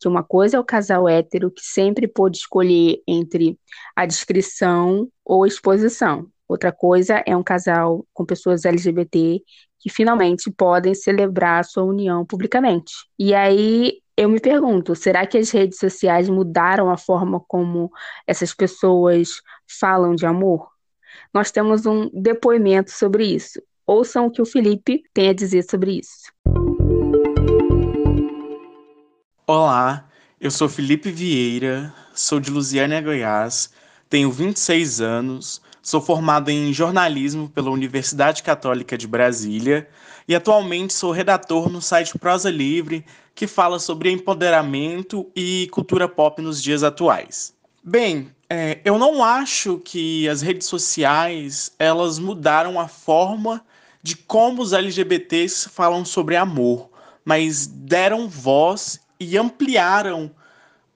Que 0.00 0.08
uma 0.08 0.22
coisa 0.22 0.56
é 0.56 0.60
o 0.60 0.64
casal 0.64 1.08
hétero 1.08 1.50
que 1.50 1.62
sempre 1.62 2.06
pôde 2.06 2.38
escolher 2.38 3.02
entre 3.06 3.58
a 3.96 4.04
descrição 4.04 5.08
ou 5.24 5.44
a 5.44 5.48
exposição. 5.48 6.28
Outra 6.46 6.70
coisa 6.70 7.22
é 7.26 7.36
um 7.36 7.42
casal 7.42 8.06
com 8.12 8.24
pessoas 8.24 8.64
LGBT 8.64 9.42
que 9.78 9.90
finalmente 9.90 10.50
podem 10.50 10.94
celebrar 10.94 11.64
sua 11.64 11.84
união 11.84 12.24
publicamente. 12.24 12.92
E 13.18 13.34
aí 13.34 14.00
eu 14.16 14.28
me 14.28 14.40
pergunto, 14.40 14.94
será 14.94 15.26
que 15.26 15.36
as 15.36 15.50
redes 15.50 15.78
sociais 15.78 16.28
mudaram 16.28 16.88
a 16.88 16.96
forma 16.96 17.40
como 17.48 17.90
essas 18.26 18.54
pessoas 18.54 19.42
falam 19.80 20.14
de 20.14 20.24
amor? 20.24 20.68
Nós 21.32 21.50
temos 21.50 21.84
um 21.84 22.08
depoimento 22.12 22.90
sobre 22.90 23.24
isso. 23.26 23.60
Ouçam 23.86 24.26
o 24.26 24.30
que 24.30 24.40
o 24.40 24.46
Felipe 24.46 25.02
tem 25.12 25.28
a 25.28 25.34
dizer 25.34 25.64
sobre 25.68 25.98
isso. 25.98 26.32
Olá, 29.46 30.08
eu 30.40 30.50
sou 30.50 30.70
Felipe 30.70 31.10
Vieira, 31.10 31.92
sou 32.14 32.40
de 32.40 32.50
Lusiânia, 32.50 33.02
Goiás, 33.02 33.68
tenho 34.08 34.30
26 34.32 35.02
anos, 35.02 35.60
sou 35.82 36.00
formado 36.00 36.48
em 36.48 36.72
jornalismo 36.72 37.50
pela 37.50 37.70
Universidade 37.70 38.42
Católica 38.42 38.96
de 38.96 39.06
Brasília 39.06 39.86
e 40.26 40.34
atualmente 40.34 40.94
sou 40.94 41.12
redator 41.12 41.68
no 41.68 41.82
site 41.82 42.18
Prosa 42.18 42.50
Livre, 42.50 43.04
que 43.34 43.46
fala 43.46 43.78
sobre 43.78 44.10
empoderamento 44.10 45.30
e 45.36 45.68
cultura 45.70 46.08
pop 46.08 46.40
nos 46.40 46.62
dias 46.62 46.82
atuais. 46.82 47.52
Bem, 47.82 48.30
é, 48.48 48.80
eu 48.82 48.98
não 48.98 49.22
acho 49.22 49.78
que 49.84 50.26
as 50.26 50.40
redes 50.40 50.66
sociais 50.66 51.70
elas 51.78 52.18
mudaram 52.18 52.80
a 52.80 52.88
forma 52.88 53.62
de 54.02 54.16
como 54.16 54.62
os 54.62 54.72
LGBTs 54.72 55.68
falam 55.68 56.02
sobre 56.02 56.34
amor, 56.34 56.88
mas 57.26 57.66
deram 57.66 58.26
voz 58.26 59.03
e 59.24 59.38
ampliaram 59.38 60.30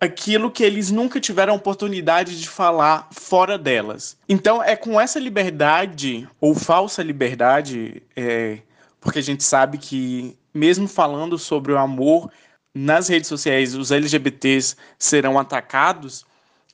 aquilo 0.01 0.51
que 0.51 0.63
eles 0.63 0.91
nunca 0.91 1.21
tiveram 1.21 1.55
oportunidade 1.55 2.41
de 2.41 2.49
falar 2.49 3.09
fora 3.11 3.59
delas. 3.59 4.17
Então 4.29 4.63
é 4.63 4.77
com 4.77 5.01
essa 5.01 5.19
liberdade 5.19 6.29
ou 6.41 6.55
falsa 6.55 7.03
liberdade, 7.03 8.03
é, 8.15 8.59
porque 9.01 9.19
a 9.19 9.23
gente 9.23 9.43
sabe 9.43 9.79
que 9.79 10.37
mesmo 10.55 10.87
falando 10.87 11.37
sobre 11.39 11.73
o 11.73 11.79
amor 11.79 12.31
nas 12.75 13.09
redes 13.09 13.29
sociais, 13.29 13.75
os 13.75 13.91
LGBTs 13.91 14.77
serão 14.99 15.39
atacados, 15.39 16.25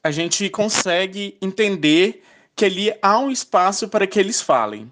a 0.03 0.11
gente 0.11 0.51
consegue 0.51 1.37
entender 1.41 2.23
que 2.55 2.65
ali 2.65 2.93
há 3.01 3.19
um 3.19 3.31
espaço 3.31 3.89
para 3.89 4.07
que 4.07 4.19
eles 4.19 4.41
falem. 4.41 4.91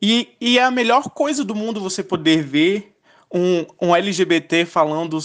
E, 0.00 0.28
e 0.40 0.58
é 0.58 0.62
a 0.62 0.70
melhor 0.70 1.10
coisa 1.10 1.44
do 1.44 1.54
mundo 1.54 1.80
você 1.80 2.02
poder 2.02 2.42
ver 2.42 2.96
um, 3.32 3.66
um 3.80 3.94
LGBT 3.94 4.64
falando 4.64 5.18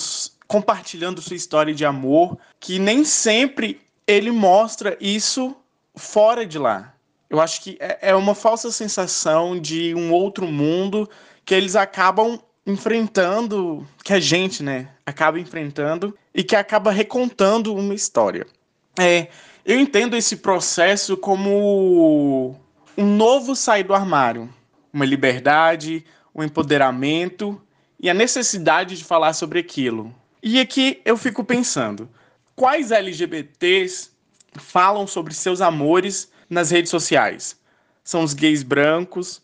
compartilhando 0.52 1.22
sua 1.22 1.38
história 1.38 1.74
de 1.74 1.86
amor, 1.86 2.38
que 2.60 2.78
nem 2.78 3.06
sempre 3.06 3.80
ele 4.06 4.32
mostra 4.32 4.98
isso 5.00 5.56
fora 5.96 6.46
de 6.46 6.60
lá. 6.60 6.94
Eu 7.30 7.40
acho 7.40 7.62
que 7.62 7.78
é, 7.80 8.10
é 8.10 8.16
uma 8.16 8.36
falsa 8.36 8.70
sensação 8.70 9.58
de 9.58 9.96
um 9.96 10.12
outro 10.12 10.46
mundo 10.46 11.10
que 11.46 11.56
eles 11.56 11.78
acabam 11.78 12.38
enfrentando, 12.68 13.88
que 14.04 14.12
a 14.12 14.20
gente, 14.20 14.62
né, 14.62 14.90
acaba 15.06 15.40
enfrentando 15.40 16.14
e 16.36 16.44
que 16.44 16.58
acaba 16.58 16.92
recontando 16.92 17.74
uma 17.74 17.94
história. 17.94 18.46
É, 19.00 19.30
eu 19.66 19.80
entendo 19.80 20.18
esse 20.18 20.36
processo 20.36 21.16
como 21.16 22.58
um 22.98 23.06
novo 23.06 23.56
sair 23.56 23.84
do 23.84 23.94
armário, 23.94 24.54
uma 24.92 25.06
liberdade, 25.06 26.04
um 26.36 26.44
empoderamento 26.44 27.62
e 27.98 28.10
a 28.10 28.14
necessidade 28.14 28.98
de 28.98 29.06
falar 29.06 29.32
sobre 29.32 29.58
aquilo. 29.58 30.14
E 30.44 30.60
aqui 30.60 31.02
eu 31.06 31.16
fico 31.16 31.44
pensando: 31.44 32.10
quais 32.56 32.92
LGBTs 32.92 34.10
falam 34.56 35.06
sobre 35.06 35.34
seus 35.34 35.62
amores 35.62 36.32
nas 36.50 36.72
redes 36.72 36.90
sociais? 36.90 37.60
São 38.04 38.24
os 38.24 38.34
gays 38.34 38.64
brancos, 38.64 39.42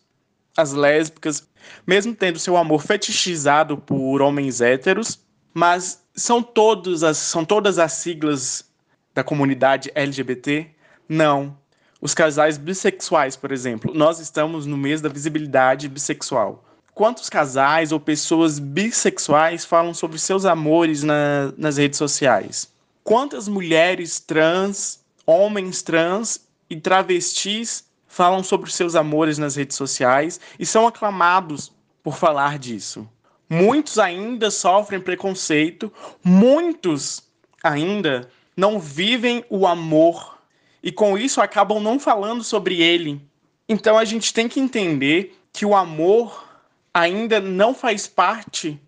as 0.56 0.72
lésbicas, 0.72 1.46
mesmo 1.86 2.14
tendo 2.14 2.38
seu 2.38 2.56
amor 2.56 2.82
fetichizado 2.82 3.78
por 3.78 4.20
homens 4.20 4.60
héteros, 4.60 5.20
mas 5.54 6.02
são 6.14 6.42
todos 6.42 7.04
as, 7.04 7.16
são 7.16 7.44
todas 7.44 7.78
as 7.78 7.92
siglas 7.92 8.68
da 9.14 9.22
comunidade 9.22 9.90
LGBT? 9.94 10.68
Não. 11.08 11.56
Os 12.00 12.14
casais 12.14 12.58
bissexuais, 12.58 13.36
por 13.36 13.52
exemplo, 13.52 13.92
nós 13.94 14.18
estamos 14.20 14.66
no 14.66 14.76
mês 14.76 15.00
da 15.00 15.08
visibilidade 15.08 15.88
bissexual 15.88 16.67
quantos 16.98 17.30
casais 17.30 17.92
ou 17.92 18.00
pessoas 18.00 18.58
bissexuais 18.58 19.64
falam 19.64 19.94
sobre 19.94 20.18
seus 20.18 20.44
amores 20.44 21.04
na, 21.04 21.54
nas 21.56 21.76
redes 21.76 21.96
sociais? 21.96 22.68
Quantas 23.04 23.46
mulheres 23.46 24.18
trans, 24.18 24.98
homens 25.24 25.80
trans 25.80 26.40
e 26.68 26.74
travestis 26.74 27.84
falam 28.08 28.42
sobre 28.42 28.72
seus 28.72 28.96
amores 28.96 29.38
nas 29.38 29.54
redes 29.54 29.76
sociais 29.76 30.40
e 30.58 30.66
são 30.66 30.88
aclamados 30.88 31.72
por 32.02 32.16
falar 32.16 32.58
disso? 32.58 33.08
Muitos 33.48 33.96
ainda 34.00 34.50
sofrem 34.50 35.00
preconceito, 35.00 35.92
muitos 36.24 37.22
ainda 37.62 38.28
não 38.56 38.80
vivem 38.80 39.44
o 39.48 39.68
amor 39.68 40.36
e 40.82 40.90
com 40.90 41.16
isso 41.16 41.40
acabam 41.40 41.78
não 41.78 42.00
falando 42.00 42.42
sobre 42.42 42.82
ele. 42.82 43.24
Então 43.68 43.96
a 43.96 44.04
gente 44.04 44.34
tem 44.34 44.48
que 44.48 44.58
entender 44.58 45.38
que 45.52 45.64
o 45.64 45.76
amor 45.76 46.47
ainda 46.92 47.40
não 47.40 47.74
faz 47.74 48.06
parte 48.06 48.80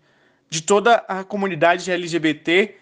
de 0.49 0.61
toda 0.61 0.95
a 1.07 1.23
comunidade 1.23 1.89
LGBT 1.89 2.75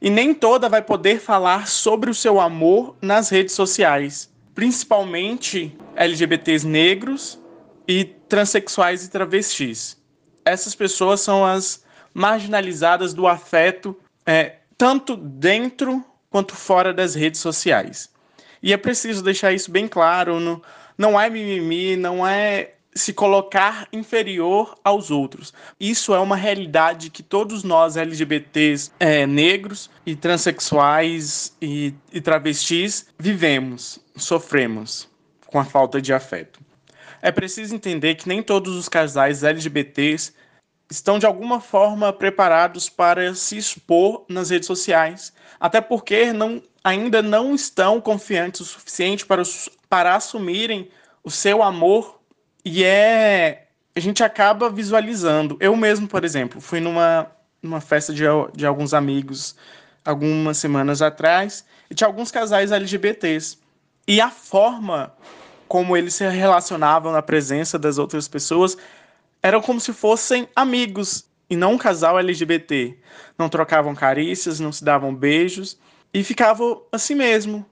e 0.00 0.10
nem 0.10 0.34
toda 0.34 0.68
vai 0.68 0.82
poder 0.82 1.20
falar 1.20 1.68
sobre 1.68 2.10
o 2.10 2.14
seu 2.14 2.40
amor 2.40 2.96
nas 3.00 3.28
redes 3.28 3.54
sociais, 3.54 4.28
principalmente 4.54 5.76
LGBTs 5.94 6.66
negros 6.66 7.40
e 7.86 8.04
transexuais 8.04 9.04
e 9.04 9.10
travestis. 9.10 9.96
Essas 10.44 10.74
pessoas 10.74 11.20
são 11.20 11.44
as 11.44 11.84
marginalizadas 12.12 13.14
do 13.14 13.28
afeto, 13.28 13.96
é, 14.26 14.56
tanto 14.76 15.16
dentro 15.16 16.04
quanto 16.28 16.54
fora 16.56 16.92
das 16.92 17.14
redes 17.14 17.40
sociais. 17.40 18.10
E 18.62 18.72
é 18.72 18.76
preciso 18.76 19.22
deixar 19.22 19.52
isso 19.52 19.70
bem 19.70 19.86
claro: 19.86 20.40
não, 20.40 20.60
não 20.98 21.20
é 21.20 21.30
mimimi, 21.30 21.96
não 21.96 22.26
é 22.26 22.74
se 22.94 23.12
colocar 23.12 23.88
inferior 23.92 24.76
aos 24.84 25.10
outros. 25.10 25.52
Isso 25.80 26.14
é 26.14 26.18
uma 26.18 26.36
realidade 26.36 27.10
que 27.10 27.22
todos 27.22 27.64
nós 27.64 27.96
LGBTs 27.96 28.90
é, 29.00 29.26
negros 29.26 29.90
e 30.04 30.14
transexuais 30.14 31.56
e, 31.60 31.94
e 32.12 32.20
travestis 32.20 33.06
vivemos, 33.18 34.00
sofremos. 34.16 35.08
com 35.46 35.58
a 35.58 35.64
falta 35.64 36.00
de 36.00 36.12
afeto. 36.14 36.60
É 37.20 37.30
preciso 37.30 37.74
entender 37.74 38.14
que 38.14 38.26
nem 38.26 38.42
todos 38.42 38.74
os 38.74 38.88
casais 38.88 39.42
LGBTs 39.42 40.32
estão 40.90 41.18
de 41.18 41.26
alguma 41.26 41.60
forma 41.60 42.12
preparados 42.12 42.88
para 42.88 43.34
se 43.34 43.56
expor 43.56 44.24
nas 44.28 44.50
redes 44.50 44.66
sociais, 44.66 45.32
até 45.60 45.80
porque 45.80 46.32
não, 46.32 46.62
ainda 46.82 47.22
não 47.22 47.54
estão 47.54 48.00
confiantes 48.00 48.60
o 48.60 48.64
suficiente 48.64 49.24
para, 49.24 49.42
para 49.88 50.16
assumirem 50.16 50.90
o 51.22 51.30
seu 51.30 51.62
amor 51.62 52.21
e 52.64 52.84
é 52.84 53.66
a 53.94 54.00
gente 54.00 54.22
acaba 54.24 54.70
visualizando. 54.70 55.56
Eu 55.60 55.76
mesmo, 55.76 56.08
por 56.08 56.24
exemplo, 56.24 56.60
fui 56.60 56.80
numa, 56.80 57.30
numa 57.62 57.80
festa 57.80 58.12
de, 58.12 58.22
de 58.54 58.66
alguns 58.66 58.94
amigos 58.94 59.54
algumas 60.04 60.56
semanas 60.56 61.00
atrás 61.00 61.64
e 61.90 61.94
tinha 61.94 62.08
alguns 62.08 62.30
casais 62.30 62.72
LGBTs. 62.72 63.58
E 64.06 64.20
a 64.20 64.30
forma 64.30 65.14
como 65.68 65.96
eles 65.96 66.14
se 66.14 66.26
relacionavam 66.28 67.12
na 67.12 67.22
presença 67.22 67.78
das 67.78 67.98
outras 67.98 68.26
pessoas 68.28 68.76
eram 69.42 69.60
como 69.60 69.80
se 69.80 69.92
fossem 69.92 70.48
amigos 70.54 71.24
e 71.48 71.56
não 71.56 71.74
um 71.74 71.78
casal 71.78 72.18
LGBT. 72.18 72.96
Não 73.38 73.48
trocavam 73.48 73.94
carícias, 73.94 74.60
não 74.60 74.72
se 74.72 74.84
davam 74.84 75.14
beijos 75.14 75.78
e 76.12 76.24
ficavam 76.24 76.82
assim 76.90 77.14
mesmo. 77.14 77.64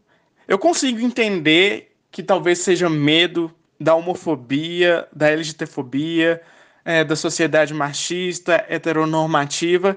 Eu 0.47 0.59
consigo 0.59 1.01
entender 1.01 1.97
que 2.11 2.22
talvez 2.22 2.59
seja 2.61 2.88
medo 2.88 3.55
da 3.81 3.95
homofobia, 3.95 5.09
da 5.11 5.31
LGBTfobia, 5.31 6.43
é, 6.85 7.03
da 7.03 7.16
sociedade 7.16 7.72
machista, 7.72 8.64
heteronormativa, 8.68 9.97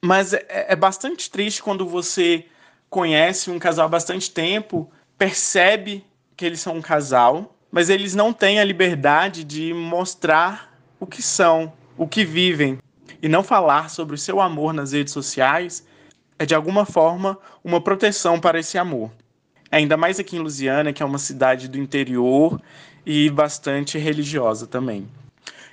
mas 0.00 0.32
é, 0.32 0.44
é 0.48 0.76
bastante 0.76 1.30
triste 1.30 1.62
quando 1.62 1.86
você 1.86 2.46
conhece 2.88 3.50
um 3.50 3.58
casal 3.58 3.86
há 3.86 3.88
bastante 3.88 4.30
tempo, 4.30 4.90
percebe 5.18 6.04
que 6.36 6.44
eles 6.44 6.60
são 6.60 6.76
um 6.76 6.82
casal, 6.82 7.54
mas 7.70 7.88
eles 7.88 8.14
não 8.14 8.32
têm 8.32 8.60
a 8.60 8.64
liberdade 8.64 9.44
de 9.44 9.72
mostrar 9.72 10.72
o 10.98 11.06
que 11.06 11.22
são, 11.22 11.72
o 11.96 12.06
que 12.06 12.24
vivem. 12.24 12.78
E 13.22 13.28
não 13.28 13.42
falar 13.42 13.88
sobre 13.88 14.14
o 14.14 14.18
seu 14.18 14.40
amor 14.40 14.72
nas 14.72 14.92
redes 14.92 15.12
sociais 15.12 15.86
é 16.38 16.44
de 16.44 16.54
alguma 16.54 16.84
forma 16.84 17.38
uma 17.62 17.80
proteção 17.80 18.38
para 18.40 18.58
esse 18.58 18.76
amor. 18.76 19.10
Ainda 19.70 19.96
mais 19.96 20.18
aqui 20.18 20.36
em 20.36 20.40
Lusiana, 20.40 20.92
que 20.92 21.02
é 21.02 21.06
uma 21.06 21.18
cidade 21.18 21.68
do 21.68 21.78
interior 21.78 22.60
e 23.04 23.30
bastante 23.30 23.98
religiosa 23.98 24.66
também. 24.66 25.08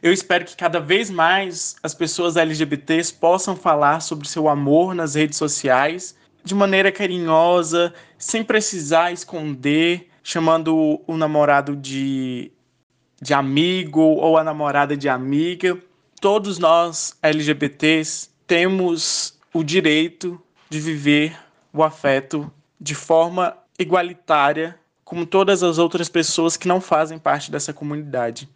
Eu 0.01 0.13
espero 0.13 0.45
que 0.45 0.55
cada 0.55 0.79
vez 0.79 1.09
mais 1.09 1.75
as 1.83 1.93
pessoas 1.93 2.37
LGBTs 2.37 3.13
possam 3.13 3.55
falar 3.55 3.99
sobre 3.99 4.27
seu 4.27 4.47
amor 4.47 4.95
nas 4.95 5.15
redes 5.15 5.37
sociais 5.37 6.15
de 6.43 6.55
maneira 6.55 6.91
carinhosa, 6.91 7.93
sem 8.17 8.43
precisar 8.43 9.11
esconder, 9.11 10.09
chamando 10.23 11.01
o 11.05 11.17
namorado 11.17 11.75
de, 11.75 12.51
de 13.21 13.33
amigo 13.33 13.99
ou 13.99 14.37
a 14.37 14.43
namorada 14.43 14.95
de 14.95 15.09
amiga. 15.09 15.77
Todos 16.21 16.57
nós 16.57 17.15
LGBTs 17.21 18.29
temos 18.47 19.37
o 19.53 19.63
direito 19.63 20.41
de 20.69 20.79
viver 20.79 21.37
o 21.73 21.83
afeto 21.83 22.51
de 22.79 22.95
forma 22.95 23.57
igualitária 23.77 24.79
como 25.09 25.25
todas 25.25 25.63
as 25.63 25.79
outras 25.79 26.07
pessoas 26.07 26.55
que 26.55 26.67
não 26.67 26.79
fazem 26.79 27.17
parte 27.17 27.49
dessa 27.49 27.73
comunidade. 27.73 28.47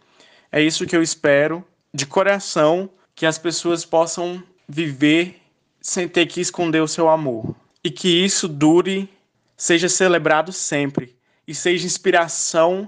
É 0.52 0.62
isso 0.62 0.86
que 0.86 0.96
eu 0.96 1.02
espero 1.02 1.66
de 1.92 2.06
coração 2.06 2.92
que 3.16 3.26
as 3.26 3.40
pessoas 3.40 3.84
possam 3.84 4.44
viver 4.70 5.42
sem 5.82 6.08
ter 6.08 6.28
que 6.28 6.40
esconder 6.40 6.80
o 6.80 6.88
seu 6.88 7.10
amor 7.10 7.56
e 7.84 7.90
que 7.90 8.24
isso 8.24 8.48
dure, 8.48 9.10
seja 9.58 9.90
celebrado 9.90 10.52
sempre 10.52 11.18
e 11.48 11.56
seja 11.56 11.88
inspiração 11.88 12.88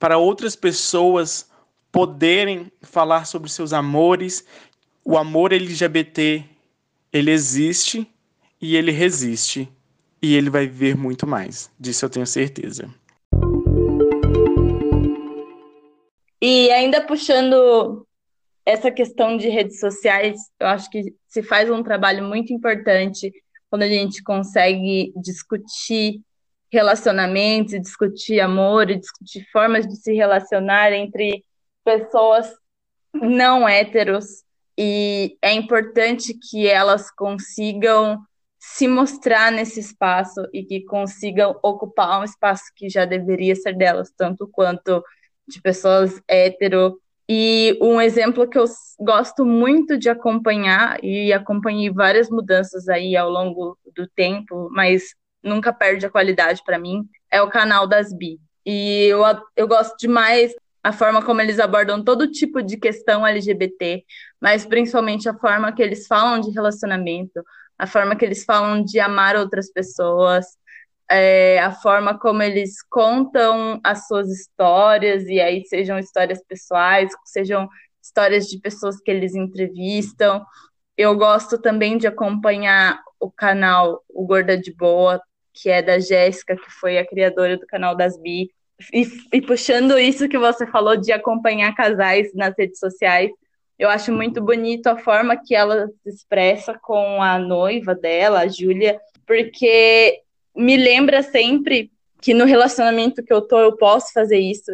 para 0.00 0.18
outras 0.18 0.56
pessoas 0.56 1.48
poderem 1.92 2.68
falar 2.82 3.26
sobre 3.26 3.48
seus 3.48 3.72
amores. 3.72 4.44
O 5.04 5.16
amor 5.16 5.52
LGBT, 5.52 6.44
ele 7.12 7.30
existe 7.30 8.12
e 8.60 8.74
ele 8.74 8.90
resiste 8.90 9.70
e 10.20 10.34
ele 10.34 10.50
vai 10.50 10.66
viver 10.66 10.96
muito 10.96 11.28
mais. 11.28 11.70
Disso 11.78 12.04
eu 12.04 12.10
tenho 12.10 12.26
certeza. 12.26 12.92
E 16.46 16.70
ainda 16.70 17.00
puxando 17.00 18.06
essa 18.66 18.90
questão 18.90 19.34
de 19.34 19.48
redes 19.48 19.80
sociais, 19.80 20.38
eu 20.60 20.66
acho 20.66 20.90
que 20.90 21.14
se 21.26 21.42
faz 21.42 21.70
um 21.70 21.82
trabalho 21.82 22.22
muito 22.22 22.52
importante 22.52 23.32
quando 23.70 23.80
a 23.80 23.88
gente 23.88 24.22
consegue 24.22 25.10
discutir 25.16 26.20
relacionamentos, 26.70 27.80
discutir 27.80 28.40
amor, 28.40 28.84
discutir 28.84 29.42
formas 29.50 29.86
de 29.86 29.96
se 29.96 30.12
relacionar 30.12 30.92
entre 30.92 31.42
pessoas 31.82 32.52
não 33.14 33.66
héteros. 33.66 34.44
E 34.76 35.38
é 35.40 35.50
importante 35.50 36.34
que 36.34 36.68
elas 36.68 37.10
consigam 37.10 38.22
se 38.58 38.86
mostrar 38.86 39.50
nesse 39.50 39.80
espaço 39.80 40.46
e 40.52 40.62
que 40.62 40.84
consigam 40.84 41.58
ocupar 41.62 42.20
um 42.20 42.24
espaço 42.24 42.64
que 42.76 42.90
já 42.90 43.06
deveria 43.06 43.56
ser 43.56 43.74
delas, 43.74 44.12
tanto 44.14 44.46
quanto 44.46 45.02
de 45.46 45.60
pessoas 45.60 46.20
hétero. 46.28 46.98
E 47.28 47.78
um 47.80 48.00
exemplo 48.00 48.48
que 48.48 48.58
eu 48.58 48.64
gosto 49.00 49.44
muito 49.44 49.96
de 49.96 50.10
acompanhar, 50.10 51.02
e 51.02 51.32
acompanhei 51.32 51.90
várias 51.90 52.28
mudanças 52.28 52.88
aí 52.88 53.16
ao 53.16 53.30
longo 53.30 53.78
do 53.94 54.06
tempo, 54.08 54.68
mas 54.70 55.14
nunca 55.42 55.72
perde 55.72 56.06
a 56.06 56.10
qualidade 56.10 56.62
para 56.64 56.78
mim, 56.78 57.08
é 57.30 57.40
o 57.40 57.48
canal 57.48 57.86
das 57.86 58.12
Bi. 58.12 58.38
E 58.64 59.04
eu, 59.06 59.22
eu 59.56 59.68
gosto 59.68 59.96
demais 59.98 60.54
a 60.82 60.92
forma 60.92 61.22
como 61.22 61.40
eles 61.40 61.58
abordam 61.58 62.04
todo 62.04 62.30
tipo 62.30 62.62
de 62.62 62.76
questão 62.76 63.26
LGBT, 63.26 64.04
mas 64.40 64.66
principalmente 64.66 65.28
a 65.28 65.34
forma 65.34 65.72
que 65.72 65.82
eles 65.82 66.06
falam 66.06 66.40
de 66.40 66.50
relacionamento, 66.50 67.42
a 67.78 67.86
forma 67.86 68.14
que 68.14 68.24
eles 68.24 68.44
falam 68.44 68.84
de 68.84 69.00
amar 69.00 69.34
outras 69.34 69.72
pessoas, 69.72 70.44
é, 71.10 71.58
a 71.60 71.72
forma 71.72 72.18
como 72.18 72.42
eles 72.42 72.82
contam 72.82 73.80
as 73.84 74.06
suas 74.06 74.28
histórias, 74.28 75.24
e 75.26 75.40
aí 75.40 75.64
sejam 75.66 75.98
histórias 75.98 76.42
pessoais, 76.46 77.10
sejam 77.24 77.68
histórias 78.02 78.46
de 78.46 78.58
pessoas 78.58 79.00
que 79.00 79.10
eles 79.10 79.34
entrevistam. 79.34 80.44
Eu 80.96 81.16
gosto 81.16 81.58
também 81.58 81.98
de 81.98 82.06
acompanhar 82.06 83.00
o 83.18 83.30
canal 83.30 84.02
O 84.08 84.26
Gorda 84.26 84.56
de 84.56 84.74
Boa, 84.74 85.20
que 85.52 85.70
é 85.70 85.82
da 85.82 85.98
Jéssica, 85.98 86.56
que 86.56 86.70
foi 86.70 86.98
a 86.98 87.06
criadora 87.06 87.56
do 87.56 87.66
canal 87.66 87.96
das 87.96 88.20
Bi. 88.20 88.50
E, 88.92 89.06
e 89.32 89.40
puxando 89.40 89.98
isso 89.98 90.28
que 90.28 90.38
você 90.38 90.66
falou 90.66 90.96
de 90.96 91.12
acompanhar 91.12 91.74
casais 91.74 92.34
nas 92.34 92.54
redes 92.58 92.78
sociais, 92.78 93.30
eu 93.78 93.88
acho 93.88 94.12
muito 94.12 94.42
bonito 94.42 94.86
a 94.88 94.98
forma 94.98 95.36
que 95.36 95.54
ela 95.54 95.88
se 96.02 96.08
expressa 96.08 96.78
com 96.80 97.22
a 97.22 97.38
noiva 97.38 97.94
dela, 97.94 98.40
a 98.40 98.48
Júlia, 98.48 99.00
porque 99.26 100.20
me 100.56 100.76
lembra 100.76 101.22
sempre 101.22 101.90
que 102.20 102.32
no 102.32 102.44
relacionamento 102.44 103.22
que 103.22 103.32
eu 103.32 103.42
tô, 103.42 103.60
eu 103.60 103.76
posso 103.76 104.12
fazer 104.12 104.38
isso. 104.38 104.72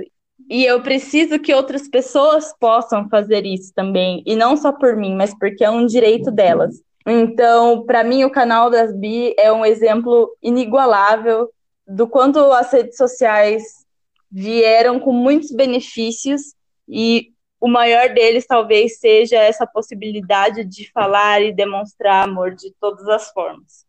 E 0.48 0.64
eu 0.64 0.80
preciso 0.82 1.38
que 1.38 1.54
outras 1.54 1.88
pessoas 1.88 2.54
possam 2.58 3.08
fazer 3.08 3.44
isso 3.44 3.72
também. 3.74 4.22
E 4.26 4.34
não 4.36 4.56
só 4.56 4.72
por 4.72 4.96
mim, 4.96 5.14
mas 5.14 5.36
porque 5.38 5.64
é 5.64 5.70
um 5.70 5.86
direito 5.86 6.30
delas. 6.30 6.82
Então, 7.06 7.84
para 7.84 8.04
mim, 8.04 8.24
o 8.24 8.30
canal 8.30 8.70
das 8.70 8.94
Bi 8.94 9.34
é 9.38 9.52
um 9.52 9.64
exemplo 9.64 10.36
inigualável 10.42 11.50
do 11.86 12.06
quanto 12.06 12.38
as 12.52 12.72
redes 12.72 12.96
sociais 12.96 13.62
vieram 14.30 15.00
com 15.00 15.12
muitos 15.12 15.50
benefícios 15.50 16.54
e 16.88 17.32
o 17.60 17.68
maior 17.68 18.14
deles 18.14 18.46
talvez 18.46 18.98
seja 18.98 19.36
essa 19.36 19.66
possibilidade 19.66 20.64
de 20.64 20.90
falar 20.92 21.42
e 21.42 21.52
demonstrar 21.52 22.24
amor 22.24 22.54
de 22.54 22.72
todas 22.80 23.06
as 23.08 23.30
formas. 23.30 23.84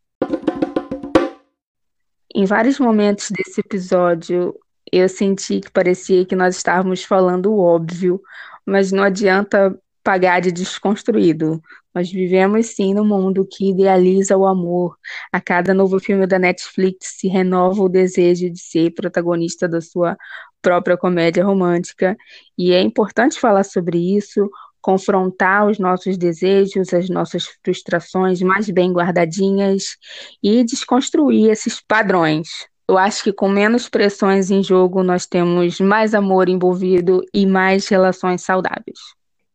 Em 2.33 2.45
vários 2.45 2.79
momentos 2.79 3.29
desse 3.31 3.59
episódio, 3.59 4.55
eu 4.91 5.09
senti 5.09 5.59
que 5.59 5.71
parecia 5.71 6.25
que 6.25 6.35
nós 6.35 6.55
estávamos 6.55 7.03
falando 7.03 7.51
o 7.51 7.59
óbvio, 7.59 8.21
mas 8.65 8.91
não 8.91 9.03
adianta 9.03 9.77
pagar 10.03 10.41
de 10.41 10.51
desconstruído. 10.51 11.61
Nós 11.93 12.09
vivemos 12.09 12.67
sim 12.67 12.93
num 12.93 13.05
mundo 13.05 13.45
que 13.49 13.69
idealiza 13.69 14.37
o 14.37 14.45
amor. 14.47 14.97
A 15.31 15.41
cada 15.41 15.73
novo 15.73 15.99
filme 15.99 16.25
da 16.25 16.39
Netflix 16.39 17.17
se 17.19 17.27
renova 17.27 17.83
o 17.83 17.89
desejo 17.89 18.49
de 18.49 18.59
ser 18.59 18.91
protagonista 18.93 19.67
da 19.67 19.81
sua 19.81 20.17
própria 20.61 20.97
comédia 20.97 21.43
romântica. 21.43 22.15
E 22.57 22.71
é 22.71 22.81
importante 22.81 23.39
falar 23.39 23.63
sobre 23.63 23.97
isso, 24.15 24.49
confrontar 24.81 25.67
os 25.67 25.79
nossos 25.79 26.17
desejos, 26.17 26.93
as 26.93 27.09
nossas 27.09 27.45
frustrações 27.63 28.41
mais 28.41 28.69
bem 28.69 28.91
guardadinhas 28.91 29.97
e 30.41 30.63
desconstruir 30.63 31.49
esses 31.49 31.81
padrões. 31.81 32.47
Eu 32.87 32.97
acho 32.97 33.23
que 33.23 33.31
com 33.31 33.47
menos 33.47 33.87
pressões 33.87 34.51
em 34.51 34.61
jogo, 34.61 35.03
nós 35.03 35.25
temos 35.25 35.79
mais 35.79 36.13
amor 36.13 36.49
envolvido 36.49 37.21
e 37.33 37.45
mais 37.45 37.87
relações 37.87 38.41
saudáveis. 38.41 38.99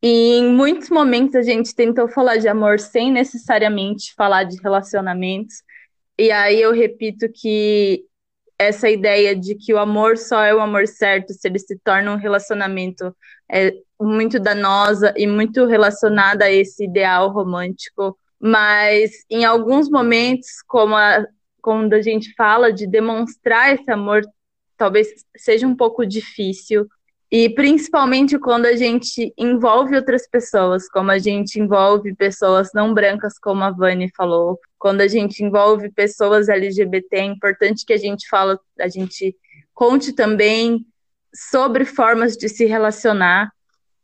E 0.02 0.38
em 0.38 0.52
muitos 0.52 0.88
momentos 0.88 1.34
a 1.34 1.42
gente 1.42 1.74
tentou 1.74 2.08
falar 2.08 2.36
de 2.36 2.48
amor 2.48 2.78
sem 2.78 3.10
necessariamente 3.10 4.14
falar 4.14 4.44
de 4.44 4.56
relacionamentos. 4.62 5.56
E 6.18 6.30
aí 6.30 6.60
eu 6.60 6.72
repito 6.72 7.26
que 7.34 8.04
essa 8.58 8.88
ideia 8.88 9.34
de 9.36 9.54
que 9.54 9.74
o 9.74 9.78
amor 9.78 10.16
só 10.16 10.42
é 10.42 10.54
o 10.54 10.60
amor 10.60 10.86
certo 10.86 11.32
se 11.32 11.46
ele 11.46 11.58
se 11.58 11.78
torna 11.78 12.12
um 12.12 12.16
relacionamento 12.16 13.14
é, 13.50 13.72
muito 14.00 14.38
danosa 14.38 15.14
e 15.16 15.26
muito 15.26 15.66
relacionada 15.66 16.44
a 16.44 16.52
esse 16.52 16.84
ideal 16.84 17.30
romântico. 17.30 18.16
Mas 18.38 19.24
em 19.30 19.44
alguns 19.44 19.88
momentos, 19.88 20.62
como 20.66 20.94
a, 20.94 21.26
quando 21.62 21.94
a 21.94 22.02
gente 22.02 22.32
fala 22.34 22.72
de 22.72 22.86
demonstrar 22.86 23.74
esse 23.74 23.90
amor, 23.90 24.22
talvez 24.76 25.08
seja 25.36 25.66
um 25.66 25.74
pouco 25.74 26.06
difícil. 26.06 26.86
E 27.30 27.48
principalmente 27.50 28.38
quando 28.38 28.66
a 28.66 28.76
gente 28.76 29.32
envolve 29.36 29.96
outras 29.96 30.28
pessoas, 30.28 30.88
como 30.88 31.10
a 31.10 31.18
gente 31.18 31.58
envolve 31.58 32.14
pessoas 32.14 32.70
não 32.72 32.94
brancas, 32.94 33.36
como 33.38 33.64
a 33.64 33.70
Vani 33.70 34.08
falou, 34.16 34.60
quando 34.78 35.00
a 35.00 35.08
gente 35.08 35.42
envolve 35.42 35.90
pessoas 35.90 36.48
LGBT, 36.48 37.16
é 37.16 37.24
importante 37.24 37.84
que 37.84 37.92
a 37.92 37.96
gente 37.96 38.28
fala, 38.28 38.60
a 38.78 38.88
gente 38.88 39.36
conte 39.74 40.12
também 40.12 40.86
sobre 41.34 41.84
formas 41.84 42.36
de 42.36 42.48
se 42.48 42.64
relacionar. 42.64 43.50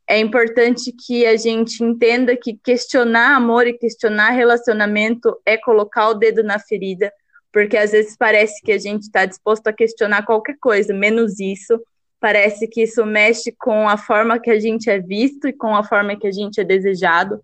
É 0.08 0.18
importante 0.18 0.92
que 0.92 1.24
a 1.24 1.36
gente 1.36 1.82
entenda 1.82 2.36
que 2.36 2.58
questionar 2.62 3.36
amor 3.36 3.66
e 3.66 3.78
questionar 3.78 4.30
relacionamento 4.30 5.40
é 5.46 5.56
colocar 5.56 6.10
o 6.10 6.14
dedo 6.14 6.42
na 6.42 6.58
ferida, 6.58 7.12
porque 7.52 7.76
às 7.76 7.92
vezes 7.92 8.16
parece 8.16 8.60
que 8.62 8.72
a 8.72 8.78
gente 8.78 9.02
está 9.02 9.24
disposto 9.24 9.66
a 9.68 9.72
questionar 9.72 10.24
qualquer 10.24 10.56
coisa, 10.60 10.92
menos 10.92 11.38
isso. 11.38 11.80
Parece 12.18 12.68
que 12.68 12.82
isso 12.82 13.04
mexe 13.04 13.52
com 13.52 13.88
a 13.88 13.96
forma 13.96 14.38
que 14.38 14.50
a 14.50 14.58
gente 14.58 14.88
é 14.88 14.98
visto 14.98 15.48
e 15.48 15.52
com 15.52 15.74
a 15.74 15.82
forma 15.82 16.16
que 16.16 16.26
a 16.26 16.32
gente 16.32 16.60
é 16.60 16.64
desejado. 16.64 17.42